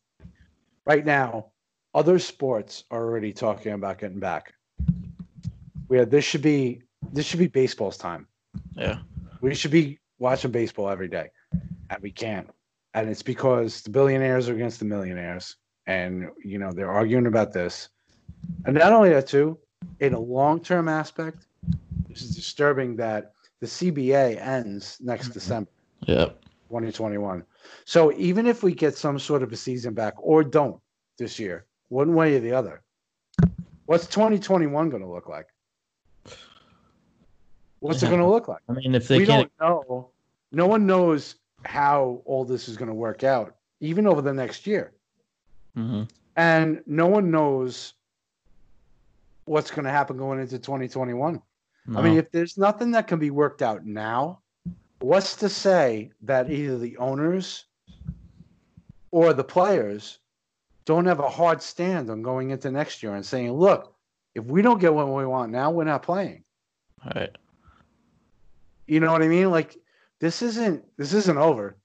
right 0.86 1.06
now 1.06 1.52
other 1.94 2.20
sports 2.20 2.84
are 2.92 3.04
already 3.04 3.34
talking 3.34 3.74
about 3.74 4.00
getting 4.00 4.20
back. 4.20 4.54
Where 5.92 6.06
this 6.06 6.24
should 6.24 6.42
be 6.42 6.84
this 7.12 7.26
should 7.26 7.40
be 7.40 7.48
baseball's 7.48 7.98
time. 7.98 8.26
Yeah. 8.78 9.00
We 9.42 9.54
should 9.54 9.72
be 9.72 10.00
watching 10.20 10.50
baseball 10.50 10.88
every 10.88 11.10
day. 11.10 11.32
And 11.90 12.02
we 12.02 12.12
can't. 12.12 12.50
And 12.94 13.10
it's 13.10 13.22
because 13.22 13.82
the 13.82 13.90
billionaires 13.90 14.48
are 14.48 14.56
against 14.56 14.80
the 14.80 14.86
millionaires. 14.86 15.58
And 15.88 16.30
you 16.46 16.60
know, 16.60 16.72
they're 16.72 16.90
arguing 16.90 17.28
about 17.28 17.52
this. 17.52 17.90
And 18.66 18.76
not 18.76 18.94
only 18.94 19.10
that 19.10 19.28
too, 19.28 19.60
in 20.00 20.14
a 20.14 20.20
long-term 20.20 20.88
aspect, 20.88 21.48
this 22.08 22.22
is 22.22 22.38
disturbing 22.38 22.96
that 22.96 23.34
the 23.60 23.68
CBA 23.68 24.40
ends 24.40 24.98
next 25.02 25.26
mm-hmm. 25.26 25.34
December. 25.34 25.72
Yeah. 26.08 26.28
2021. 26.70 27.44
So 27.84 28.14
even 28.14 28.48
if 28.48 28.64
we 28.64 28.74
get 28.74 28.96
some 28.96 29.20
sort 29.20 29.44
of 29.44 29.52
a 29.52 29.58
season 29.58 29.94
back 29.94 30.14
or 30.20 30.42
don't 30.46 30.80
this 31.18 31.38
year, 31.38 31.66
one 31.90 32.16
way 32.16 32.38
or 32.38 32.40
the 32.40 32.54
other. 32.54 32.82
What's 33.88 34.08
2021 34.08 34.90
going 34.90 35.04
to 35.04 35.10
look 35.10 35.28
like? 35.28 35.48
What's 37.82 38.02
yeah. 38.02 38.08
it 38.08 38.12
going 38.12 38.22
to 38.22 38.30
look 38.30 38.48
like? 38.48 38.62
I 38.70 38.74
mean, 38.74 38.96
if 38.96 39.08
they 39.08 39.18
we 39.18 39.26
can't... 39.26 39.52
don't 39.60 39.90
know, 39.90 40.10
no 40.52 40.68
one 40.68 40.86
knows 40.86 41.36
how 41.66 42.22
all 42.26 42.46
this 42.46 42.70
is 42.70 42.78
going 42.78 42.88
to 42.88 42.96
work 42.96 43.24
out, 43.24 43.56
even 43.80 44.08
over 44.08 44.22
the 44.22 44.34
next 44.34 44.66
year. 44.66 44.94
Mm-hmm. 45.76 46.04
And 46.36 46.82
no 46.86 47.08
one 47.08 47.32
knows 47.32 47.94
what's 49.46 49.72
going 49.72 49.86
to 49.86 49.92
happen 49.92 50.18
going 50.18 50.40
into 50.40 50.60
2021. 50.60 51.42
No. 51.88 52.00
I 52.00 52.04
mean, 52.04 52.18
if 52.18 52.32
there's 52.32 52.58
nothing 52.58 52.92
that 52.92 53.08
can 53.08 53.18
be 53.18 53.32
worked 53.32 53.62
out 53.62 53.86
now, 53.86 54.40
what's 55.00 55.36
to 55.38 55.50
say 55.50 56.12
that 56.22 56.52
either 56.52 56.78
the 56.78 56.98
owners 56.98 57.66
or 59.10 59.34
the 59.34 59.44
players 59.44 60.20
don't 60.86 61.06
have 61.06 61.20
a 61.20 61.30
hard 61.30 61.62
stand 61.62 62.10
on 62.12 62.22
going 62.22 62.52
into 62.52 62.70
next 62.70 63.02
year 63.02 63.16
and 63.16 63.26
saying, 63.26 63.52
look, 63.52 63.96
if 64.36 64.46
we 64.46 64.62
don't 64.62 64.80
get 64.80 64.94
what 64.94 65.08
we 65.08 65.26
want 65.26 65.52
now, 65.52 65.72
we're 65.72 65.84
not 65.84 66.04
playing. 66.04 66.44
All 67.04 67.12
right. 67.16 67.36
You 68.88 69.00
know 69.00 69.12
what 69.12 69.22
I 69.22 69.28
mean? 69.28 69.52
Like 69.52 69.78
this 70.20 70.42
isn't 70.42 70.84
this 70.98 71.14
isn't 71.14 71.38
over. 71.38 71.78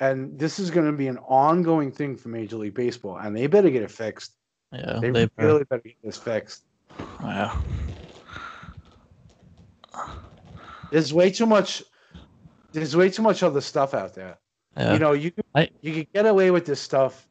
And 0.00 0.38
this 0.38 0.58
is 0.58 0.70
going 0.70 0.86
to 0.86 0.92
be 0.92 1.06
an 1.06 1.18
ongoing 1.18 1.92
thing 1.92 2.16
for 2.16 2.28
Major 2.28 2.56
League 2.56 2.74
Baseball, 2.74 3.16
and 3.16 3.34
they 3.34 3.46
better 3.46 3.70
get 3.70 3.82
it 3.82 3.90
fixed. 3.90 4.32
Yeah, 4.72 4.98
they, 5.00 5.10
they 5.10 5.28
really 5.36 5.64
better 5.64 5.82
get 5.82 6.02
this 6.02 6.18
fixed. 6.18 6.64
Yeah. 7.22 7.56
There's 10.90 11.14
way 11.14 11.30
too 11.30 11.46
much. 11.46 11.82
There's 12.72 12.96
way 12.96 13.08
too 13.08 13.22
much 13.22 13.42
other 13.44 13.60
stuff 13.60 13.94
out 13.94 14.14
there. 14.14 14.36
Yeah. 14.76 14.92
You 14.94 14.98
know, 14.98 15.12
you 15.12 15.32
I, 15.54 15.70
you 15.80 15.92
can 15.92 16.06
get 16.12 16.26
away 16.26 16.50
with 16.50 16.66
this 16.66 16.80
stuff 16.80 17.28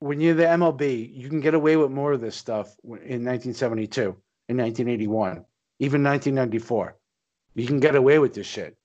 when 0.00 0.20
you're 0.20 0.34
the 0.34 0.44
MLB, 0.44 1.14
you 1.14 1.28
can 1.28 1.40
get 1.40 1.54
away 1.54 1.76
with 1.76 1.90
more 1.90 2.12
of 2.12 2.20
this 2.20 2.34
stuff 2.34 2.74
in 2.84 3.24
1972, 3.24 4.00
in 4.48 4.56
1981, 4.56 5.44
even 5.78 6.02
1994. 6.02 6.96
You 7.54 7.66
can 7.66 7.80
get 7.80 7.94
away 7.94 8.18
with 8.18 8.34
this 8.34 8.46
shit 8.46 8.76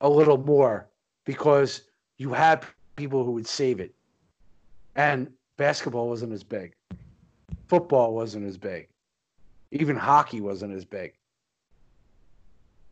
a 0.00 0.08
little 0.08 0.38
more 0.38 0.88
because 1.24 1.82
you 2.18 2.32
had 2.32 2.64
people 2.96 3.24
who 3.24 3.32
would 3.32 3.46
save 3.46 3.80
it. 3.80 3.94
And 4.94 5.32
basketball 5.56 6.08
wasn't 6.08 6.32
as 6.32 6.42
big, 6.42 6.74
football 7.68 8.14
wasn't 8.14 8.46
as 8.46 8.58
big, 8.58 8.88
even 9.70 9.96
hockey 9.96 10.40
wasn't 10.40 10.74
as 10.74 10.84
big. 10.84 11.14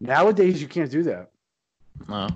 Nowadays, 0.00 0.62
you 0.62 0.68
can't 0.68 0.90
do 0.90 1.02
that. 1.02 1.30
No. 2.08 2.28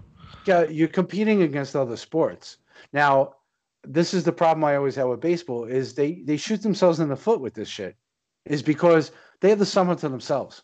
Yeah, 0.44 0.64
you're 0.64 0.88
competing 0.88 1.42
against 1.42 1.74
other 1.74 1.96
sports. 1.96 2.58
Now, 2.92 3.36
this 3.82 4.12
is 4.12 4.24
the 4.24 4.32
problem 4.32 4.64
I 4.64 4.76
always 4.76 4.94
have 4.96 5.08
with 5.08 5.20
baseball 5.20 5.64
is 5.64 5.94
they 5.94 6.22
they 6.24 6.36
shoot 6.36 6.62
themselves 6.62 7.00
in 7.00 7.08
the 7.08 7.16
foot 7.16 7.40
with 7.40 7.54
this 7.54 7.68
shit. 7.68 7.96
Is 8.44 8.62
because 8.62 9.12
they 9.40 9.48
have 9.48 9.58
the 9.58 9.66
summer 9.66 9.94
to 9.94 10.08
themselves. 10.10 10.62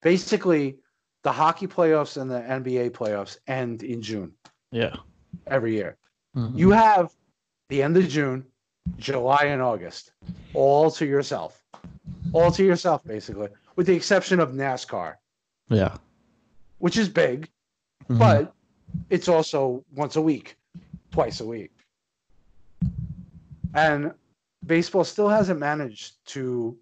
Basically, 0.00 0.78
the 1.24 1.32
hockey 1.32 1.66
playoffs 1.66 2.20
and 2.20 2.30
the 2.30 2.40
NBA 2.40 2.90
playoffs 2.90 3.38
end 3.46 3.82
in 3.82 4.00
June. 4.00 4.32
Yeah. 4.70 4.96
Every 5.46 5.74
year. 5.74 5.96
Mm-hmm. 6.36 6.58
You 6.58 6.70
have 6.70 7.12
the 7.68 7.82
end 7.82 7.96
of 7.96 8.08
June, 8.08 8.44
July 8.96 9.44
and 9.44 9.60
August, 9.60 10.12
all 10.54 10.90
to 10.92 11.06
yourself. 11.06 11.62
All 12.32 12.50
to 12.52 12.64
yourself, 12.64 13.04
basically, 13.04 13.48
with 13.76 13.86
the 13.86 13.94
exception 13.94 14.40
of 14.40 14.52
NASCAR. 14.52 15.14
Yeah. 15.68 15.96
Which 16.78 16.96
is 16.96 17.08
big, 17.08 17.48
mm-hmm. 18.04 18.18
but 18.18 18.54
it's 19.10 19.28
also 19.28 19.84
once 19.94 20.16
a 20.16 20.22
week, 20.22 20.56
twice 21.10 21.40
a 21.40 21.46
week. 21.46 21.72
And 23.74 24.12
baseball 24.64 25.04
still 25.04 25.28
hasn't 25.28 25.58
managed 25.58 26.24
to 26.26 26.76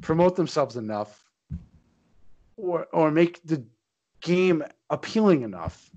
promote 0.00 0.36
themselves 0.36 0.76
enough 0.76 1.21
or 2.56 2.86
or 2.92 3.10
make 3.10 3.40
the 3.44 3.64
game 4.20 4.62
appealing 4.90 5.42
enough 5.42 5.90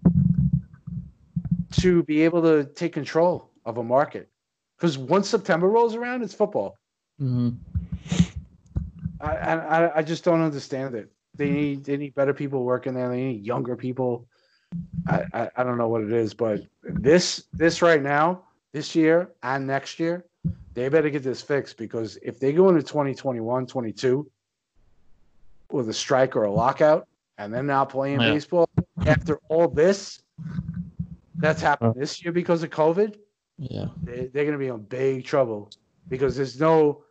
to 1.74 2.04
be 2.04 2.22
able 2.22 2.42
to 2.42 2.64
take 2.64 2.94
control 2.94 3.52
of 3.66 3.78
a 3.78 3.84
market. 3.84 4.30
Because 4.78 4.98
once 4.98 5.30
September 5.30 5.68
rolls 5.68 5.96
around, 5.96 6.24
it's 6.24 6.34
football. 6.34 6.78
Mm-hmm. 7.22 7.50
I, 9.22 9.32
I 9.32 9.98
I 9.98 10.02
just 10.02 10.24
don't 10.24 10.42
understand 10.42 10.96
it. 10.96 11.12
They 11.36 11.50
need 11.50 11.84
they 11.84 11.98
need 11.98 12.16
better 12.16 12.34
people 12.34 12.64
working 12.64 12.94
there. 12.94 13.10
They 13.10 13.24
need 13.24 13.46
younger 13.46 13.76
people. 13.76 14.28
I, 15.08 15.26
I, 15.34 15.50
I 15.58 15.64
don't 15.64 15.78
know 15.78 15.88
what 15.88 16.02
it 16.02 16.12
is, 16.12 16.34
but 16.34 16.62
this 16.84 17.46
this 17.54 17.82
right 17.82 18.02
now 18.02 18.44
this 18.74 18.94
year 18.94 19.32
and 19.42 19.66
next 19.66 20.00
year, 20.00 20.26
they 20.74 20.90
better 20.90 21.10
get 21.10 21.24
this 21.24 21.42
fixed 21.42 21.78
because 21.78 22.18
if 22.22 22.40
they 22.40 22.52
go 22.52 22.68
into 22.68 22.84
2021, 22.84 23.68
22 23.68 24.30
with 25.76 25.90
a 25.90 25.94
strike 25.94 26.36
or 26.36 26.44
a 26.44 26.52
lockout 26.52 27.08
and 27.38 27.54
then 27.54 27.68
not 27.68 27.90
playing 27.90 28.22
yeah. 28.22 28.32
baseball 28.32 28.70
after 29.06 29.40
all 29.50 29.68
this 29.68 30.22
that's 31.36 31.62
happened 31.62 31.96
this 31.96 32.24
year 32.24 32.32
because 32.32 32.64
of 32.64 32.70
COVID, 32.70 33.18
yeah, 33.58 33.88
they, 34.04 34.22
are 34.22 34.28
going 34.30 34.52
to 34.52 34.58
be 34.58 34.68
in 34.68 34.78
big 34.84 35.26
trouble 35.26 35.70
because 36.08 36.36
there's 36.36 36.60
no 36.60 37.04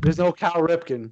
there's 0.00 0.18
no 0.18 0.32
Cal 0.32 0.52
Ripken, 0.52 1.10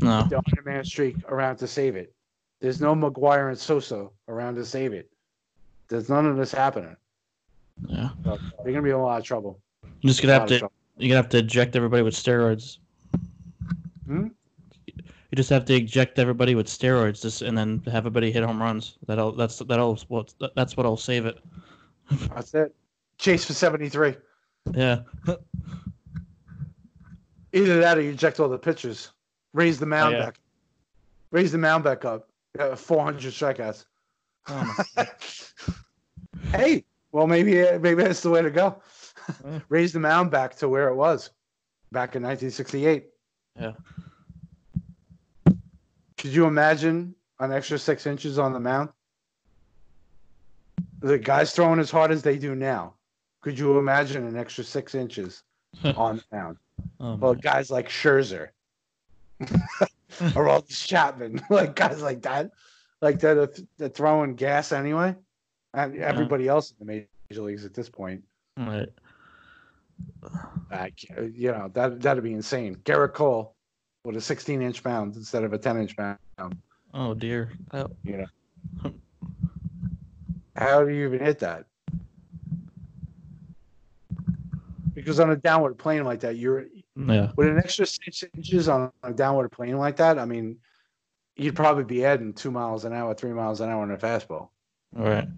no 0.00 0.22
the 0.30 0.42
Man 0.64 0.84
streak 0.84 1.16
around 1.28 1.56
to 1.56 1.66
save 1.66 1.96
it. 1.96 2.14
There's 2.60 2.80
no 2.80 2.94
McGwire 2.94 3.48
and 3.48 3.58
Sosa 3.58 4.08
around 4.28 4.56
to 4.56 4.64
save 4.64 4.92
it. 4.92 5.10
There's 5.88 6.08
none 6.08 6.26
of 6.26 6.36
this 6.36 6.52
happening. 6.52 6.96
Yeah. 7.86 8.10
So 8.24 8.38
they're 8.62 8.72
gonna 8.72 8.82
be 8.82 8.90
in 8.90 8.96
a 8.96 9.02
lot 9.02 9.20
of 9.20 9.24
trouble. 9.24 9.60
You're 10.00 10.10
just 10.10 10.22
gonna 10.22 10.34
have 10.34 10.48
to 10.48 10.70
you're 10.96 11.08
gonna 11.08 11.16
have 11.16 11.30
to 11.30 11.38
eject 11.38 11.76
everybody 11.76 12.02
with 12.02 12.14
steroids. 12.14 12.78
Hmm? 14.06 14.28
You 15.30 15.36
just 15.36 15.50
have 15.50 15.64
to 15.66 15.74
eject 15.74 16.18
everybody 16.18 16.54
with 16.54 16.66
steroids, 16.66 17.22
just 17.22 17.42
and 17.42 17.56
then 17.56 17.80
have 17.86 18.06
everybody 18.06 18.32
hit 18.32 18.42
home 18.42 18.60
runs. 18.60 18.98
That'll 19.06 19.32
that's 19.32 19.58
that'll 19.60 19.96
what 20.08 20.34
that's 20.56 20.76
what'll 20.76 20.96
save 20.96 21.26
it. 21.26 21.38
That's 22.34 22.52
it. 22.54 22.74
Chase 23.18 23.44
for 23.44 23.52
seventy 23.52 23.88
three. 23.88 24.16
Yeah. 24.72 25.00
Either 27.52 27.80
that 27.80 27.98
or 27.98 28.00
you 28.00 28.10
eject 28.10 28.40
all 28.40 28.48
the 28.48 28.58
pitchers. 28.58 29.10
Raise 29.52 29.78
the 29.78 29.86
mound 29.86 30.14
oh, 30.14 30.18
yeah. 30.18 30.24
back. 30.26 30.40
Raise 31.30 31.52
the 31.52 31.58
mound 31.58 31.84
back 31.84 32.04
up. 32.04 32.28
Four 32.76 33.04
hundred 33.04 33.32
strikeouts. 33.32 33.84
Oh, 34.48 34.76
hey, 36.52 36.84
Well, 37.12 37.26
maybe 37.26 37.54
maybe 37.78 38.02
that's 38.02 38.22
the 38.22 38.30
way 38.30 38.42
to 38.42 38.50
go. 38.50 38.82
Raise 39.68 39.92
the 39.92 40.00
mound 40.00 40.30
back 40.30 40.56
to 40.56 40.68
where 40.68 40.88
it 40.88 40.94
was 40.94 41.30
back 41.92 42.16
in 42.16 42.22
1968. 42.22 43.06
Yeah. 43.58 43.72
Could 46.20 46.32
you 46.34 46.44
imagine 46.46 47.14
an 47.38 47.50
extra 47.50 47.78
six 47.78 48.06
inches 48.06 48.38
on 48.38 48.52
the 48.52 48.60
mound? 48.60 48.90
The 51.00 51.18
guys 51.18 51.52
throwing 51.54 51.80
as 51.80 51.90
hard 51.90 52.10
as 52.10 52.22
they 52.22 52.36
do 52.36 52.54
now. 52.54 52.92
Could 53.40 53.58
you 53.58 53.78
imagine 53.78 54.26
an 54.26 54.36
extra 54.36 54.62
six 54.62 54.94
inches 54.94 55.42
on 55.96 56.16
the 56.18 56.24
mound? 56.36 56.58
Oh, 57.00 57.14
Well, 57.16 57.34
my. 57.34 57.40
guys 57.40 57.70
like 57.70 57.88
Scherzer 57.88 58.48
or 59.40 59.46
Aroldis 60.20 60.86
Chapman, 60.86 61.40
like 61.50 61.74
guys 61.74 62.02
like 62.02 62.20
that, 62.22 62.50
like 63.00 63.18
that 63.20 63.38
are, 63.38 63.46
th- 63.78 63.92
throwing 63.94 64.34
gas 64.34 64.72
anyway, 64.72 65.16
and 65.72 65.96
everybody 65.96 66.48
else 66.48 66.72
in 66.78 66.86
the 66.86 67.06
major 67.30 67.42
leagues 67.42 67.64
at 67.64 67.72
this 67.72 67.88
point. 67.88 68.22
Right. 68.58 68.90
I, 70.70 70.92
you 71.32 71.52
know 71.52 71.70
that 71.72 72.00
that'd 72.02 72.22
be 72.22 72.32
insane. 72.34 72.76
Gerrit 72.84 73.14
Cole 73.14 73.54
with 74.04 74.16
a 74.16 74.20
16 74.20 74.62
inch 74.62 74.84
mound 74.84 75.16
instead 75.16 75.44
of 75.44 75.52
a 75.52 75.58
10 75.58 75.78
inch 75.78 75.96
mound. 75.96 76.18
Oh 76.94 77.14
dear. 77.14 77.52
Oh, 77.72 77.88
You 78.02 78.26
know, 78.84 78.92
how 80.56 80.84
do 80.84 80.90
you 80.90 81.06
even 81.06 81.20
hit 81.20 81.38
that? 81.40 81.66
Because 84.94 85.20
on 85.20 85.30
a 85.30 85.36
downward 85.36 85.78
plane 85.78 86.04
like 86.04 86.20
that, 86.20 86.36
you're 86.36 86.66
yeah. 86.96 87.30
with 87.36 87.48
an 87.48 87.58
extra 87.58 87.86
six 87.86 88.24
inches 88.36 88.68
on 88.68 88.90
a 89.02 89.12
downward 89.12 89.50
plane 89.50 89.78
like 89.78 89.96
that. 89.96 90.18
I 90.18 90.24
mean, 90.24 90.58
you'd 91.36 91.56
probably 91.56 91.84
be 91.84 92.04
adding 92.04 92.32
two 92.32 92.50
miles 92.50 92.84
an 92.84 92.92
hour, 92.92 93.14
three 93.14 93.32
miles 93.32 93.60
an 93.60 93.70
hour 93.70 93.84
in 93.84 93.90
a 93.92 93.96
fastball. 93.96 94.48
All 94.98 95.04
right. 95.04 95.28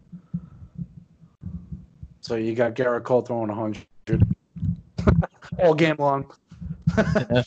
So 2.20 2.36
you 2.36 2.54
got 2.54 2.74
Gerrit 2.74 3.04
Cole 3.04 3.22
throwing 3.22 3.48
100 3.48 4.34
all 5.58 5.74
game 5.74 5.96
long. 5.98 6.32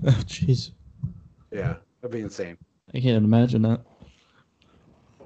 Oh, 0.06 0.10
jeez. 0.26 0.70
Yeah, 1.52 1.76
that'd 2.00 2.12
be 2.12 2.20
insane. 2.20 2.56
I 2.94 3.00
can't 3.00 3.22
imagine 3.22 3.60
that. 3.62 3.80
I 5.20 5.24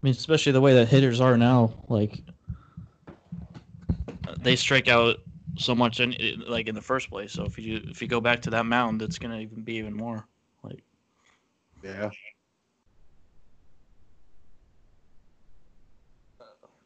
mean, 0.00 0.12
especially 0.12 0.52
the 0.52 0.60
way 0.60 0.74
that 0.74 0.88
hitters 0.88 1.20
are 1.20 1.36
now, 1.36 1.74
like 1.88 2.22
they 4.40 4.56
strike 4.56 4.88
out 4.88 5.18
so 5.56 5.74
much, 5.74 6.00
in, 6.00 6.42
like 6.46 6.66
in 6.68 6.74
the 6.74 6.80
first 6.80 7.10
place. 7.10 7.32
So 7.32 7.44
if 7.44 7.58
you 7.58 7.82
if 7.84 8.00
you 8.00 8.08
go 8.08 8.20
back 8.20 8.40
to 8.42 8.50
that 8.50 8.64
mound, 8.64 9.02
it's 9.02 9.18
gonna 9.18 9.38
even 9.38 9.62
be 9.62 9.74
even 9.74 9.94
more. 9.94 10.26
Like, 10.62 10.82
yeah. 11.84 12.10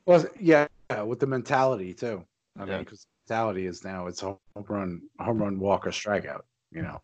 Well, 0.05 0.25
yeah, 0.39 0.67
with 1.05 1.21
the 1.21 1.27
mentality 1.27 1.95
too. 1.95 2.25
I 2.59 2.65
mean, 2.65 2.81
because 2.81 3.07
mentality 3.29 3.67
is 3.67 3.85
now 3.85 4.07
it's 4.07 4.21
home 4.21 4.39
run, 4.69 5.03
home 5.19 5.39
run, 5.39 5.59
walk 5.59 5.87
or 5.87 5.91
strikeout. 5.91 6.43
You 6.71 6.83
know, 6.83 7.01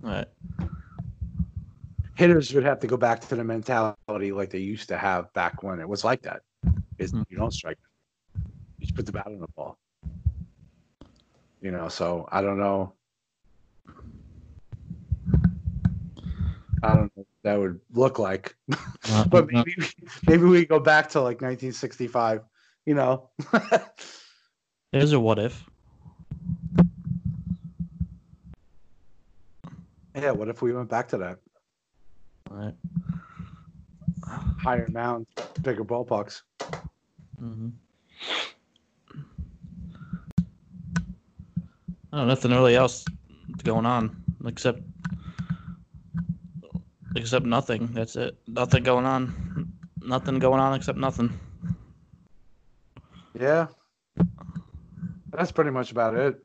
Right. 0.00 0.26
hitters 2.16 2.54
would 2.54 2.64
have 2.64 2.80
to 2.80 2.86
go 2.86 2.96
back 2.96 3.20
to 3.20 3.34
the 3.34 3.44
mentality 3.44 4.32
like 4.32 4.50
they 4.50 4.58
used 4.58 4.88
to 4.88 4.96
have 4.96 5.32
back 5.34 5.62
when 5.62 5.80
it 5.80 5.88
was 5.88 6.04
like 6.04 6.22
that. 6.22 6.42
Is 6.98 7.12
Hmm. 7.12 7.22
you 7.28 7.36
don't 7.36 7.52
strike, 7.52 7.76
you 8.78 8.86
just 8.86 8.94
put 8.94 9.04
the 9.04 9.12
bat 9.12 9.26
on 9.26 9.38
the 9.38 9.48
ball. 9.54 9.78
You 11.60 11.72
know, 11.72 11.88
so 11.88 12.26
I 12.32 12.40
don't 12.40 12.58
know. 12.58 12.94
I 16.82 16.88
don't 16.94 17.04
know 17.04 17.10
what 17.14 17.26
that 17.42 17.58
would 17.58 17.80
look 17.92 18.18
like. 18.18 18.56
But 19.30 19.46
maybe 19.52 19.76
maybe 20.26 20.44
we 20.44 20.64
go 20.66 20.80
back 20.80 21.10
to 21.10 21.20
like 21.20 21.40
1965 21.40 22.42
you 22.86 22.94
know 22.94 23.30
There's 24.98 25.12
a 25.12 25.20
what 25.20 25.38
if. 25.38 25.62
yeah 30.14 30.30
what 30.30 30.48
if 30.48 30.62
we 30.62 30.72
went 30.72 30.88
back 30.88 31.06
to 31.08 31.18
that 31.18 31.38
All 32.50 32.56
right. 32.56 32.74
higher 34.58 34.88
mound 34.90 35.26
bigger 35.62 35.84
ballparks 35.84 36.40
Mm-hmm. 37.42 37.68
Oh, 42.14 42.24
nothing 42.24 42.50
really 42.52 42.74
else 42.74 43.04
going 43.62 43.84
on 43.84 44.16
except 44.46 44.80
except 47.14 47.44
nothing. 47.44 47.88
That's 47.92 48.16
it. 48.16 48.38
Nothing 48.48 48.84
going 48.84 49.04
on. 49.04 49.70
Nothing 50.00 50.38
going 50.38 50.60
on 50.60 50.72
except 50.72 50.96
nothing. 50.96 51.38
yeah 53.38 53.66
that's 55.36 55.52
pretty 55.52 55.70
much 55.70 55.90
about 55.92 56.14
it 56.14 56.40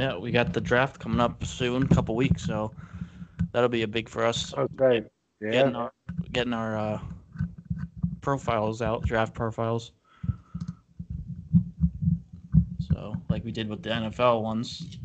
Yeah, 0.00 0.16
we 0.16 0.30
got 0.30 0.54
the 0.54 0.62
draft 0.62 0.98
coming 0.98 1.20
up 1.20 1.44
soon, 1.44 1.82
a 1.82 1.88
couple 1.88 2.16
weeks, 2.16 2.46
so 2.46 2.72
that'll 3.52 3.68
be 3.68 3.82
a 3.82 3.86
big 3.86 4.08
for 4.08 4.24
us. 4.24 4.50
that's 4.56 4.72
right 4.76 5.04
Getting 5.42 5.72
yeah 5.72 5.78
our 5.78 5.92
getting 6.32 6.54
our 6.54 6.78
uh, 6.78 7.00
profiles 8.22 8.80
out, 8.80 9.04
draft 9.04 9.34
profiles. 9.34 9.92
So, 12.90 13.14
like 13.28 13.44
we 13.44 13.52
did 13.52 13.68
with 13.68 13.82
the 13.82 13.90
NFL 13.90 14.42
ones. 14.42 14.99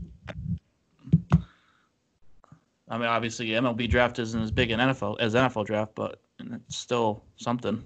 I 2.87 2.97
mean, 2.97 3.07
obviously, 3.07 3.47
MLB 3.47 3.89
draft 3.89 4.19
isn't 4.19 4.39
as 4.41 4.51
big 4.51 4.71
an 4.71 4.79
NFL 4.79 5.19
as 5.19 5.33
NFL 5.33 5.65
draft, 5.65 5.93
but 5.95 6.21
it's 6.39 6.77
still 6.77 7.23
something. 7.37 7.83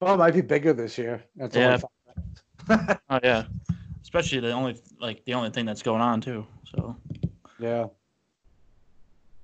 well 0.00 0.14
it 0.14 0.18
might 0.18 0.34
be 0.34 0.42
bigger 0.42 0.72
this 0.74 0.98
year 0.98 1.22
that's 1.36 1.56
Yeah. 1.56 1.78
Oh 3.10 3.20
yeah, 3.22 3.44
especially 4.02 4.40
the 4.40 4.52
only 4.52 4.76
like 5.00 5.24
the 5.24 5.34
only 5.34 5.50
thing 5.50 5.64
that's 5.66 5.82
going 5.82 6.00
on 6.02 6.20
too. 6.20 6.46
So 6.74 6.96
yeah 7.58 7.86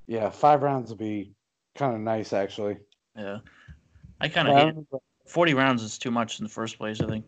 yeah 0.06 0.28
five 0.30 0.62
rounds 0.62 0.90
would 0.90 0.98
be 0.98 1.32
kind 1.76 1.94
of 1.94 2.00
nice 2.00 2.32
actually 2.32 2.76
yeah, 3.16 3.38
I 4.20 4.28
kind 4.28 4.48
of 4.48 4.56
Yeah, 4.56 4.64
hate 4.66 4.74
it. 4.92 5.00
forty 5.26 5.54
rounds 5.54 5.82
is 5.82 5.98
too 5.98 6.10
much 6.10 6.38
in 6.40 6.44
the 6.44 6.50
first 6.50 6.76
place. 6.78 7.00
I 7.00 7.06
think. 7.06 7.24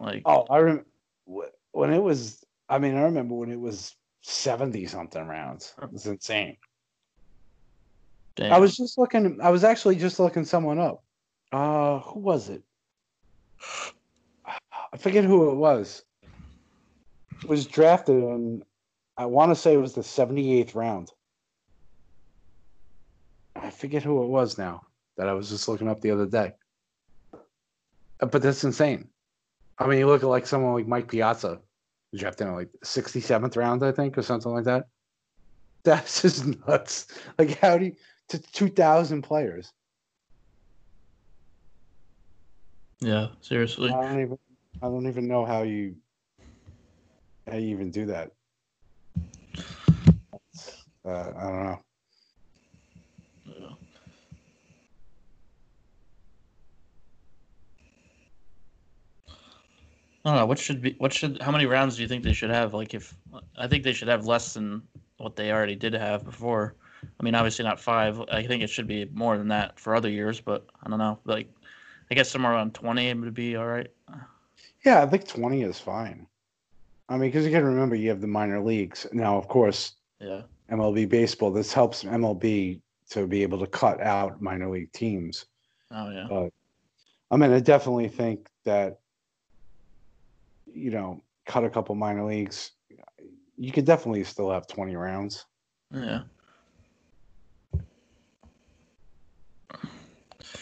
Like 0.00 0.22
oh 0.26 0.46
i 0.50 0.58
remember 0.58 0.84
when 1.72 1.92
it 1.92 2.02
was 2.02 2.44
i 2.68 2.78
mean 2.78 2.96
i 2.96 3.02
remember 3.02 3.34
when 3.34 3.50
it 3.52 3.60
was 3.60 3.94
70 4.22 4.86
something 4.86 5.26
rounds 5.26 5.74
it 5.82 5.92
was 5.92 6.06
insane 6.06 6.56
damn. 8.36 8.52
I 8.52 8.58
was 8.58 8.76
just 8.76 8.98
looking. 8.98 9.38
I 9.42 9.50
was 9.50 9.64
actually 9.64 9.96
just 9.96 10.18
looking 10.18 10.44
someone 10.44 10.78
up. 10.78 11.02
Uh, 11.52 12.00
who 12.00 12.20
was 12.20 12.48
it? 12.48 12.62
I 14.92 14.96
forget 14.98 15.24
who 15.24 15.50
it 15.50 15.54
was. 15.54 16.04
It 17.42 17.48
was 17.48 17.66
drafted 17.66 18.16
in. 18.16 18.64
I 19.16 19.26
want 19.26 19.50
to 19.50 19.56
say 19.56 19.74
it 19.74 19.78
was 19.78 19.94
the 19.94 20.02
seventy 20.02 20.58
eighth 20.58 20.74
round. 20.74 21.10
I 23.56 23.70
forget 23.70 24.02
who 24.02 24.22
it 24.22 24.28
was 24.28 24.58
now. 24.58 24.82
That 25.16 25.28
I 25.28 25.34
was 25.34 25.50
just 25.50 25.68
looking 25.68 25.88
up 25.88 26.00
the 26.00 26.10
other 26.10 26.26
day. 26.26 26.52
Uh, 28.20 28.26
But 28.26 28.42
that's 28.42 28.64
insane. 28.64 29.08
I 29.78 29.86
mean, 29.86 29.98
you 29.98 30.06
look 30.06 30.22
at 30.22 30.28
like 30.28 30.46
someone 30.46 30.74
like 30.74 30.86
Mike 30.86 31.08
Piazza, 31.08 31.60
drafted 32.18 32.46
in 32.46 32.54
like 32.54 32.70
sixty 32.82 33.20
seventh 33.20 33.56
round, 33.56 33.82
I 33.84 33.92
think, 33.92 34.18
or 34.18 34.22
something 34.22 34.52
like 34.52 34.64
that. 34.64 34.86
That's 35.84 36.22
just 36.22 36.46
nuts. 36.68 37.08
Like, 37.38 37.58
how 37.58 37.78
do 37.78 37.86
you? 37.86 37.92
to 38.32 38.38
2,000 38.38 39.20
players. 39.20 39.72
yeah, 43.00 43.28
seriously. 43.42 43.90
I 43.90 44.00
don't 44.00 44.22
even 44.22 44.38
I 44.80 44.86
don't 44.86 45.06
even 45.06 45.28
know 45.28 45.44
how 45.44 45.62
you 45.62 45.96
how 47.46 47.56
you 47.56 47.68
even 47.68 47.90
do 47.90 48.06
that. 48.06 48.30
Uh, 51.04 51.32
I 51.36 51.42
don't 51.42 51.64
know. 51.64 51.80
I 60.24 60.30
don't 60.30 60.38
know 60.38 60.46
what 60.46 60.58
should 60.58 60.80
be 60.80 60.94
what 60.98 61.12
should 61.12 61.40
how 61.42 61.50
many 61.50 61.66
rounds 61.66 61.96
do 61.96 62.02
you 62.02 62.08
think 62.08 62.22
they 62.22 62.32
should 62.32 62.50
have? 62.50 62.74
Like 62.74 62.94
if 62.94 63.14
I 63.58 63.66
think 63.66 63.82
they 63.82 63.92
should 63.92 64.08
have 64.08 64.26
less 64.26 64.54
than 64.54 64.82
what 65.18 65.36
they 65.36 65.52
already 65.52 65.76
did 65.76 65.94
have 65.94 66.24
before. 66.24 66.74
I 67.18 67.22
mean, 67.24 67.34
obviously 67.34 67.64
not 67.64 67.80
five. 67.80 68.20
I 68.30 68.44
think 68.46 68.62
it 68.62 68.70
should 68.70 68.86
be 68.86 69.06
more 69.12 69.36
than 69.36 69.48
that 69.48 69.78
for 69.78 69.96
other 69.96 70.08
years, 70.08 70.40
but 70.40 70.66
I 70.84 70.88
don't 70.88 70.98
know. 70.98 71.18
Like 71.24 71.48
I 72.10 72.14
guess 72.14 72.30
somewhere 72.30 72.52
around 72.52 72.74
twenty 72.74 73.12
would 73.12 73.34
be 73.34 73.56
all 73.56 73.66
right. 73.66 73.90
Yeah, 74.84 75.02
I 75.02 75.06
think 75.06 75.28
20 75.28 75.62
is 75.62 75.78
fine. 75.78 76.26
I 77.08 77.16
mean, 77.16 77.30
because 77.30 77.44
you 77.44 77.52
got 77.52 77.60
to 77.60 77.66
remember 77.66 77.94
you 77.94 78.08
have 78.08 78.20
the 78.20 78.26
minor 78.26 78.60
leagues 78.60 79.06
now. 79.12 79.36
Of 79.36 79.46
course, 79.46 79.92
Yeah. 80.18 80.42
MLB 80.70 81.08
baseball. 81.08 81.52
This 81.52 81.72
helps 81.72 82.02
MLB 82.02 82.80
to 83.10 83.26
be 83.26 83.42
able 83.42 83.58
to 83.60 83.66
cut 83.66 84.00
out 84.00 84.40
minor 84.40 84.70
league 84.70 84.92
teams. 84.92 85.46
Oh 85.90 86.10
yeah. 86.10 86.26
But 86.28 86.52
I 87.30 87.36
mean, 87.36 87.52
I 87.52 87.60
definitely 87.60 88.08
think 88.08 88.48
that 88.64 88.98
you 90.66 90.90
know 90.90 91.22
cut 91.46 91.64
a 91.64 91.70
couple 91.70 91.94
minor 91.94 92.24
leagues, 92.24 92.72
you 93.56 93.72
could 93.72 93.84
definitely 93.84 94.24
still 94.24 94.50
have 94.50 94.66
20 94.66 94.96
rounds. 94.96 95.46
Yeah. 95.92 96.22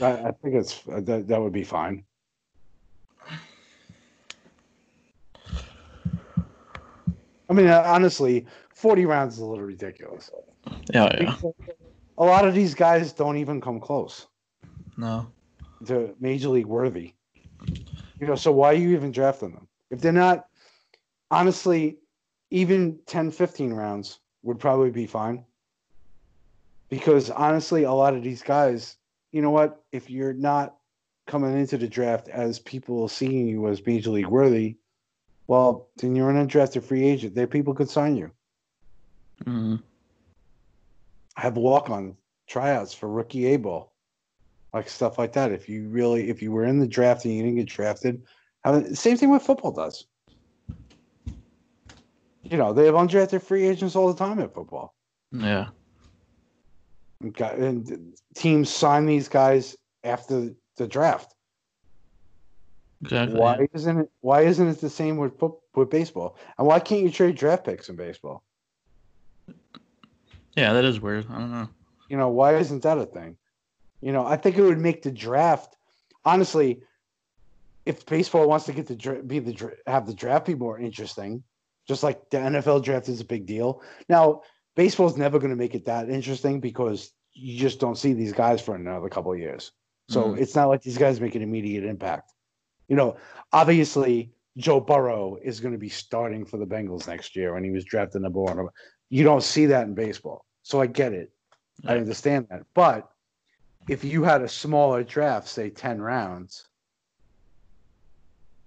I, 0.00 0.12
I 0.12 0.30
think 0.42 0.54
it's 0.54 0.82
uh, 0.88 1.00
that 1.00 1.28
that 1.28 1.40
would 1.40 1.52
be 1.52 1.64
fine. 1.64 2.04
I 7.48 7.52
mean, 7.52 7.66
uh, 7.66 7.82
honestly, 7.84 8.46
40 8.74 9.06
rounds 9.06 9.34
is 9.34 9.40
a 9.40 9.44
little 9.44 9.64
ridiculous. 9.64 10.30
Yeah, 10.94 11.08
yeah. 11.20 11.36
A 12.18 12.24
lot 12.24 12.46
of 12.46 12.54
these 12.54 12.74
guys 12.74 13.12
don't 13.12 13.38
even 13.38 13.60
come 13.60 13.80
close 13.80 14.26
No. 14.96 15.32
to 15.86 16.14
major 16.20 16.48
league 16.50 16.66
worthy. 16.66 17.14
You 18.20 18.26
know, 18.26 18.36
so 18.36 18.52
why 18.52 18.68
are 18.68 18.74
you 18.74 18.90
even 18.90 19.10
drafting 19.10 19.52
them? 19.52 19.66
If 19.90 20.00
they're 20.00 20.12
not, 20.12 20.46
honestly, 21.30 21.98
even 22.50 22.98
10, 23.06 23.30
15 23.30 23.72
rounds 23.72 24.20
would 24.42 24.58
probably 24.58 24.90
be 24.90 25.06
fine. 25.06 25.44
Because 26.88 27.30
honestly, 27.30 27.84
a 27.84 27.92
lot 27.92 28.14
of 28.14 28.22
these 28.22 28.42
guys, 28.42 28.96
you 29.32 29.42
know 29.42 29.50
what? 29.50 29.82
If 29.92 30.10
you're 30.10 30.32
not 30.32 30.76
coming 31.26 31.56
into 31.56 31.78
the 31.78 31.88
draft 31.88 32.28
as 32.28 32.58
people 32.58 33.06
seeing 33.08 33.46
you 33.46 33.68
as 33.68 33.84
major 33.86 34.10
league 34.10 34.26
worthy, 34.26 34.76
well, 35.46 35.88
then 35.96 36.14
you're 36.16 36.30
an 36.30 36.46
undrafted 36.46 36.82
free 36.82 37.04
agent. 37.04 37.34
There, 37.34 37.46
people 37.46 37.74
could 37.74 37.90
sign 37.90 38.16
you. 38.16 38.30
hmm 39.44 39.76
Have 41.36 41.56
walk 41.56 41.90
on 41.90 42.16
tryouts 42.48 42.92
for 42.94 43.08
rookie 43.08 43.46
A 43.46 43.56
ball, 43.56 43.92
like 44.74 44.88
stuff 44.88 45.18
like 45.18 45.32
that. 45.34 45.52
If 45.52 45.68
you 45.68 45.88
really, 45.88 46.28
if 46.28 46.42
you 46.42 46.50
were 46.50 46.64
in 46.64 46.80
the 46.80 46.86
draft 46.86 47.24
and 47.24 47.34
you 47.34 47.42
didn't 47.42 47.56
get 47.56 47.68
drafted, 47.68 48.22
have, 48.64 48.96
same 48.96 49.16
thing 49.16 49.30
with 49.30 49.42
football 49.42 49.72
does. 49.72 50.06
You 52.42 52.56
know, 52.56 52.72
they 52.72 52.86
have 52.86 52.94
undrafted 52.94 53.42
free 53.42 53.66
agents 53.68 53.94
all 53.94 54.12
the 54.12 54.18
time 54.18 54.38
in 54.38 54.48
football. 54.48 54.94
Yeah. 55.30 55.68
And 57.20 57.34
got- 57.34 57.56
and 57.58 58.14
teams 58.34 58.70
sign 58.70 59.06
these 59.06 59.28
guys 59.28 59.76
after 60.04 60.50
the 60.76 60.88
draft. 60.88 61.34
Exactly. 63.02 63.38
Why 63.38 63.68
isn't 63.72 63.98
it? 63.98 64.10
Why 64.20 64.42
isn't 64.42 64.66
it 64.66 64.80
the 64.80 64.90
same 64.90 65.16
with 65.16 65.32
with 65.74 65.88
baseball? 65.90 66.36
And 66.58 66.66
why 66.66 66.80
can't 66.80 67.02
you 67.02 67.10
trade 67.10 67.36
draft 67.36 67.64
picks 67.64 67.88
in 67.88 67.96
baseball? 67.96 68.42
Yeah, 70.56 70.72
that 70.72 70.84
is 70.84 71.00
weird. 71.00 71.26
I 71.30 71.38
don't 71.38 71.50
know. 71.50 71.68
You 72.08 72.16
know, 72.16 72.28
why 72.28 72.56
isn't 72.56 72.82
that 72.82 72.98
a 72.98 73.06
thing? 73.06 73.36
You 74.02 74.12
know, 74.12 74.26
I 74.26 74.36
think 74.36 74.58
it 74.58 74.62
would 74.62 74.80
make 74.80 75.02
the 75.02 75.10
draft. 75.10 75.76
Honestly, 76.24 76.82
if 77.90 78.06
baseball 78.06 78.48
wants 78.48 78.66
to 78.66 78.72
get 78.72 78.86
the 78.86 78.94
dra- 78.94 79.22
be 79.22 79.40
the 79.40 79.52
dra- 79.52 79.74
have 79.86 80.06
the 80.06 80.14
draft 80.14 80.46
be 80.46 80.54
more 80.54 80.78
interesting, 80.78 81.42
just 81.88 82.02
like 82.04 82.30
the 82.30 82.38
NFL 82.38 82.84
draft 82.84 83.08
is 83.08 83.20
a 83.20 83.24
big 83.24 83.46
deal. 83.46 83.82
Now, 84.08 84.42
baseball's 84.76 85.16
never 85.16 85.38
going 85.40 85.50
to 85.50 85.56
make 85.64 85.74
it 85.74 85.86
that 85.86 86.08
interesting 86.08 86.60
because 86.60 87.10
you 87.32 87.58
just 87.58 87.80
don't 87.80 87.98
see 87.98 88.12
these 88.12 88.32
guys 88.32 88.60
for 88.60 88.76
another 88.76 89.08
couple 89.08 89.32
of 89.32 89.38
years. 89.38 89.72
So 90.08 90.20
Mhm. 90.28 90.38
it's 90.40 90.54
not 90.54 90.68
like 90.68 90.82
these 90.82 90.98
guys 90.98 91.20
make 91.20 91.34
an 91.34 91.42
immediate 91.42 91.84
impact. 91.84 92.32
You 92.88 92.96
know, 92.96 93.16
obviously 93.52 94.32
Joe 94.56 94.80
Burrow 94.80 95.36
is 95.42 95.58
going 95.60 95.72
to 95.72 95.78
be 95.78 95.88
starting 95.88 96.44
for 96.44 96.58
the 96.58 96.66
Bengals 96.66 97.08
next 97.08 97.34
year, 97.34 97.54
when 97.54 97.64
he 97.64 97.70
was 97.70 97.84
drafted 97.84 98.22
number 98.22 98.40
one. 98.40 98.68
You 99.08 99.24
don't 99.24 99.42
see 99.42 99.66
that 99.66 99.86
in 99.88 99.94
baseball, 99.94 100.44
so 100.62 100.80
I 100.80 100.86
get 100.86 101.12
it. 101.12 101.32
I 101.86 101.96
understand 101.96 102.46
that. 102.50 102.62
But 102.74 103.10
if 103.88 104.04
you 104.04 104.22
had 104.22 104.42
a 104.42 104.48
smaller 104.48 105.02
draft, 105.02 105.48
say 105.48 105.70
10 105.70 106.00
rounds, 106.00 106.69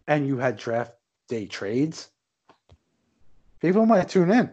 and 0.07 0.27
you 0.27 0.37
had 0.37 0.57
draft 0.57 0.93
day 1.27 1.45
trades, 1.47 2.09
people 3.61 3.85
might 3.85 4.09
tune 4.09 4.31
in. 4.31 4.51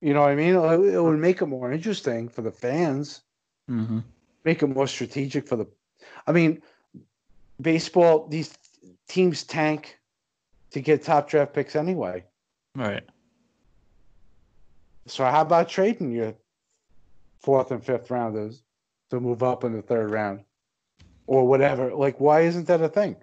You 0.00 0.14
know 0.14 0.20
what 0.20 0.30
I 0.30 0.36
mean? 0.36 0.54
It 0.54 1.02
would 1.02 1.18
make 1.18 1.42
it 1.42 1.46
more 1.46 1.72
interesting 1.72 2.28
for 2.28 2.42
the 2.42 2.52
fans, 2.52 3.22
hmm 3.66 4.00
make 4.44 4.62
it 4.62 4.68
more 4.68 4.86
strategic 4.86 5.46
for 5.46 5.56
the. 5.56 5.66
I 6.26 6.32
mean, 6.32 6.62
baseball, 7.60 8.28
these 8.28 8.56
teams 9.08 9.42
tank 9.44 9.98
to 10.70 10.80
get 10.80 11.02
top 11.02 11.28
draft 11.28 11.52
picks 11.52 11.76
anyway. 11.76 12.24
Right. 12.74 13.02
So 15.06 15.24
how 15.24 15.40
about 15.40 15.68
trading 15.68 16.12
your 16.12 16.34
fourth 17.40 17.70
and 17.70 17.84
fifth 17.84 18.10
rounders 18.10 18.62
to 19.10 19.20
move 19.20 19.42
up 19.42 19.64
in 19.64 19.72
the 19.72 19.82
third 19.82 20.10
round 20.10 20.44
or 21.28 21.46
whatever? 21.46 21.94
Like, 21.94 22.18
why 22.18 22.40
isn't 22.40 22.66
that 22.66 22.80
a 22.80 22.88
thing? 22.88 23.14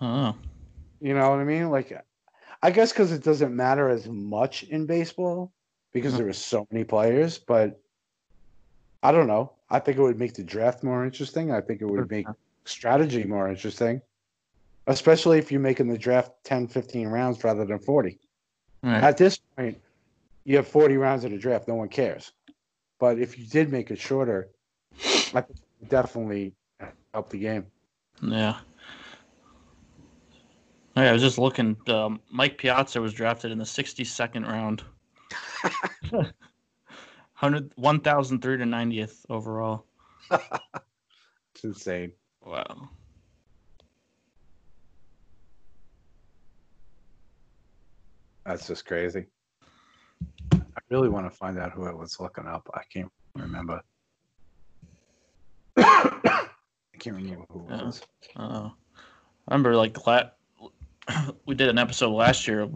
Oh. 0.00 0.34
You 1.00 1.12
know 1.12 1.28
what 1.28 1.40
I 1.40 1.44
mean? 1.44 1.70
Like, 1.70 1.92
I 2.62 2.70
guess 2.70 2.92
because 2.92 3.12
it 3.12 3.24
doesn't 3.24 3.54
matter 3.54 3.90
as 3.90 4.08
much 4.08 4.62
in 4.62 4.86
baseball 4.86 5.52
because 5.92 6.16
there 6.16 6.28
are 6.28 6.32
so 6.32 6.66
many 6.70 6.84
players. 6.84 7.38
But 7.38 7.80
I 9.02 9.12
don't 9.12 9.26
know. 9.26 9.52
I 9.68 9.80
think 9.80 9.98
it 9.98 10.02
would 10.02 10.18
make 10.18 10.34
the 10.34 10.44
draft 10.44 10.84
more 10.84 11.04
interesting. 11.04 11.50
I 11.50 11.60
think 11.60 11.82
it 11.82 11.86
would 11.86 12.08
make 12.10 12.26
strategy 12.64 13.24
more 13.24 13.48
interesting, 13.48 14.00
especially 14.86 15.38
if 15.38 15.50
you're 15.50 15.60
making 15.60 15.88
the 15.88 15.98
draft 15.98 16.30
10, 16.44 16.68
15 16.68 17.08
rounds 17.08 17.42
rather 17.42 17.64
than 17.64 17.80
40. 17.80 18.18
Right. 18.82 19.02
At 19.02 19.18
this 19.18 19.38
point, 19.56 19.80
you 20.44 20.56
have 20.56 20.68
40 20.68 20.96
rounds 20.96 21.24
in 21.24 21.32
the 21.32 21.38
draft. 21.38 21.66
No 21.66 21.74
one 21.74 21.88
cares. 21.88 22.30
But 23.00 23.18
if 23.18 23.36
you 23.36 23.46
did 23.46 23.72
make 23.72 23.90
it 23.90 23.98
shorter, 23.98 24.48
I 25.04 25.40
think 25.40 25.58
it 25.80 25.88
definitely 25.88 26.54
help 27.12 27.30
the 27.30 27.38
game. 27.38 27.66
Yeah. 28.22 28.58
Yeah, 30.96 31.10
I 31.10 31.12
was 31.12 31.22
just 31.22 31.38
looking. 31.38 31.76
Um, 31.88 32.20
Mike 32.30 32.56
Piazza 32.56 33.00
was 33.00 33.12
drafted 33.12 33.52
in 33.52 33.58
the 33.58 33.64
62nd 33.64 34.46
round. 34.46 34.82
100 37.38 37.74
1,390th 37.76 39.26
overall. 39.28 39.84
It's 40.30 41.64
insane. 41.64 42.12
Wow. 42.44 42.88
That's 48.46 48.66
just 48.66 48.86
crazy. 48.86 49.26
I 50.52 50.80
really 50.88 51.08
want 51.08 51.30
to 51.30 51.36
find 51.36 51.58
out 51.58 51.72
who 51.72 51.86
I 51.86 51.92
was 51.92 52.20
looking 52.20 52.46
up. 52.46 52.68
I 52.72 52.82
can't 52.92 53.10
remember. 53.34 53.82
I 55.76 56.48
can't 57.06 57.22
remember 57.22 57.46
who 57.50 57.60
it 57.60 57.84
was. 57.84 58.02
Uh, 58.34 58.68
I 59.48 59.54
remember 59.54 59.76
like 59.76 60.06
la- 60.06 60.30
we 61.46 61.54
did 61.54 61.68
an 61.68 61.78
episode 61.78 62.10
last 62.10 62.48
year 62.48 62.68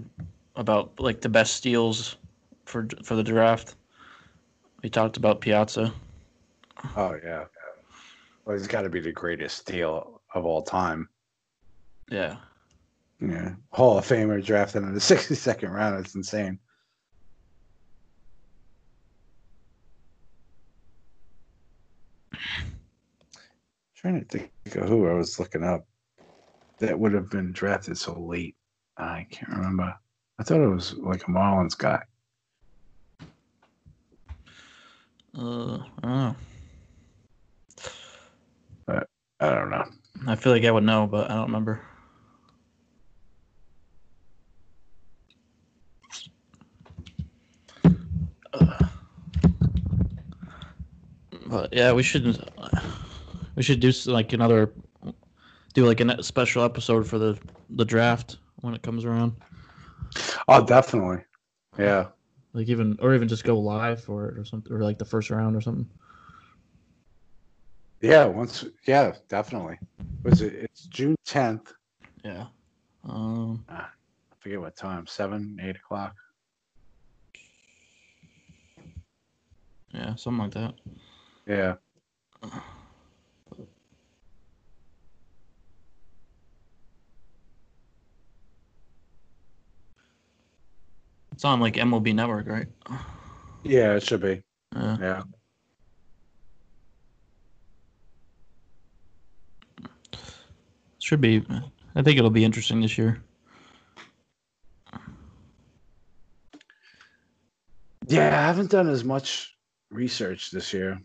about 0.54 1.00
like 1.00 1.20
the 1.20 1.28
best 1.28 1.54
steals 1.54 2.16
for 2.64 2.86
for 3.02 3.16
the 3.16 3.24
draft. 3.24 3.74
We 4.84 4.88
talked 4.88 5.16
about 5.16 5.40
Piazza. 5.40 5.92
Oh 6.96 7.16
yeah. 7.22 7.46
Well, 8.44 8.56
he's 8.56 8.68
got 8.68 8.82
to 8.82 8.88
be 8.88 9.00
the 9.00 9.10
greatest 9.10 9.58
steal 9.58 10.22
of 10.32 10.46
all 10.46 10.62
time. 10.62 11.08
Yeah. 12.08 12.36
Yeah, 13.20 13.54
Hall 13.72 13.98
of 13.98 14.06
Famer 14.06 14.42
drafted 14.42 14.82
in 14.84 14.94
the 14.94 15.00
62nd 15.00 15.70
round. 15.70 15.98
It's 15.98 16.14
insane. 16.14 16.58
Trying 24.01 24.24
to 24.24 24.24
think 24.24 24.51
of 24.76 24.88
who 24.88 25.07
I 25.07 25.12
was 25.12 25.38
looking 25.38 25.62
up 25.62 25.86
that 26.78 26.98
would 26.98 27.12
have 27.12 27.28
been 27.28 27.53
drafted 27.53 27.98
so 27.98 28.18
late. 28.18 28.57
I 28.96 29.26
can't 29.30 29.53
remember. 29.53 29.94
I 30.38 30.42
thought 30.42 30.62
it 30.62 30.68
was 30.68 30.94
like 30.94 31.22
a 31.24 31.26
Marlins 31.26 31.76
guy. 31.76 32.03
Uh, 35.36 35.80
I 36.03 36.03
don't 36.03 36.36
know. 38.88 39.05
I 39.40 39.51
don't 39.51 39.70
know. 39.70 39.84
I 40.26 40.34
feel 40.34 40.53
like 40.53 40.64
I 40.64 40.70
would 40.70 40.84
know, 40.84 41.07
but 41.07 41.30
I 41.30 41.34
don't 41.34 41.46
remember. 41.46 41.82
Uh, 48.55 48.86
But 51.46 51.72
yeah, 51.72 51.92
we 51.92 52.03
should 52.03 52.42
we 53.57 53.62
should 53.62 53.80
do 53.80 53.92
like 54.07 54.32
another 54.32 54.72
do 55.74 55.86
like 55.86 56.01
a 56.01 56.22
special 56.22 56.64
episode 56.64 57.07
for 57.07 57.18
the 57.18 57.38
the 57.70 57.84
draft 57.84 58.38
when 58.61 58.74
it 58.74 58.82
comes 58.82 59.05
around. 59.05 59.34
Oh, 60.48 60.64
definitely. 60.64 61.22
Yeah. 61.78 62.07
Like 62.53 62.68
even 62.68 62.98
or 63.01 63.14
even 63.14 63.28
just 63.28 63.44
go 63.44 63.59
live 63.59 64.03
for 64.03 64.28
it 64.28 64.38
or 64.38 64.44
something 64.44 64.72
or 64.72 64.80
like 64.80 64.98
the 64.98 65.05
first 65.05 65.30
round 65.30 65.57
or 65.57 65.61
something. 65.61 65.88
Yeah. 68.01 68.24
Once. 68.24 68.64
Yeah, 68.86 69.14
definitely. 69.28 69.78
Was 70.22 70.42
it? 70.42 70.55
It's 70.55 70.86
June 70.86 71.16
10th. 71.26 71.72
Yeah. 72.24 72.46
Um 73.09 73.64
I 73.68 73.84
forget 74.40 74.61
what 74.61 74.76
time. 74.76 75.07
Seven, 75.07 75.59
eight 75.62 75.76
o'clock. 75.76 76.16
yeah, 79.92 80.14
something 80.14 80.44
like 80.44 80.55
that. 80.55 80.74
Yeah. 81.46 81.74
It's 91.41 91.45
on 91.47 91.59
like 91.59 91.76
MLB 91.76 92.14
Network, 92.14 92.47
right? 92.47 92.66
Yeah, 93.62 93.95
it 93.95 94.03
should 94.03 94.20
be. 94.20 94.43
Yeah. 94.76 94.97
Yeah. 95.01 95.22
Should 100.99 101.22
be. 101.22 101.43
I 101.95 102.03
think 102.03 102.18
it'll 102.18 102.28
be 102.28 102.45
interesting 102.45 102.82
this 102.82 102.99
year. 102.99 103.22
Yeah, 108.07 108.38
I 108.38 108.43
haven't 108.43 108.70
done 108.70 108.91
as 108.91 109.03
much 109.03 109.57
research 109.91 110.51
this 110.51 110.74
year. 110.74 111.01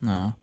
No. 0.00 0.34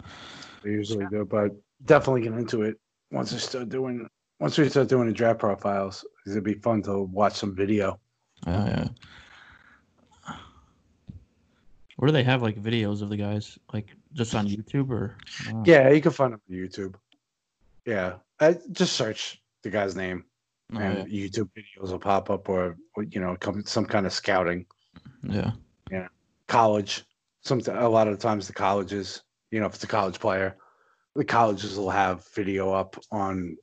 I 0.64 0.68
usually 0.68 1.08
do, 1.10 1.26
but 1.26 1.50
definitely 1.86 2.22
get 2.22 2.34
into 2.34 2.62
it 2.62 2.80
once 3.12 3.34
I 3.34 3.38
start 3.38 3.70
doing 3.70 4.08
once 4.40 4.60
we 4.60 4.70
start 4.70 4.88
doing 4.88 5.08
the 5.08 5.14
draft 5.14 5.40
profiles. 5.40 6.06
It'd 6.28 6.44
be 6.44 6.54
fun 6.54 6.84
to 6.84 7.06
watch 7.06 7.34
some 7.34 7.56
video. 7.56 8.00
Oh, 8.46 8.52
yeah, 8.52 8.68
yeah. 8.68 8.88
Where 12.02 12.08
do 12.08 12.14
they 12.14 12.24
have 12.24 12.42
like 12.42 12.60
videos 12.60 13.04
of 13.04 13.10
the 13.10 13.16
guys? 13.16 13.60
Like 13.74 13.90
just 14.14 14.34
on 14.34 14.48
YouTube 14.48 14.90
or? 14.90 15.18
Yeah, 15.66 15.92
you 15.92 16.02
can 16.02 16.12
find 16.12 16.34
them 16.34 16.42
on 16.50 16.56
YouTube. 16.58 16.96
Yeah, 17.86 18.14
I, 18.40 18.58
just 18.72 18.94
search 18.94 19.40
the 19.62 19.70
guy's 19.70 19.96
name, 19.96 20.26
oh, 20.74 20.80
and 20.80 21.08
YouTube 21.08 21.52
videos 21.56 21.92
will 21.92 22.00
pop 22.00 22.32
up, 22.32 22.50
or, 22.50 22.76
or, 22.96 23.04
you 23.04 23.22
know, 23.22 23.36
come 23.40 23.64
some 23.68 23.86
kind 23.86 24.08
of 24.08 24.14
scouting 24.14 24.66
Yeah. 25.22 25.52
yeah. 25.92 26.08
college. 26.48 27.06
Some 27.42 27.62
a 27.68 27.88
lot 27.88 28.08
of 28.08 28.18
the 28.18 28.24
times 28.24 28.48
the 28.48 28.54
colleges, 28.54 29.22
you 29.52 29.60
know, 29.60 29.68
if 29.68 29.76
it's 29.76 29.84
a 29.84 29.88
college 29.88 30.20
player, 30.20 30.58
the 31.16 31.24
colleges 31.24 31.78
will 31.78 31.92
have 31.92 32.28
video 32.34 32.74
up 32.74 32.98
on 33.12 33.56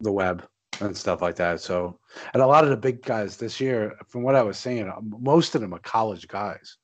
the 0.00 0.10
web 0.10 0.48
and 0.80 0.96
stuff 0.96 1.20
like 1.20 1.36
that. 1.36 1.60
So, 1.60 1.98
and 2.32 2.42
a 2.42 2.46
lot 2.46 2.64
of 2.64 2.70
the 2.70 2.78
big 2.78 3.02
guys 3.02 3.36
this 3.36 3.60
year, 3.60 3.94
from 4.06 4.22
what 4.22 4.36
I 4.36 4.42
was 4.42 4.56
saying, 4.56 4.90
most 5.20 5.54
of 5.54 5.60
them 5.60 5.74
are 5.74 5.80
college 5.80 6.28
guys. 6.28 6.78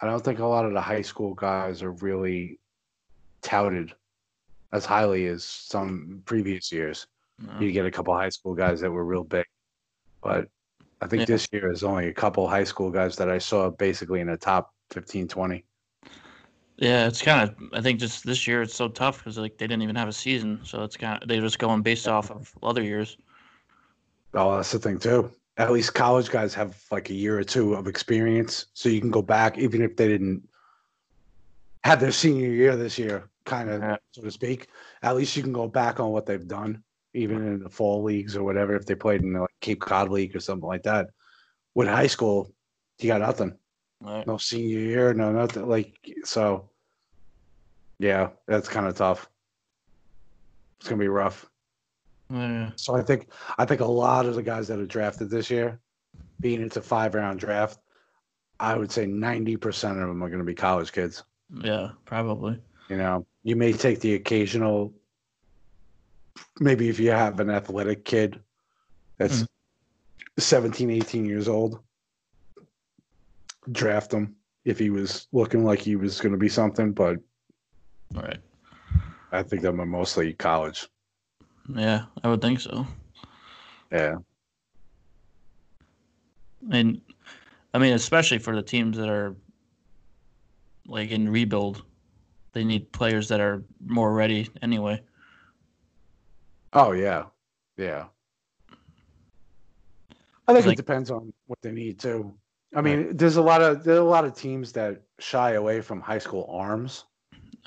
I 0.00 0.06
don't 0.06 0.24
think 0.24 0.38
a 0.38 0.46
lot 0.46 0.64
of 0.64 0.72
the 0.72 0.80
high 0.80 1.02
school 1.02 1.34
guys 1.34 1.82
are 1.82 1.92
really 1.92 2.58
touted 3.42 3.92
as 4.72 4.84
highly 4.84 5.26
as 5.26 5.44
some 5.44 6.22
previous 6.24 6.72
years. 6.72 7.06
No. 7.38 7.52
You 7.60 7.72
get 7.72 7.86
a 7.86 7.90
couple 7.90 8.14
high 8.14 8.28
school 8.28 8.54
guys 8.54 8.80
that 8.80 8.90
were 8.90 9.04
real 9.04 9.24
big, 9.24 9.46
but 10.22 10.48
I 11.00 11.06
think 11.06 11.20
Yeah. 11.20 11.26
this 11.26 11.48
year 11.52 11.70
is 11.70 11.84
only 11.84 12.08
a 12.08 12.12
couple 12.12 12.48
high 12.48 12.64
school 12.64 12.90
guys 12.90 13.16
that 13.16 13.28
I 13.28 13.38
saw 13.38 13.70
basically 13.70 14.20
in 14.20 14.28
the 14.28 14.36
top 14.36 14.72
15, 14.90 15.28
20. 15.28 15.64
Yeah, 16.76 17.06
it's 17.06 17.22
kind 17.22 17.48
of. 17.48 17.56
I 17.72 17.80
think 17.80 18.00
just 18.00 18.24
this 18.26 18.48
year 18.48 18.62
it's 18.62 18.74
so 18.74 18.88
tough 18.88 19.18
because 19.18 19.38
like 19.38 19.58
they 19.58 19.66
didn't 19.66 19.82
even 19.82 19.94
have 19.96 20.08
a 20.08 20.12
season, 20.12 20.60
so 20.64 20.82
it's 20.82 20.96
kind 20.96 21.22
of 21.22 21.28
they're 21.28 21.40
just 21.40 21.58
going 21.60 21.82
based 21.82 22.08
off 22.08 22.30
of 22.30 22.52
other 22.62 22.82
years. 22.82 23.16
Oh, 24.34 24.56
that's 24.56 24.72
the 24.72 24.80
thing 24.80 24.98
too. 24.98 25.30
At 25.56 25.72
least 25.72 25.94
college 25.94 26.30
guys 26.30 26.52
have 26.54 26.82
like 26.90 27.10
a 27.10 27.14
year 27.14 27.38
or 27.38 27.44
two 27.44 27.74
of 27.74 27.86
experience, 27.86 28.66
so 28.74 28.88
you 28.88 29.00
can 29.00 29.10
go 29.10 29.22
back 29.22 29.56
even 29.56 29.82
if 29.82 29.96
they 29.96 30.08
didn't 30.08 30.48
have 31.84 32.00
their 32.00 32.12
senior 32.12 32.48
year 32.48 32.76
this 32.76 32.98
year, 32.98 33.30
kind 33.44 33.70
of 33.70 33.80
Yeah. 33.80 33.96
so 34.10 34.22
to 34.22 34.30
speak. 34.30 34.68
At 35.02 35.16
least 35.16 35.36
you 35.36 35.42
can 35.42 35.52
go 35.52 35.68
back 35.68 36.00
on 36.00 36.10
what 36.10 36.26
they've 36.26 36.48
done, 36.48 36.82
even 37.12 37.46
in 37.46 37.62
the 37.62 37.68
fall 37.70 38.02
leagues 38.02 38.36
or 38.36 38.42
whatever. 38.42 38.74
If 38.74 38.86
they 38.86 38.94
played 38.96 39.22
in 39.22 39.34
the 39.34 39.40
like, 39.42 39.50
Cape 39.60 39.80
Cod 39.80 40.08
League 40.08 40.34
or 40.34 40.40
something 40.40 40.66
like 40.66 40.82
that, 40.84 41.10
with 41.74 41.86
high 41.88 42.06
school, 42.08 42.52
you 42.98 43.08
got 43.08 43.20
nothing. 43.20 43.56
Right. 44.00 44.26
No 44.26 44.38
senior 44.38 44.80
year, 44.80 45.14
no 45.14 45.30
nothing. 45.30 45.68
Like 45.68 45.94
so, 46.24 46.70
yeah, 47.98 48.30
that's 48.48 48.68
kind 48.68 48.86
of 48.86 48.96
tough. 48.96 49.28
It's 50.80 50.88
gonna 50.88 51.00
be 51.00 51.08
rough. 51.08 51.48
Yeah. 52.30 52.70
So 52.76 52.96
I 52.96 53.02
think 53.02 53.28
I 53.58 53.64
think 53.64 53.80
a 53.80 53.86
lot 53.86 54.26
of 54.26 54.34
the 54.34 54.42
guys 54.42 54.68
that 54.68 54.78
are 54.78 54.86
drafted 54.86 55.30
this 55.30 55.50
year, 55.50 55.80
being 56.40 56.62
it's 56.62 56.76
a 56.76 56.82
five 56.82 57.14
round 57.14 57.40
draft, 57.40 57.78
I 58.58 58.76
would 58.76 58.90
say 58.90 59.06
ninety 59.06 59.56
percent 59.56 59.98
of 59.98 60.08
them 60.08 60.22
are 60.22 60.28
going 60.28 60.38
to 60.38 60.44
be 60.44 60.54
college 60.54 60.92
kids. 60.92 61.22
Yeah. 61.62 61.90
Probably. 62.04 62.60
You 62.88 62.96
know, 62.96 63.26
you 63.42 63.56
may 63.56 63.72
take 63.72 64.00
the 64.00 64.14
occasional, 64.14 64.92
maybe 66.60 66.88
if 66.88 66.98
you 66.98 67.10
have 67.10 67.40
an 67.40 67.50
athletic 67.50 68.04
kid 68.04 68.40
that's 69.18 69.40
hmm. 69.40 69.46
17, 70.38 70.90
18 70.90 71.24
years 71.24 71.48
old, 71.48 71.80
draft 73.72 74.12
him 74.12 74.34
if 74.64 74.78
he 74.78 74.90
was 74.90 75.28
looking 75.32 75.64
like 75.64 75.78
he 75.78 75.96
was 75.96 76.20
going 76.20 76.32
to 76.32 76.38
be 76.38 76.48
something. 76.48 76.92
But 76.92 77.18
All 78.16 78.22
right. 78.22 78.40
I 79.32 79.42
think 79.42 79.62
them 79.62 79.80
are 79.80 79.86
mostly 79.86 80.32
college. 80.32 80.88
Yeah, 81.68 82.04
I 82.22 82.28
would 82.28 82.42
think 82.42 82.60
so. 82.60 82.86
Yeah. 83.90 84.16
I 86.62 86.66
mean, 86.82 87.00
I 87.72 87.78
mean, 87.78 87.92
especially 87.94 88.38
for 88.38 88.54
the 88.54 88.62
teams 88.62 88.96
that 88.96 89.08
are 89.08 89.34
like 90.86 91.10
in 91.10 91.28
rebuild, 91.28 91.82
they 92.52 92.64
need 92.64 92.90
players 92.92 93.28
that 93.28 93.40
are 93.40 93.62
more 93.84 94.12
ready 94.14 94.48
anyway. 94.62 95.00
Oh 96.72 96.92
yeah, 96.92 97.24
yeah. 97.76 98.06
I 100.46 100.52
think 100.52 100.66
Like- 100.66 100.74
it 100.74 100.76
depends 100.76 101.10
on 101.10 101.32
what 101.46 101.60
they 101.62 101.72
need 101.72 101.98
too. 101.98 102.34
I 102.76 102.80
mean, 102.80 103.16
there's 103.16 103.36
a 103.36 103.42
lot 103.42 103.62
of 103.62 103.84
there 103.84 103.94
are 103.94 104.00
a 104.00 104.04
lot 104.04 104.24
of 104.24 104.34
teams 104.34 104.72
that 104.72 105.00
shy 105.20 105.52
away 105.52 105.80
from 105.80 106.00
high 106.00 106.18
school 106.18 106.46
arms 106.50 107.04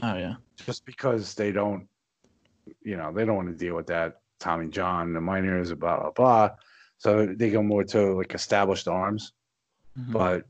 Oh 0.04 0.16
yeah. 0.18 0.36
just 0.58 0.86
because 0.86 1.34
they 1.34 1.52
don't, 1.54 1.88
you 2.82 2.98
know, 2.98 3.12
they 3.12 3.26
don't 3.26 3.36
want 3.36 3.50
to 3.50 3.56
deal 3.56 3.76
with 3.76 3.88
that 3.88 4.22
Tommy 4.40 4.68
John, 4.70 5.14
the 5.14 5.22
minors, 5.22 5.74
blah 5.74 6.00
blah 6.00 6.12
blah. 6.12 6.50
So 6.98 7.26
they 7.26 7.50
go 7.50 7.62
more 7.62 7.84
to 7.86 8.14
like 8.16 8.34
established 8.34 8.88
arms. 8.88 9.34
Mhm. 9.98 10.14
But 10.14 10.46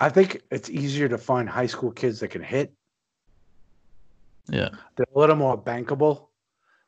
I 0.00 0.08
think 0.08 0.42
it's 0.50 0.70
easier 0.70 1.08
to 1.08 1.18
find 1.18 1.48
high 1.48 1.66
school 1.66 1.90
kids 1.90 2.20
that 2.20 2.28
can 2.28 2.42
hit. 2.42 2.72
Yeah. 4.50 4.70
they're 4.96 5.06
a 5.14 5.18
little 5.18 5.36
more 5.36 5.62
bankable. 5.62 6.28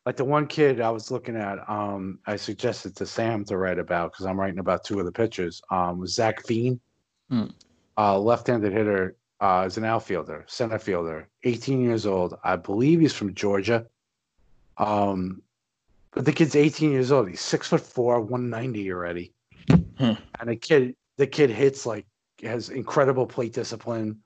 Like 0.07 0.17
the 0.17 0.25
one 0.25 0.47
kid 0.47 0.81
I 0.81 0.89
was 0.91 1.11
looking 1.11 1.37
at, 1.37 1.59
um, 1.69 2.19
I 2.27 2.37
suggested 2.37 2.97
to 2.97 3.05
Sam 3.07 3.45
to 3.45 3.59
write 3.59 3.79
about 3.79 4.13
because 4.13 4.25
I'm 4.25 4.41
writing 4.41 4.59
about 4.61 4.83
two 4.83 4.99
of 4.99 5.05
the 5.05 5.13
pitchers. 5.13 5.61
Um, 5.71 5.99
was 5.99 6.15
Zach 6.15 6.41
Hmm. 6.49 7.45
uh, 7.99 8.19
left-handed 8.19 8.73
hitter, 8.73 9.17
uh, 9.41 9.65
is 9.67 9.77
an 9.77 9.85
outfielder, 9.85 10.45
center 10.47 10.79
fielder, 10.79 11.29
18 11.45 11.81
years 11.83 12.07
old. 12.07 12.39
I 12.45 12.57
believe 12.57 13.01
he's 13.01 13.15
from 13.15 13.35
Georgia. 13.35 13.87
Um, 14.77 15.43
but 16.13 16.25
the 16.25 16.33
kid's 16.33 16.57
18 16.57 16.91
years 16.91 17.13
old. 17.13 17.29
He's 17.29 17.41
six 17.41 17.69
foot 17.69 17.81
four, 17.81 18.21
190 18.21 18.93
already, 18.93 19.33
Hmm. 19.99 20.13
and 20.39 20.49
the 20.49 20.57
kid, 20.57 20.97
the 21.17 21.27
kid 21.27 21.51
hits 21.51 21.87
like 21.87 22.07
has 22.43 22.71
incredible 22.71 23.27
plate 23.27 23.53
discipline. 23.53 24.21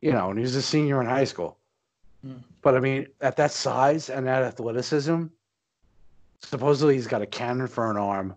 You 0.00 0.12
know, 0.12 0.30
and 0.30 0.38
he's 0.38 0.56
a 0.56 0.62
senior 0.62 1.00
in 1.00 1.06
high 1.06 1.24
school. 1.24 1.58
But 2.62 2.76
I 2.76 2.80
mean, 2.80 3.06
at 3.20 3.36
that 3.36 3.50
size 3.52 4.10
and 4.10 4.26
that 4.26 4.42
athleticism, 4.42 5.24
supposedly 6.40 6.94
he's 6.94 7.06
got 7.06 7.22
a 7.22 7.26
cannon 7.26 7.66
for 7.68 7.90
an 7.90 7.96
arm. 7.96 8.34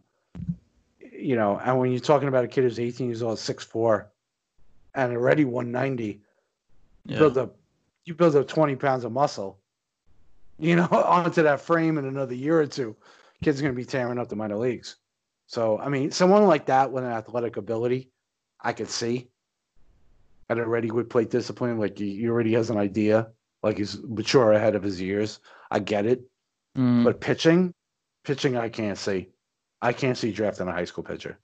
You 1.11 1.36
know, 1.36 1.57
and 1.63 1.80
when 1.80 1.91
you're 1.91 1.99
talking 1.99 2.28
about 2.28 2.43
a 2.43 2.47
kid 2.47 2.63
who's 2.63 2.80
18 2.80 3.07
years 3.07 3.22
old, 3.24 3.38
6'4, 3.38 4.05
and 4.96 5.12
already 5.14 5.46
190, 5.46 6.22
Yeah. 7.06 7.20
build 7.20 7.38
up 7.38 7.58
you 8.06 8.14
build 8.14 8.36
up 8.36 8.48
20 8.48 8.76
pounds 8.76 9.04
of 9.04 9.12
muscle, 9.12 9.60
you 10.60 10.76
know, 10.76 10.86
onto 10.91 11.41
that 11.43 11.60
frame 11.62 11.98
in 11.98 12.06
another 12.06 12.36
year 12.36 12.60
or 12.62 12.68
two, 12.68 12.96
kid's 13.43 13.60
are 13.60 13.64
gonna 13.64 13.74
be 13.74 13.84
tearing 13.86 14.20
up 14.20 14.30
the 14.30 14.36
minor 14.36 14.58
leagues. 14.58 14.98
So 15.48 15.80
I 15.80 15.89
mean, 15.89 16.12
someone 16.12 16.46
like 16.46 16.66
that 16.68 16.91
with 16.91 17.04
an 17.04 17.12
athletic 17.12 17.58
ability, 17.58 18.12
I 18.62 18.74
could 18.74 18.89
see. 18.89 19.30
And 20.50 20.60
already 20.60 20.91
with 20.91 21.10
plate 21.10 21.32
discipline, 21.32 21.80
like 21.80 21.98
he, 21.98 22.18
he 22.18 22.30
already 22.30 22.54
has 22.54 22.70
an 22.70 22.78
idea, 22.78 23.30
like 23.64 23.78
he's 23.80 23.98
mature 24.04 24.54
ahead 24.54 24.76
of 24.76 24.84
his 24.84 25.02
years. 25.02 25.39
I 25.72 25.80
get 25.80 26.06
it. 26.06 26.22
Mm, 26.78 27.04
But 27.04 27.20
pitching, 27.20 27.74
pitching 28.24 28.56
I 28.56 28.70
can't 28.70 28.98
see. 28.98 29.30
I 29.82 29.91
can't 29.93 30.18
see 30.18 30.32
drafting 30.32 30.68
a 30.68 30.72
high 30.72 30.86
school 30.86 31.04
pitcher. 31.04 31.39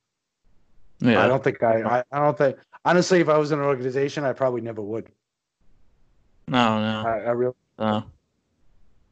yeah. 1.00 1.24
I 1.24 1.28
don't 1.28 1.44
think 1.44 1.64
I, 1.64 1.82
I 1.82 2.04
I 2.12 2.20
don't 2.20 2.38
think 2.38 2.58
honestly 2.86 3.20
if 3.20 3.30
I 3.30 3.38
was 3.38 3.52
in 3.52 3.60
an 3.60 3.66
organization 3.66 4.24
I 4.24 4.34
probably 4.34 4.62
never 4.62 4.82
would. 4.82 5.10
no, 6.48 6.80
no, 6.80 7.08
I, 7.08 7.20
I 7.20 7.32
really 7.32 7.54
no. 7.80 8.04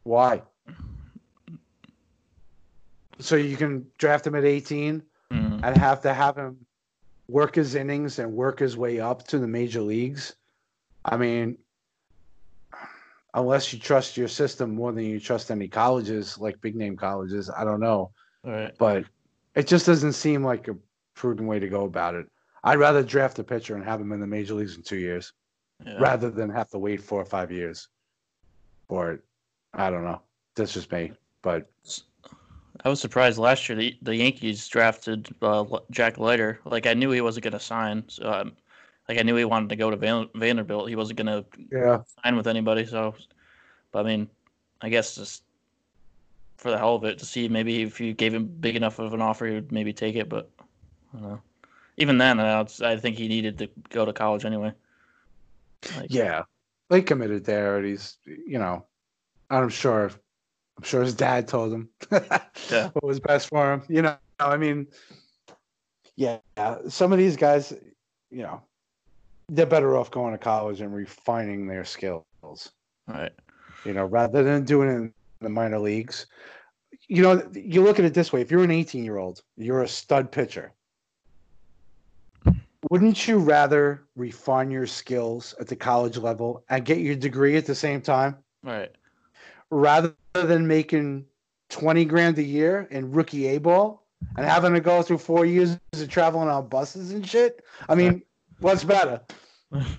Why? 0.04 0.42
So 3.18 3.36
you 3.36 3.56
can 3.56 3.86
draft 3.98 4.26
him 4.26 4.34
at 4.34 4.44
18 4.44 5.02
Mm, 5.32 5.60
and 5.62 5.76
have 5.76 6.00
to 6.02 6.12
have 6.12 6.36
him 6.36 6.66
work 7.28 7.54
his 7.54 7.76
innings 7.76 8.18
and 8.18 8.32
work 8.32 8.58
his 8.58 8.76
way 8.76 8.98
up 8.98 9.26
to 9.28 9.38
the 9.38 9.46
major 9.46 9.80
leagues. 9.80 10.34
I 11.04 11.16
mean, 11.16 11.56
unless 13.32 13.72
you 13.72 13.78
trust 13.78 14.16
your 14.16 14.26
system 14.26 14.74
more 14.74 14.90
than 14.92 15.04
you 15.04 15.20
trust 15.20 15.50
any 15.52 15.68
colleges, 15.68 16.36
like 16.38 16.60
big 16.60 16.74
name 16.74 16.96
colleges, 16.96 17.48
I 17.48 17.64
don't 17.64 17.78
know. 17.80 18.10
all 18.44 18.50
right. 18.50 18.74
But 18.76 19.04
it 19.54 19.68
just 19.68 19.86
doesn't 19.86 20.14
seem 20.14 20.42
like 20.42 20.66
a 20.66 20.76
prudent 21.14 21.48
way 21.48 21.60
to 21.60 21.68
go 21.68 21.84
about 21.84 22.16
it. 22.16 22.26
I'd 22.62 22.78
rather 22.78 23.02
draft 23.02 23.38
a 23.38 23.44
pitcher 23.44 23.74
and 23.74 23.84
have 23.84 24.00
him 24.00 24.12
in 24.12 24.20
the 24.20 24.26
major 24.26 24.54
leagues 24.54 24.76
in 24.76 24.82
two 24.82 24.96
years 24.98 25.32
Yeah. 25.84 25.98
rather 26.00 26.30
than 26.30 26.50
have 26.50 26.68
to 26.70 26.78
wait 26.78 27.02
four 27.02 27.20
or 27.20 27.24
five 27.24 27.50
years 27.50 27.88
for 28.88 29.12
it. 29.12 29.20
I 29.72 29.90
don't 29.90 30.04
know. 30.04 30.20
That's 30.56 30.74
just 30.74 30.92
me. 30.92 31.12
But 31.42 31.70
I 32.84 32.88
was 32.88 33.00
surprised 33.00 33.38
last 33.38 33.68
year 33.68 33.76
the, 33.76 33.96
the 34.02 34.16
Yankees 34.16 34.66
drafted 34.68 35.28
uh, 35.42 35.64
Jack 35.90 36.18
Leiter. 36.18 36.60
Like 36.64 36.86
I 36.86 36.94
knew 36.94 37.10
he 37.10 37.20
wasn't 37.20 37.44
going 37.44 37.52
to 37.52 37.60
sign. 37.60 38.04
So 38.08 38.30
um, 38.30 38.52
like 39.08 39.18
I 39.18 39.22
knew 39.22 39.36
he 39.36 39.44
wanted 39.44 39.70
to 39.70 39.76
go 39.76 39.90
to 39.90 39.96
Van, 39.96 40.28
Vanderbilt. 40.34 40.88
He 40.88 40.96
wasn't 40.96 41.18
going 41.18 41.26
to 41.26 41.44
Yeah. 41.72 42.02
sign 42.22 42.36
with 42.36 42.46
anybody. 42.46 42.84
So, 42.84 43.14
but 43.92 44.00
I 44.04 44.08
mean, 44.08 44.28
I 44.82 44.88
guess 44.88 45.14
just 45.14 45.44
for 46.58 46.70
the 46.70 46.78
hell 46.78 46.96
of 46.96 47.04
it 47.04 47.18
to 47.18 47.24
see 47.24 47.48
maybe 47.48 47.82
if 47.82 48.00
you 48.00 48.12
gave 48.12 48.34
him 48.34 48.44
big 48.46 48.76
enough 48.76 48.98
of 48.98 49.14
an 49.14 49.22
offer, 49.22 49.46
he 49.46 49.54
would 49.54 49.72
maybe 49.72 49.92
take 49.94 50.16
it. 50.16 50.28
But 50.28 50.50
I 51.14 51.20
don't 51.20 51.28
know. 51.30 51.40
Even 52.00 52.18
then, 52.18 52.40
I, 52.40 52.66
I 52.82 52.96
think 52.96 53.16
he 53.16 53.28
needed 53.28 53.58
to 53.58 53.68
go 53.90 54.04
to 54.04 54.12
college 54.12 54.44
anyway. 54.44 54.72
Like, 55.96 56.12
Yeah. 56.12 56.42
They 56.88 57.02
committed 57.02 57.44
there 57.44 57.76
and 57.76 57.86
he's 57.86 58.16
you 58.26 58.58
know, 58.58 58.84
I'm 59.50 59.68
sure 59.68 60.10
I'm 60.76 60.82
sure 60.82 61.02
his 61.02 61.14
dad 61.14 61.46
told 61.46 61.72
him 61.72 61.88
Yeah. 62.70 62.88
what 62.94 63.04
was 63.04 63.20
best 63.20 63.48
for 63.48 63.72
him. 63.72 63.82
You 63.88 64.02
know, 64.02 64.16
I 64.40 64.56
mean 64.56 64.88
yeah, 66.16 66.38
some 66.88 67.12
of 67.12 67.18
these 67.18 67.36
guys, 67.36 67.72
you 68.30 68.42
know, 68.42 68.60
they're 69.48 69.64
better 69.64 69.96
off 69.96 70.10
going 70.10 70.32
to 70.32 70.38
college 70.38 70.80
and 70.82 70.94
refining 70.94 71.66
their 71.66 71.84
skills. 71.84 72.24
Right. 73.06 73.32
you 73.84 73.92
know, 73.94 74.04
rather 74.04 74.42
than 74.42 74.64
doing 74.64 74.88
it 74.88 74.94
in 74.94 75.14
the 75.40 75.48
minor 75.48 75.78
leagues. 75.78 76.26
You 77.08 77.22
know, 77.22 77.50
you 77.54 77.82
look 77.82 77.98
at 77.98 78.04
it 78.04 78.14
this 78.14 78.32
way: 78.32 78.40
if 78.40 78.50
you're 78.50 78.62
an 78.62 78.70
18 78.70 79.04
year 79.04 79.16
old, 79.16 79.42
you're 79.56 79.82
a 79.82 79.88
stud 79.88 80.30
pitcher. 80.30 80.72
Wouldn't 82.90 83.28
you 83.28 83.38
rather 83.38 84.02
refine 84.16 84.70
your 84.70 84.86
skills 84.86 85.54
at 85.60 85.68
the 85.68 85.76
college 85.76 86.18
level 86.18 86.64
and 86.68 86.84
get 86.84 86.98
your 86.98 87.14
degree 87.14 87.56
at 87.56 87.64
the 87.64 87.74
same 87.74 88.00
time, 88.02 88.36
Right. 88.64 88.90
rather 89.70 90.12
than 90.34 90.66
making 90.66 91.24
20 91.68 92.04
grand 92.04 92.36
a 92.38 92.42
year 92.42 92.88
in 92.90 93.12
rookie 93.12 93.46
A 93.46 93.58
ball 93.58 94.06
and 94.36 94.44
having 94.44 94.74
to 94.74 94.80
go 94.80 95.02
through 95.02 95.18
four 95.18 95.46
years 95.46 95.78
of 95.94 96.08
traveling 96.08 96.48
on 96.48 96.68
buses 96.68 97.12
and 97.12 97.24
shit? 97.26 97.64
I 97.88 97.94
mean, 97.94 98.22
what's 98.58 98.82
better? 98.82 99.20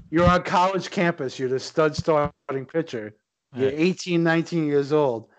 You're 0.09 0.27
on 0.27 0.43
college 0.43 0.89
campus. 0.91 1.39
You're 1.39 1.47
the 1.47 1.61
stud 1.61 1.95
starting 1.95 2.65
pitcher. 2.65 3.15
You're 3.55 3.69
Right. 3.69 3.79
18, 3.79 4.21
19 4.21 4.65
years 4.67 4.91
old, 4.91 5.29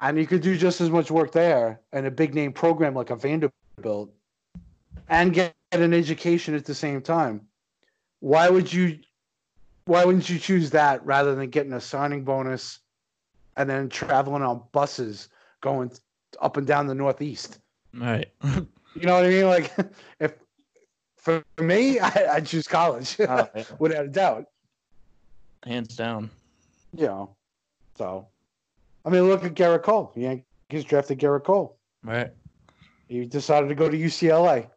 and 0.00 0.16
you 0.18 0.26
could 0.26 0.40
do 0.40 0.56
just 0.56 0.80
as 0.80 0.88
much 0.90 1.10
work 1.10 1.32
there 1.32 1.80
in 1.92 2.06
a 2.06 2.10
big 2.10 2.34
name 2.34 2.52
program 2.52 2.94
like 2.94 3.10
a 3.10 3.16
Vanderbilt 3.16 4.10
and 5.12 5.32
get 5.34 5.54
an 5.72 5.92
education 5.92 6.54
at 6.54 6.64
the 6.64 6.74
same 6.74 7.02
time. 7.02 7.42
Why 8.20 8.48
would 8.48 8.72
you 8.72 8.98
why 9.84 10.04
wouldn't 10.04 10.28
you 10.30 10.38
choose 10.38 10.70
that 10.70 11.04
rather 11.04 11.34
than 11.34 11.50
getting 11.50 11.72
a 11.74 11.80
signing 11.80 12.24
bonus 12.24 12.78
and 13.56 13.68
then 13.68 13.88
traveling 13.88 14.42
on 14.42 14.62
buses 14.72 15.28
going 15.60 15.92
up 16.40 16.56
and 16.56 16.66
down 16.66 16.86
the 16.86 16.94
northeast? 16.94 17.58
Right. 17.94 18.26
You 18.94 19.06
know 19.06 19.14
what 19.14 19.24
I 19.24 19.28
mean? 19.30 19.46
Like 19.46 19.72
if 20.20 20.34
for 21.16 21.42
me, 21.58 21.98
I, 22.00 22.26
I'd 22.34 22.44
choose 22.46 22.68
college 22.68 23.16
Oh, 23.20 23.48
yeah. 23.54 23.64
without 23.78 24.04
a 24.04 24.08
doubt. 24.08 24.44
Hands 25.64 25.96
down. 25.96 26.28
you 26.94 27.06
know. 27.06 27.34
So, 27.96 28.28
I 29.06 29.08
mean, 29.08 29.22
look 29.28 29.44
at 29.44 29.54
Gerrit 29.54 29.82
Cole. 29.82 30.12
Yankees 30.14 30.84
drafted 30.84 31.18
Gerrit 31.20 31.44
Cole. 31.44 31.78
Right. 32.04 32.30
He 33.08 33.24
decided 33.24 33.68
to 33.70 33.74
go 33.74 33.88
to 33.88 33.96
UCLA, 33.96 34.68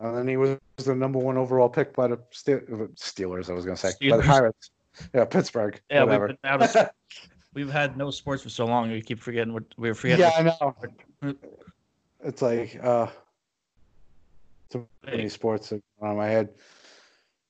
and 0.00 0.16
then 0.16 0.28
he 0.28 0.36
was 0.36 0.58
the 0.76 0.94
number 0.94 1.18
one 1.18 1.36
overall 1.36 1.68
pick 1.68 1.94
by 1.94 2.08
the 2.08 2.18
Ste- 2.30 2.68
Steelers. 2.96 3.50
I 3.50 3.54
was 3.54 3.64
going 3.64 3.76
to 3.76 3.90
say 3.90 4.10
by 4.10 4.16
the 4.18 4.22
Pirates. 4.22 4.70
Yeah, 5.14 5.24
Pittsburgh. 5.24 5.80
Yeah, 5.90 6.04
whatever. 6.04 6.28
we've 6.28 6.42
been 6.42 6.50
out 6.50 6.76
of 6.76 6.90
we've 7.54 7.70
had 7.70 7.96
no 7.96 8.10
sports 8.10 8.42
for 8.42 8.48
so 8.50 8.66
long. 8.66 8.90
We 8.90 9.00
keep 9.02 9.20
forgetting 9.20 9.52
what 9.52 9.64
we're 9.76 9.94
forgetting. 9.94 10.24
yeah, 10.24 10.32
I 10.36 10.42
know. 11.22 11.36
It's 12.24 12.42
like 12.42 12.78
uh, 12.82 13.06
too 14.70 14.86
many 15.04 15.28
sports 15.28 15.72
on 16.00 16.16
my 16.16 16.26
head. 16.26 16.50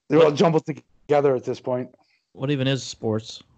They're 0.08 0.22
all 0.22 0.32
jumbled 0.32 0.66
together 0.66 1.34
at 1.34 1.44
this 1.44 1.60
point. 1.60 1.90
What 2.32 2.50
even 2.50 2.66
is 2.66 2.82
sports? 2.82 3.42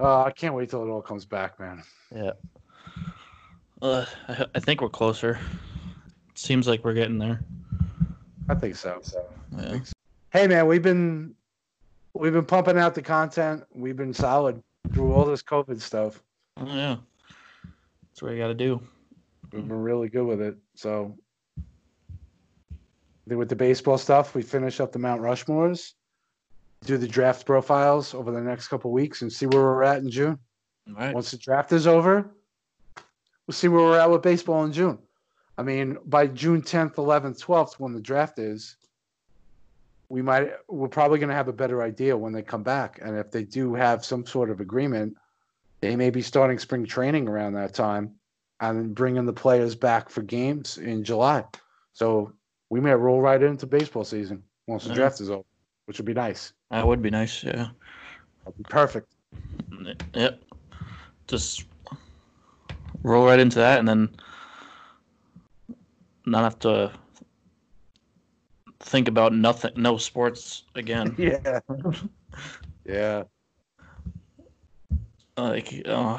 Uh, 0.00 0.22
I 0.24 0.30
can't 0.30 0.54
wait 0.54 0.70
till 0.70 0.84
it 0.84 0.88
all 0.88 1.02
comes 1.02 1.24
back, 1.24 1.58
man. 1.58 1.82
Yeah. 2.14 2.32
Uh, 3.80 4.04
I, 4.28 4.46
I 4.54 4.60
think 4.60 4.80
we're 4.80 4.88
closer. 4.88 5.38
Seems 6.34 6.66
like 6.66 6.84
we're 6.84 6.94
getting 6.94 7.18
there. 7.18 7.44
I 8.48 8.54
think 8.54 8.76
so. 8.76 9.00
Yeah. 9.56 9.78
Hey 10.30 10.46
man, 10.46 10.66
we've 10.66 10.82
been 10.82 11.34
we've 12.14 12.32
been 12.32 12.44
pumping 12.44 12.78
out 12.78 12.94
the 12.94 13.02
content. 13.02 13.64
We've 13.72 13.96
been 13.96 14.14
solid 14.14 14.62
through 14.92 15.12
all 15.12 15.24
this 15.24 15.42
COVID 15.42 15.80
stuff. 15.80 16.22
Oh, 16.56 16.66
yeah. 16.66 16.96
That's 18.02 18.22
what 18.22 18.32
you 18.32 18.38
got 18.38 18.48
to 18.48 18.54
do. 18.54 18.80
We've 19.52 19.66
been 19.66 19.80
really 19.80 20.08
good 20.08 20.26
with 20.26 20.40
it. 20.40 20.56
So 20.74 21.16
with 23.26 23.48
the 23.48 23.56
baseball 23.56 23.98
stuff, 23.98 24.34
we 24.34 24.42
finish 24.42 24.80
up 24.80 24.92
the 24.92 24.98
Mount 24.98 25.20
Rushmores, 25.20 25.92
do 26.84 26.96
the 26.96 27.06
draft 27.06 27.46
profiles 27.46 28.14
over 28.14 28.32
the 28.32 28.40
next 28.40 28.68
couple 28.68 28.90
weeks, 28.90 29.22
and 29.22 29.32
see 29.32 29.46
where 29.46 29.62
we're 29.62 29.82
at 29.82 29.98
in 29.98 30.10
June. 30.10 30.38
All 30.88 30.94
right. 30.94 31.14
Once 31.14 31.30
the 31.30 31.38
draft 31.38 31.72
is 31.72 31.86
over, 31.86 32.30
we'll 33.48 33.54
see 33.54 33.66
where 33.66 33.82
we're 33.82 33.98
at 33.98 34.10
with 34.10 34.22
baseball 34.22 34.62
in 34.64 34.72
June. 34.72 34.98
I 35.56 35.62
mean, 35.62 35.96
by 36.04 36.26
June 36.26 36.62
10th, 36.62 36.96
11th, 36.96 37.42
12th, 37.42 37.80
when 37.80 37.94
the 37.94 38.00
draft 38.00 38.38
is, 38.38 38.76
we 40.10 40.22
might 40.22 40.50
we're 40.68 40.88
probably 40.88 41.18
going 41.18 41.30
to 41.30 41.34
have 41.34 41.48
a 41.48 41.52
better 41.52 41.82
idea 41.82 42.16
when 42.16 42.32
they 42.32 42.42
come 42.42 42.62
back. 42.62 43.00
And 43.02 43.18
if 43.18 43.30
they 43.30 43.42
do 43.44 43.74
have 43.74 44.04
some 44.04 44.24
sort 44.24 44.50
of 44.50 44.60
agreement, 44.60 45.16
they 45.80 45.96
may 45.96 46.10
be 46.10 46.22
starting 46.22 46.58
spring 46.58 46.84
training 46.86 47.26
around 47.28 47.54
that 47.54 47.74
time 47.74 48.14
and 48.60 48.94
bringing 48.94 49.24
the 49.26 49.32
players 49.32 49.74
back 49.74 50.10
for 50.10 50.22
games 50.22 50.78
in 50.78 51.02
July. 51.02 51.44
So 51.94 52.32
we 52.70 52.80
may 52.80 52.92
roll 52.92 53.20
right 53.20 53.42
into 53.42 53.66
baseball 53.66 54.04
season 54.04 54.42
once 54.66 54.84
the 54.84 54.90
Yeah. 54.90 54.96
draft 54.96 55.20
is 55.20 55.30
over, 55.30 55.44
which 55.86 55.98
would 55.98 56.06
be 56.06 56.14
nice. 56.14 56.52
That 56.70 56.86
would 56.86 57.02
be 57.02 57.10
nice. 57.10 57.42
Yeah. 57.42 57.68
That'd 58.44 58.58
be 58.58 58.64
perfect. 58.64 59.12
Yep. 60.14 60.42
Just 61.26 61.64
roll 63.02 63.26
right 63.26 63.40
into 63.40 63.58
that 63.58 63.78
and 63.78 63.88
then 63.88 64.08
not 66.26 66.42
have 66.44 66.58
to 66.60 66.92
think 68.80 69.08
about 69.08 69.32
nothing, 69.32 69.72
no 69.76 69.96
sports 69.96 70.64
again. 70.74 71.14
Yeah. 71.18 71.60
yeah. 72.84 73.22
like 75.36 75.82
uh 75.86 76.18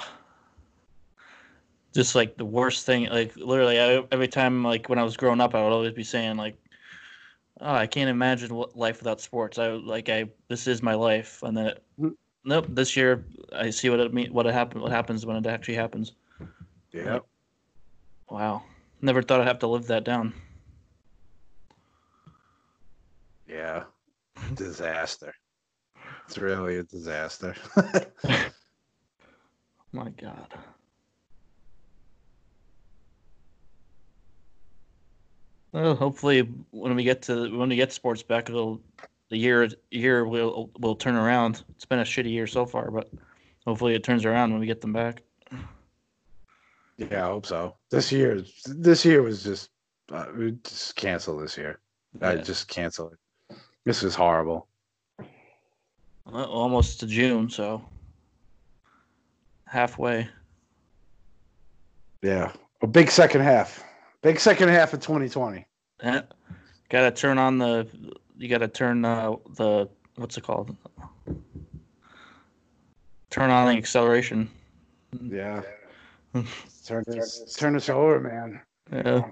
just 1.94 2.16
like 2.16 2.38
the 2.38 2.46
worst 2.46 2.86
thing 2.86 3.10
like 3.10 3.36
literally 3.36 3.80
I, 3.80 4.04
every 4.12 4.28
time 4.28 4.64
like 4.64 4.88
when 4.90 5.00
i 5.00 5.04
was 5.04 5.18
growing 5.18 5.42
up 5.42 5.56
i 5.56 5.64
would 5.64 5.74
always 5.74 5.94
be 5.94 6.04
saying 6.04 6.38
like 6.38 6.56
oh 7.62 7.74
i 7.74 7.88
can't 7.88 8.10
imagine 8.10 8.54
what 8.56 8.78
life 8.78 9.00
without 9.00 9.20
sports 9.20 9.58
i 9.58 9.70
like 9.70 10.10
i 10.10 10.26
this 10.48 10.68
is 10.68 10.82
my 10.82 10.94
life 10.94 11.42
and 11.44 11.58
then 11.58 11.66
it, 11.68 11.84
Mm. 12.00 12.16
nope 12.46 12.68
this 12.70 12.96
year 12.96 13.26
i 13.54 13.70
see 13.70 13.90
what 13.90 14.00
it 14.00 14.14
mean 14.14 14.32
what 14.32 14.46
it 14.46 14.54
happen 14.54 14.80
what 14.80 14.92
happens 14.92 15.26
when 15.26 15.36
it 15.36 15.46
actually 15.46 15.76
happens 15.76 16.14
Yeah. 16.92 17.20
wow 18.30 18.64
never 19.02 19.22
thought 19.22 19.42
i'd 19.42 19.48
have 19.48 19.60
to 19.60 19.68
live 19.68 19.88
that 19.88 20.04
down 20.04 20.34
Yeah. 23.50 23.84
Disaster. 24.54 25.34
It's 26.26 26.38
really 26.38 26.78
a 26.78 26.84
disaster. 26.84 27.56
my 29.92 30.10
god 30.10 30.54
well 35.72 35.96
hopefully 35.96 36.42
when 36.70 36.96
we 36.96 37.04
get 37.04 37.24
to 37.24 37.58
when 37.58 37.70
we 37.70 37.76
get 37.76 37.92
sports 37.92 38.22
back 38.22 38.50
it'll 38.50 38.80
the 39.30 39.38
year 39.38 39.68
year 39.90 40.28
will 40.28 40.70
will 40.78 40.96
turn 40.96 41.16
around 41.16 41.64
it's 41.72 41.86
been 41.86 41.98
a 41.98 42.04
shitty 42.04 42.30
year 42.30 42.46
so 42.46 42.68
far 42.68 42.92
but 42.92 43.10
hopefully 43.66 43.96
it 43.96 44.04
turns 44.04 44.26
around 44.26 44.52
when 44.52 44.60
we 44.60 44.68
get 44.68 44.80
them 44.80 44.94
back 44.94 45.24
yeah, 47.00 47.26
I 47.26 47.30
hope 47.30 47.46
so. 47.46 47.76
This 47.90 48.12
year, 48.12 48.44
this 48.66 49.06
year 49.06 49.22
was 49.22 49.44
just, 49.44 49.70
uh, 50.12 50.26
we 50.36 50.52
just 50.64 50.96
cancel 50.96 51.38
this 51.38 51.58
year. 51.58 51.80
I 52.22 52.36
just 52.36 52.68
cancel 52.68 53.12
it. 53.12 53.58
This 53.86 54.04
is 54.04 54.16
horrible. 54.16 54.68
Well, 56.26 56.46
almost 56.46 57.00
to 57.00 57.08
june 57.08 57.50
so 57.50 57.84
halfway 59.66 60.28
Yeah. 62.22 62.52
A 62.82 62.88
big 62.88 63.12
second 63.12 63.42
half. 63.42 63.84
Big 64.22 64.40
second 64.40 64.70
half 64.70 64.94
of 64.94 65.00
2020. 65.00 65.66
Yeah. 66.04 66.22
Gotta 66.90 67.12
turn 67.12 67.38
on 67.38 67.58
the. 67.58 67.88
You 68.38 68.48
gotta 68.48 68.68
turn 68.68 69.06
uh, 69.06 69.36
the. 69.56 69.90
What's 70.16 70.38
it 70.38 70.44
called? 70.44 70.76
Turn 73.30 73.50
on 73.50 73.68
the 73.68 73.78
acceleration. 73.78 74.50
Yeah. 75.22 75.62
Hmm. 76.34 76.42
turn 76.86 77.04
this, 77.08 77.56
turn 77.56 77.74
this 77.74 77.90
over, 77.90 78.20
man. 78.20 78.62
Yeah. 78.92 79.32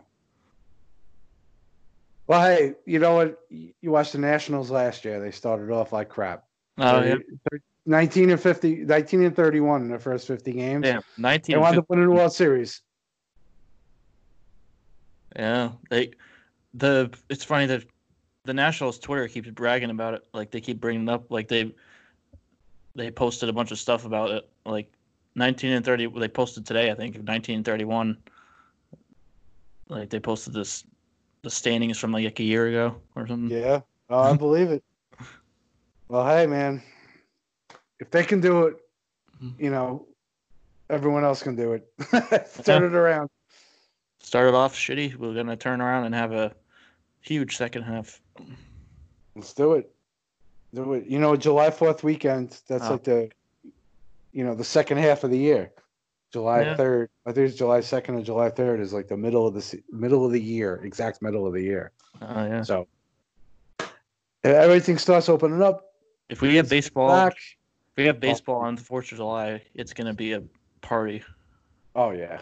Well, 2.27 2.41
hey, 2.41 2.73
you 2.85 2.99
know 2.99 3.15
what? 3.15 3.39
You 3.49 3.91
watched 3.91 4.11
the 4.11 4.17
Nationals 4.17 4.69
last 4.69 5.05
year. 5.05 5.19
They 5.19 5.31
started 5.31 5.71
off 5.71 5.93
like 5.93 6.09
crap. 6.09 6.43
Oh 6.77 7.01
yeah. 7.01 7.15
19 7.85 8.31
and 8.31 8.39
50, 8.39 8.75
19 8.83 9.23
and 9.23 9.35
31 9.35 9.83
in 9.83 9.87
the 9.89 9.97
first 9.97 10.27
50 10.27 10.51
games. 10.51 10.85
Yeah, 10.85 10.99
19. 11.17 11.53
They 11.53 11.59
wound 11.59 11.77
up 11.77 11.85
winning 11.87 12.07
the 12.07 12.11
World 12.11 12.33
Series. 12.33 12.81
Yeah, 15.35 15.71
they 15.89 16.11
the 16.73 17.11
it's 17.29 17.43
funny 17.43 17.65
that 17.67 17.85
the 18.43 18.53
Nationals 18.53 18.99
Twitter 18.99 19.27
keeps 19.27 19.49
bragging 19.49 19.89
about 19.89 20.15
it. 20.15 20.27
Like 20.33 20.51
they 20.51 20.59
keep 20.59 20.81
bringing 20.81 21.07
it 21.07 21.11
up. 21.11 21.31
Like 21.31 21.47
they 21.47 21.73
they 22.95 23.11
posted 23.11 23.47
a 23.47 23.53
bunch 23.53 23.71
of 23.71 23.79
stuff 23.79 24.05
about 24.05 24.31
it. 24.31 24.49
Like 24.65 24.91
19 25.37 25.71
and 25.71 25.85
30. 25.85 26.07
They 26.19 26.27
posted 26.27 26.65
today, 26.65 26.91
I 26.91 26.95
think, 26.95 27.21
19 27.23 27.57
and 27.57 27.65
31. 27.65 28.17
Like 29.87 30.09
they 30.09 30.19
posted 30.19 30.53
this 30.53 30.83
the 31.43 31.49
standings 31.49 31.97
from 31.97 32.11
like 32.11 32.39
a 32.39 32.43
year 32.43 32.67
ago 32.67 32.95
or 33.15 33.25
something. 33.27 33.55
Yeah, 33.57 33.81
oh, 34.09 34.19
I 34.19 34.35
believe 34.35 34.71
it. 34.71 34.83
Well, 36.09 36.25
hey, 36.25 36.47
man, 36.47 36.81
if 37.99 38.09
they 38.11 38.23
can 38.23 38.39
do 38.41 38.63
it, 38.67 38.77
Mm-hmm. 39.43 39.63
you 39.63 39.69
know, 39.69 40.07
everyone 40.89 41.23
else 41.23 41.43
can 41.43 41.55
do 41.55 41.73
it. 41.73 41.87
Turn 42.63 42.83
it 42.83 42.95
around. 42.95 43.29
Started 44.19 44.55
off 44.55 44.73
shitty. 44.73 45.15
We're 45.15 45.35
gonna 45.35 45.55
turn 45.55 45.79
around 45.79 46.05
and 46.05 46.15
have 46.15 46.31
a 46.31 46.55
huge 47.21 47.55
second 47.55 47.83
half. 47.83 48.19
Let's 49.35 49.53
do 49.53 49.73
it. 49.73 49.93
Do 50.73 50.93
it. 50.93 51.05
You 51.05 51.19
know, 51.19 51.35
July 51.35 51.69
Fourth 51.69 52.03
weekend. 52.03 52.59
That's 52.67 52.85
Oh. 52.85 52.93
like 52.93 53.03
the, 53.03 53.29
you 54.37 54.43
know, 54.43 54.53
the 54.53 54.63
second 54.63 54.99
half 54.99 55.23
of 55.23 55.31
the 55.31 55.37
year. 55.37 55.71
July 56.31 56.61
Yeah. 56.61 56.75
third. 56.75 57.09
I 57.25 57.31
think 57.31 57.49
it's 57.49 57.57
July 57.57 57.79
second 57.81 58.15
and 58.15 58.23
July 58.25 58.49
third 58.51 58.79
is 58.79 58.93
like 58.93 59.07
the 59.07 59.17
middle 59.17 59.47
of 59.47 59.55
the 59.55 59.81
middle 59.91 60.23
of 60.25 60.31
the 60.31 60.39
year, 60.41 60.79
exact 60.83 61.23
middle 61.23 61.47
of 61.47 61.53
the 61.53 61.61
year. 61.63 61.91
Oh 62.21 62.45
yeah. 62.45 62.61
So 62.61 62.87
everything 64.43 64.97
starts 64.99 65.27
opening 65.29 65.61
up. 65.63 65.93
If 66.29 66.41
we 66.41 66.55
have 66.57 66.69
baseball, 66.69 67.09
Back. 67.09 67.33
if 67.37 67.95
we 67.97 68.05
have 68.05 68.19
baseball 68.19 68.57
on 68.57 68.75
the 68.75 68.81
Fourth 68.81 69.11
of 69.11 69.17
July, 69.17 69.61
it's 69.73 69.93
gonna 69.93 70.13
be 70.13 70.33
a 70.33 70.43
party. 70.81 71.23
Oh 71.95 72.11
yeah, 72.11 72.41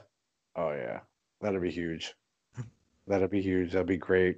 oh 0.58 0.72
yeah, 0.72 1.00
that'd 1.40 1.62
be 1.62 1.72
huge. 1.72 2.14
That'd 3.08 3.30
be 3.30 3.42
huge. 3.42 3.72
That'd 3.72 3.88
be 3.88 3.98
great. 3.98 4.38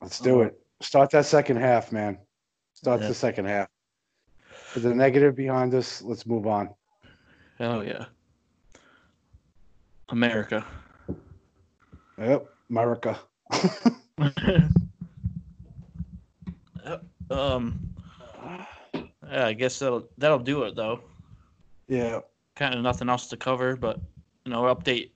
Let's 0.00 0.20
do 0.20 0.40
Uh-huh. 0.40 0.48
it. 0.50 0.60
Start 0.80 1.10
that 1.10 1.26
second 1.26 1.56
half, 1.56 1.90
man. 1.92 2.16
Start 2.74 3.00
Yeah. 3.02 3.08
the 3.08 3.14
second 3.14 3.46
half. 3.46 3.68
Put 4.72 4.82
the 4.82 4.94
negative 4.94 5.36
behind 5.36 5.74
us. 5.74 6.00
Let's 6.02 6.24
move 6.26 6.46
on. 6.46 6.70
Oh 7.60 7.82
yeah. 7.82 8.06
America. 10.08 10.64
Yep, 12.18 12.46
America. 12.70 13.18
um. 17.30 17.88
Yeah, 18.94 19.46
I 19.46 19.52
guess 19.54 19.78
that'll 19.78 20.08
that'll 20.18 20.38
do 20.38 20.64
it 20.64 20.74
though. 20.76 21.00
yeah, 21.88 22.20
Kind 22.54 22.74
of 22.74 22.82
nothing 22.82 23.08
else 23.08 23.28
to 23.28 23.36
cover, 23.36 23.76
but 23.76 23.98
you 24.44 24.52
know, 24.52 24.62
update. 24.62 25.10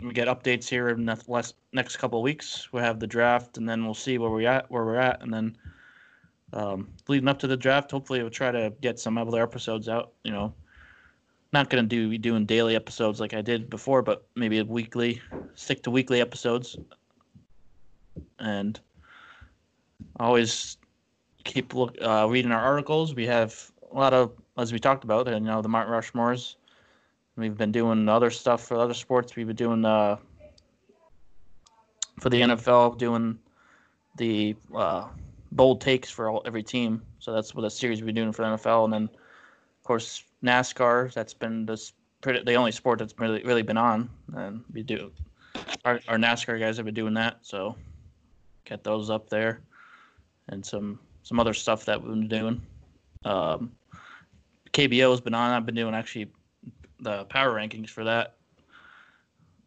We 0.00 0.12
get 0.12 0.28
updates 0.28 0.66
here 0.66 0.88
in 0.88 1.04
the 1.04 1.22
last 1.28 1.56
next 1.74 1.98
couple 1.98 2.18
of 2.20 2.22
weeks. 2.22 2.72
We'll 2.72 2.82
have 2.82 3.00
the 3.00 3.06
draft, 3.06 3.58
and 3.58 3.68
then 3.68 3.84
we'll 3.84 3.92
see 3.92 4.16
where 4.16 4.30
we 4.30 4.46
at, 4.46 4.70
where 4.70 4.86
we're 4.86 4.96
at, 4.96 5.22
and 5.22 5.32
then 5.32 5.58
um, 6.52 6.88
leading 7.08 7.28
up 7.28 7.38
to 7.40 7.46
the 7.46 7.56
draft. 7.56 7.90
Hopefully, 7.90 8.20
we'll 8.20 8.30
try 8.30 8.50
to 8.50 8.72
get 8.80 8.98
some 8.98 9.18
other 9.18 9.42
episodes 9.42 9.88
out. 9.88 10.12
You 10.24 10.32
know, 10.32 10.54
not 11.52 11.70
gonna 11.70 11.84
do 11.84 12.08
be 12.08 12.18
doing 12.18 12.46
daily 12.46 12.76
episodes 12.76 13.20
like 13.20 13.34
I 13.34 13.42
did 13.42 13.70
before, 13.70 14.02
but 14.02 14.26
maybe 14.34 14.58
a 14.58 14.64
weekly. 14.64 15.20
Stick 15.54 15.82
to 15.84 15.90
weekly 15.90 16.20
episodes, 16.20 16.76
and 18.38 18.78
always 20.18 20.76
keep 21.44 21.74
look 21.74 21.96
uh, 22.02 22.26
reading 22.28 22.52
our 22.52 22.60
articles. 22.62 23.14
We 23.14 23.26
have 23.26 23.70
a 23.92 23.96
lot 23.96 24.12
of, 24.12 24.32
as 24.58 24.72
we 24.72 24.78
talked 24.78 25.04
about, 25.04 25.28
and 25.28 25.44
you 25.44 25.50
know, 25.50 25.62
the 25.62 25.68
Mount 25.68 25.88
Rushmores. 25.88 26.56
We've 27.36 27.56
been 27.56 27.72
doing 27.72 28.08
other 28.08 28.30
stuff 28.30 28.66
for 28.66 28.76
other 28.76 28.92
sports. 28.92 29.34
We've 29.34 29.46
been 29.46 29.56
doing 29.56 29.84
uh, 29.84 30.16
for 32.20 32.28
the 32.28 32.40
NFL, 32.42 32.98
doing 32.98 33.38
the 34.16 34.54
uh, 34.74 35.08
bold 35.52 35.80
takes 35.80 36.10
for 36.10 36.30
all, 36.30 36.42
every 36.46 36.62
team. 36.62 37.02
So 37.18 37.32
that's 37.32 37.54
what 37.54 37.62
the 37.62 37.70
series 37.70 38.00
been 38.00 38.14
doing 38.14 38.32
for 38.32 38.42
the 38.42 38.56
NFL, 38.56 38.84
and 38.84 38.92
then 38.92 39.02
of 39.04 39.84
course 39.84 40.24
NASCAR. 40.42 41.12
That's 41.12 41.34
been 41.34 41.68
pretty, 42.20 42.42
the 42.44 42.54
only 42.54 42.72
sport 42.72 42.98
that's 42.98 43.14
really 43.18 43.42
really 43.42 43.62
been 43.62 43.76
on, 43.76 44.10
and 44.34 44.64
we 44.72 44.82
do 44.82 45.10
our, 45.84 46.00
our 46.08 46.16
NASCAR 46.16 46.58
guys 46.58 46.76
have 46.76 46.86
been 46.86 46.94
doing 46.94 47.14
that. 47.14 47.38
So 47.42 47.76
get 48.64 48.84
those 48.84 49.10
up 49.10 49.28
there, 49.28 49.60
and 50.48 50.64
some 50.64 50.98
some 51.22 51.40
other 51.40 51.54
stuff 51.54 51.84
that 51.86 52.00
we've 52.00 52.12
been 52.12 52.28
doing. 52.28 52.62
Um, 53.24 53.72
KBO 54.72 55.10
has 55.10 55.20
been 55.20 55.34
on. 55.34 55.52
I've 55.52 55.66
been 55.66 55.74
doing 55.74 55.94
actually 55.94 56.30
the 57.00 57.24
power 57.24 57.54
rankings 57.54 57.90
for 57.90 58.04
that. 58.04 58.36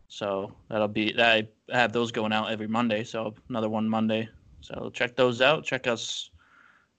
So 0.08 0.54
that'll 0.70 0.88
be 0.88 1.20
I 1.20 1.48
have 1.72 1.92
those 1.92 2.12
going 2.12 2.34
out 2.34 2.52
every 2.52 2.68
Monday. 2.68 3.04
So 3.04 3.34
another 3.50 3.70
one 3.70 3.90
Monday. 3.90 4.30
So 4.64 4.90
check 4.94 5.16
those 5.16 5.42
out. 5.42 5.66
Check 5.66 5.88
us 5.88 6.32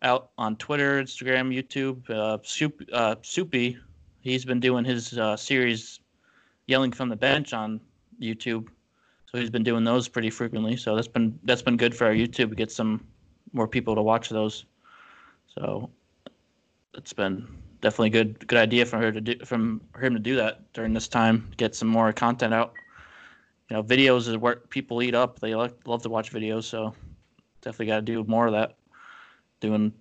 out 0.02 0.30
on 0.36 0.56
Twitter, 0.56 1.02
Instagram, 1.02 1.48
YouTube. 1.48 2.08
Uh, 2.10 2.38
Soup, 2.42 2.78
uh, 2.92 3.16
Soupy, 3.22 3.78
he's 4.20 4.44
been 4.44 4.60
doing 4.60 4.84
his 4.84 5.16
uh, 5.18 5.34
series, 5.34 6.00
yelling 6.66 6.92
from 6.92 7.08
the 7.08 7.16
bench 7.16 7.54
on 7.54 7.80
YouTube. 8.20 8.68
So 9.32 9.38
he's 9.38 9.48
been 9.48 9.64
doing 9.64 9.82
those 9.82 10.08
pretty 10.08 10.28
frequently. 10.28 10.76
So 10.76 10.94
that's 10.94 11.08
been 11.08 11.38
that's 11.44 11.62
been 11.62 11.78
good 11.78 11.94
for 11.94 12.06
our 12.06 12.12
YouTube 12.12 12.50
to 12.50 12.54
get 12.54 12.70
some 12.70 13.02
more 13.54 13.66
people 13.66 13.94
to 13.94 14.02
watch 14.02 14.28
those. 14.28 14.66
So 15.46 15.88
it's 16.92 17.14
been 17.14 17.48
definitely 17.80 18.10
good 18.10 18.46
good 18.46 18.58
idea 18.58 18.84
for 18.84 18.98
her 18.98 19.10
to 19.10 19.20
do 19.22 19.38
from 19.44 19.80
him 20.00 20.12
to 20.12 20.20
do 20.20 20.36
that 20.36 20.72
during 20.72 20.92
this 20.92 21.06
time 21.06 21.52
get 21.58 21.74
some 21.74 21.86
more 21.86 22.14
content 22.14 22.54
out 22.54 22.72
you 23.68 23.76
know 23.76 23.82
videos 23.82 24.26
is 24.26 24.38
what 24.38 24.70
people 24.70 25.02
eat 25.02 25.14
up 25.14 25.38
they 25.38 25.54
like, 25.54 25.74
love 25.86 26.02
to 26.02 26.08
watch 26.08 26.32
videos 26.32 26.64
so 26.64 26.94
definitely 27.64 27.86
got 27.86 27.96
to 27.96 28.02
do 28.02 28.24
more 28.24 28.46
of 28.46 28.52
that. 28.52 28.76
Doing 29.60 29.92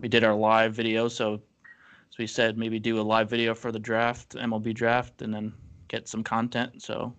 we 0.00 0.08
did 0.08 0.24
our 0.24 0.34
live 0.34 0.74
video 0.74 1.08
so 1.08 1.34
as 1.34 2.18
we 2.18 2.26
said 2.26 2.58
maybe 2.58 2.78
do 2.78 3.00
a 3.00 3.02
live 3.02 3.30
video 3.30 3.54
for 3.54 3.70
the 3.70 3.78
draft 3.78 4.34
mlb 4.34 4.74
draft 4.74 5.22
and 5.22 5.32
then 5.32 5.52
get 5.88 6.08
some 6.08 6.24
content. 6.24 6.82
So 6.82 7.14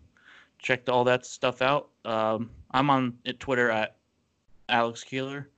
check 0.60 0.90
all 0.90 1.04
that 1.06 1.26
stuff 1.26 1.62
out. 1.62 1.90
Um, 2.04 2.50
i'm 2.72 2.90
on 2.90 3.14
twitter 3.40 3.70
at 3.72 3.98
alex 4.70 5.04
keeler. 5.04 5.50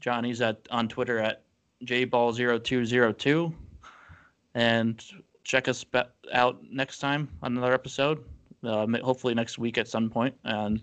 Johnny's 0.00 0.40
at 0.40 0.60
on 0.70 0.88
twitter 0.88 1.18
at 1.18 1.42
jball0202 1.84 3.52
and 4.54 5.04
check 5.44 5.68
us 5.68 5.84
out 6.32 6.58
next 6.70 6.98
time 6.98 7.28
on 7.42 7.56
another 7.56 7.74
episode. 7.74 8.24
Uh, 8.64 8.86
hopefully 9.02 9.34
next 9.34 9.58
week 9.58 9.78
at 9.78 9.86
some 9.86 10.10
point. 10.10 10.34
And 10.44 10.82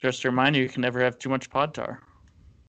just 0.00 0.24
a 0.24 0.28
reminder 0.30 0.60
you 0.60 0.68
can 0.68 0.82
never 0.82 1.00
have 1.00 1.18
too 1.18 1.28
much 1.28 1.50
pod 1.50 1.74
tar 1.74 2.00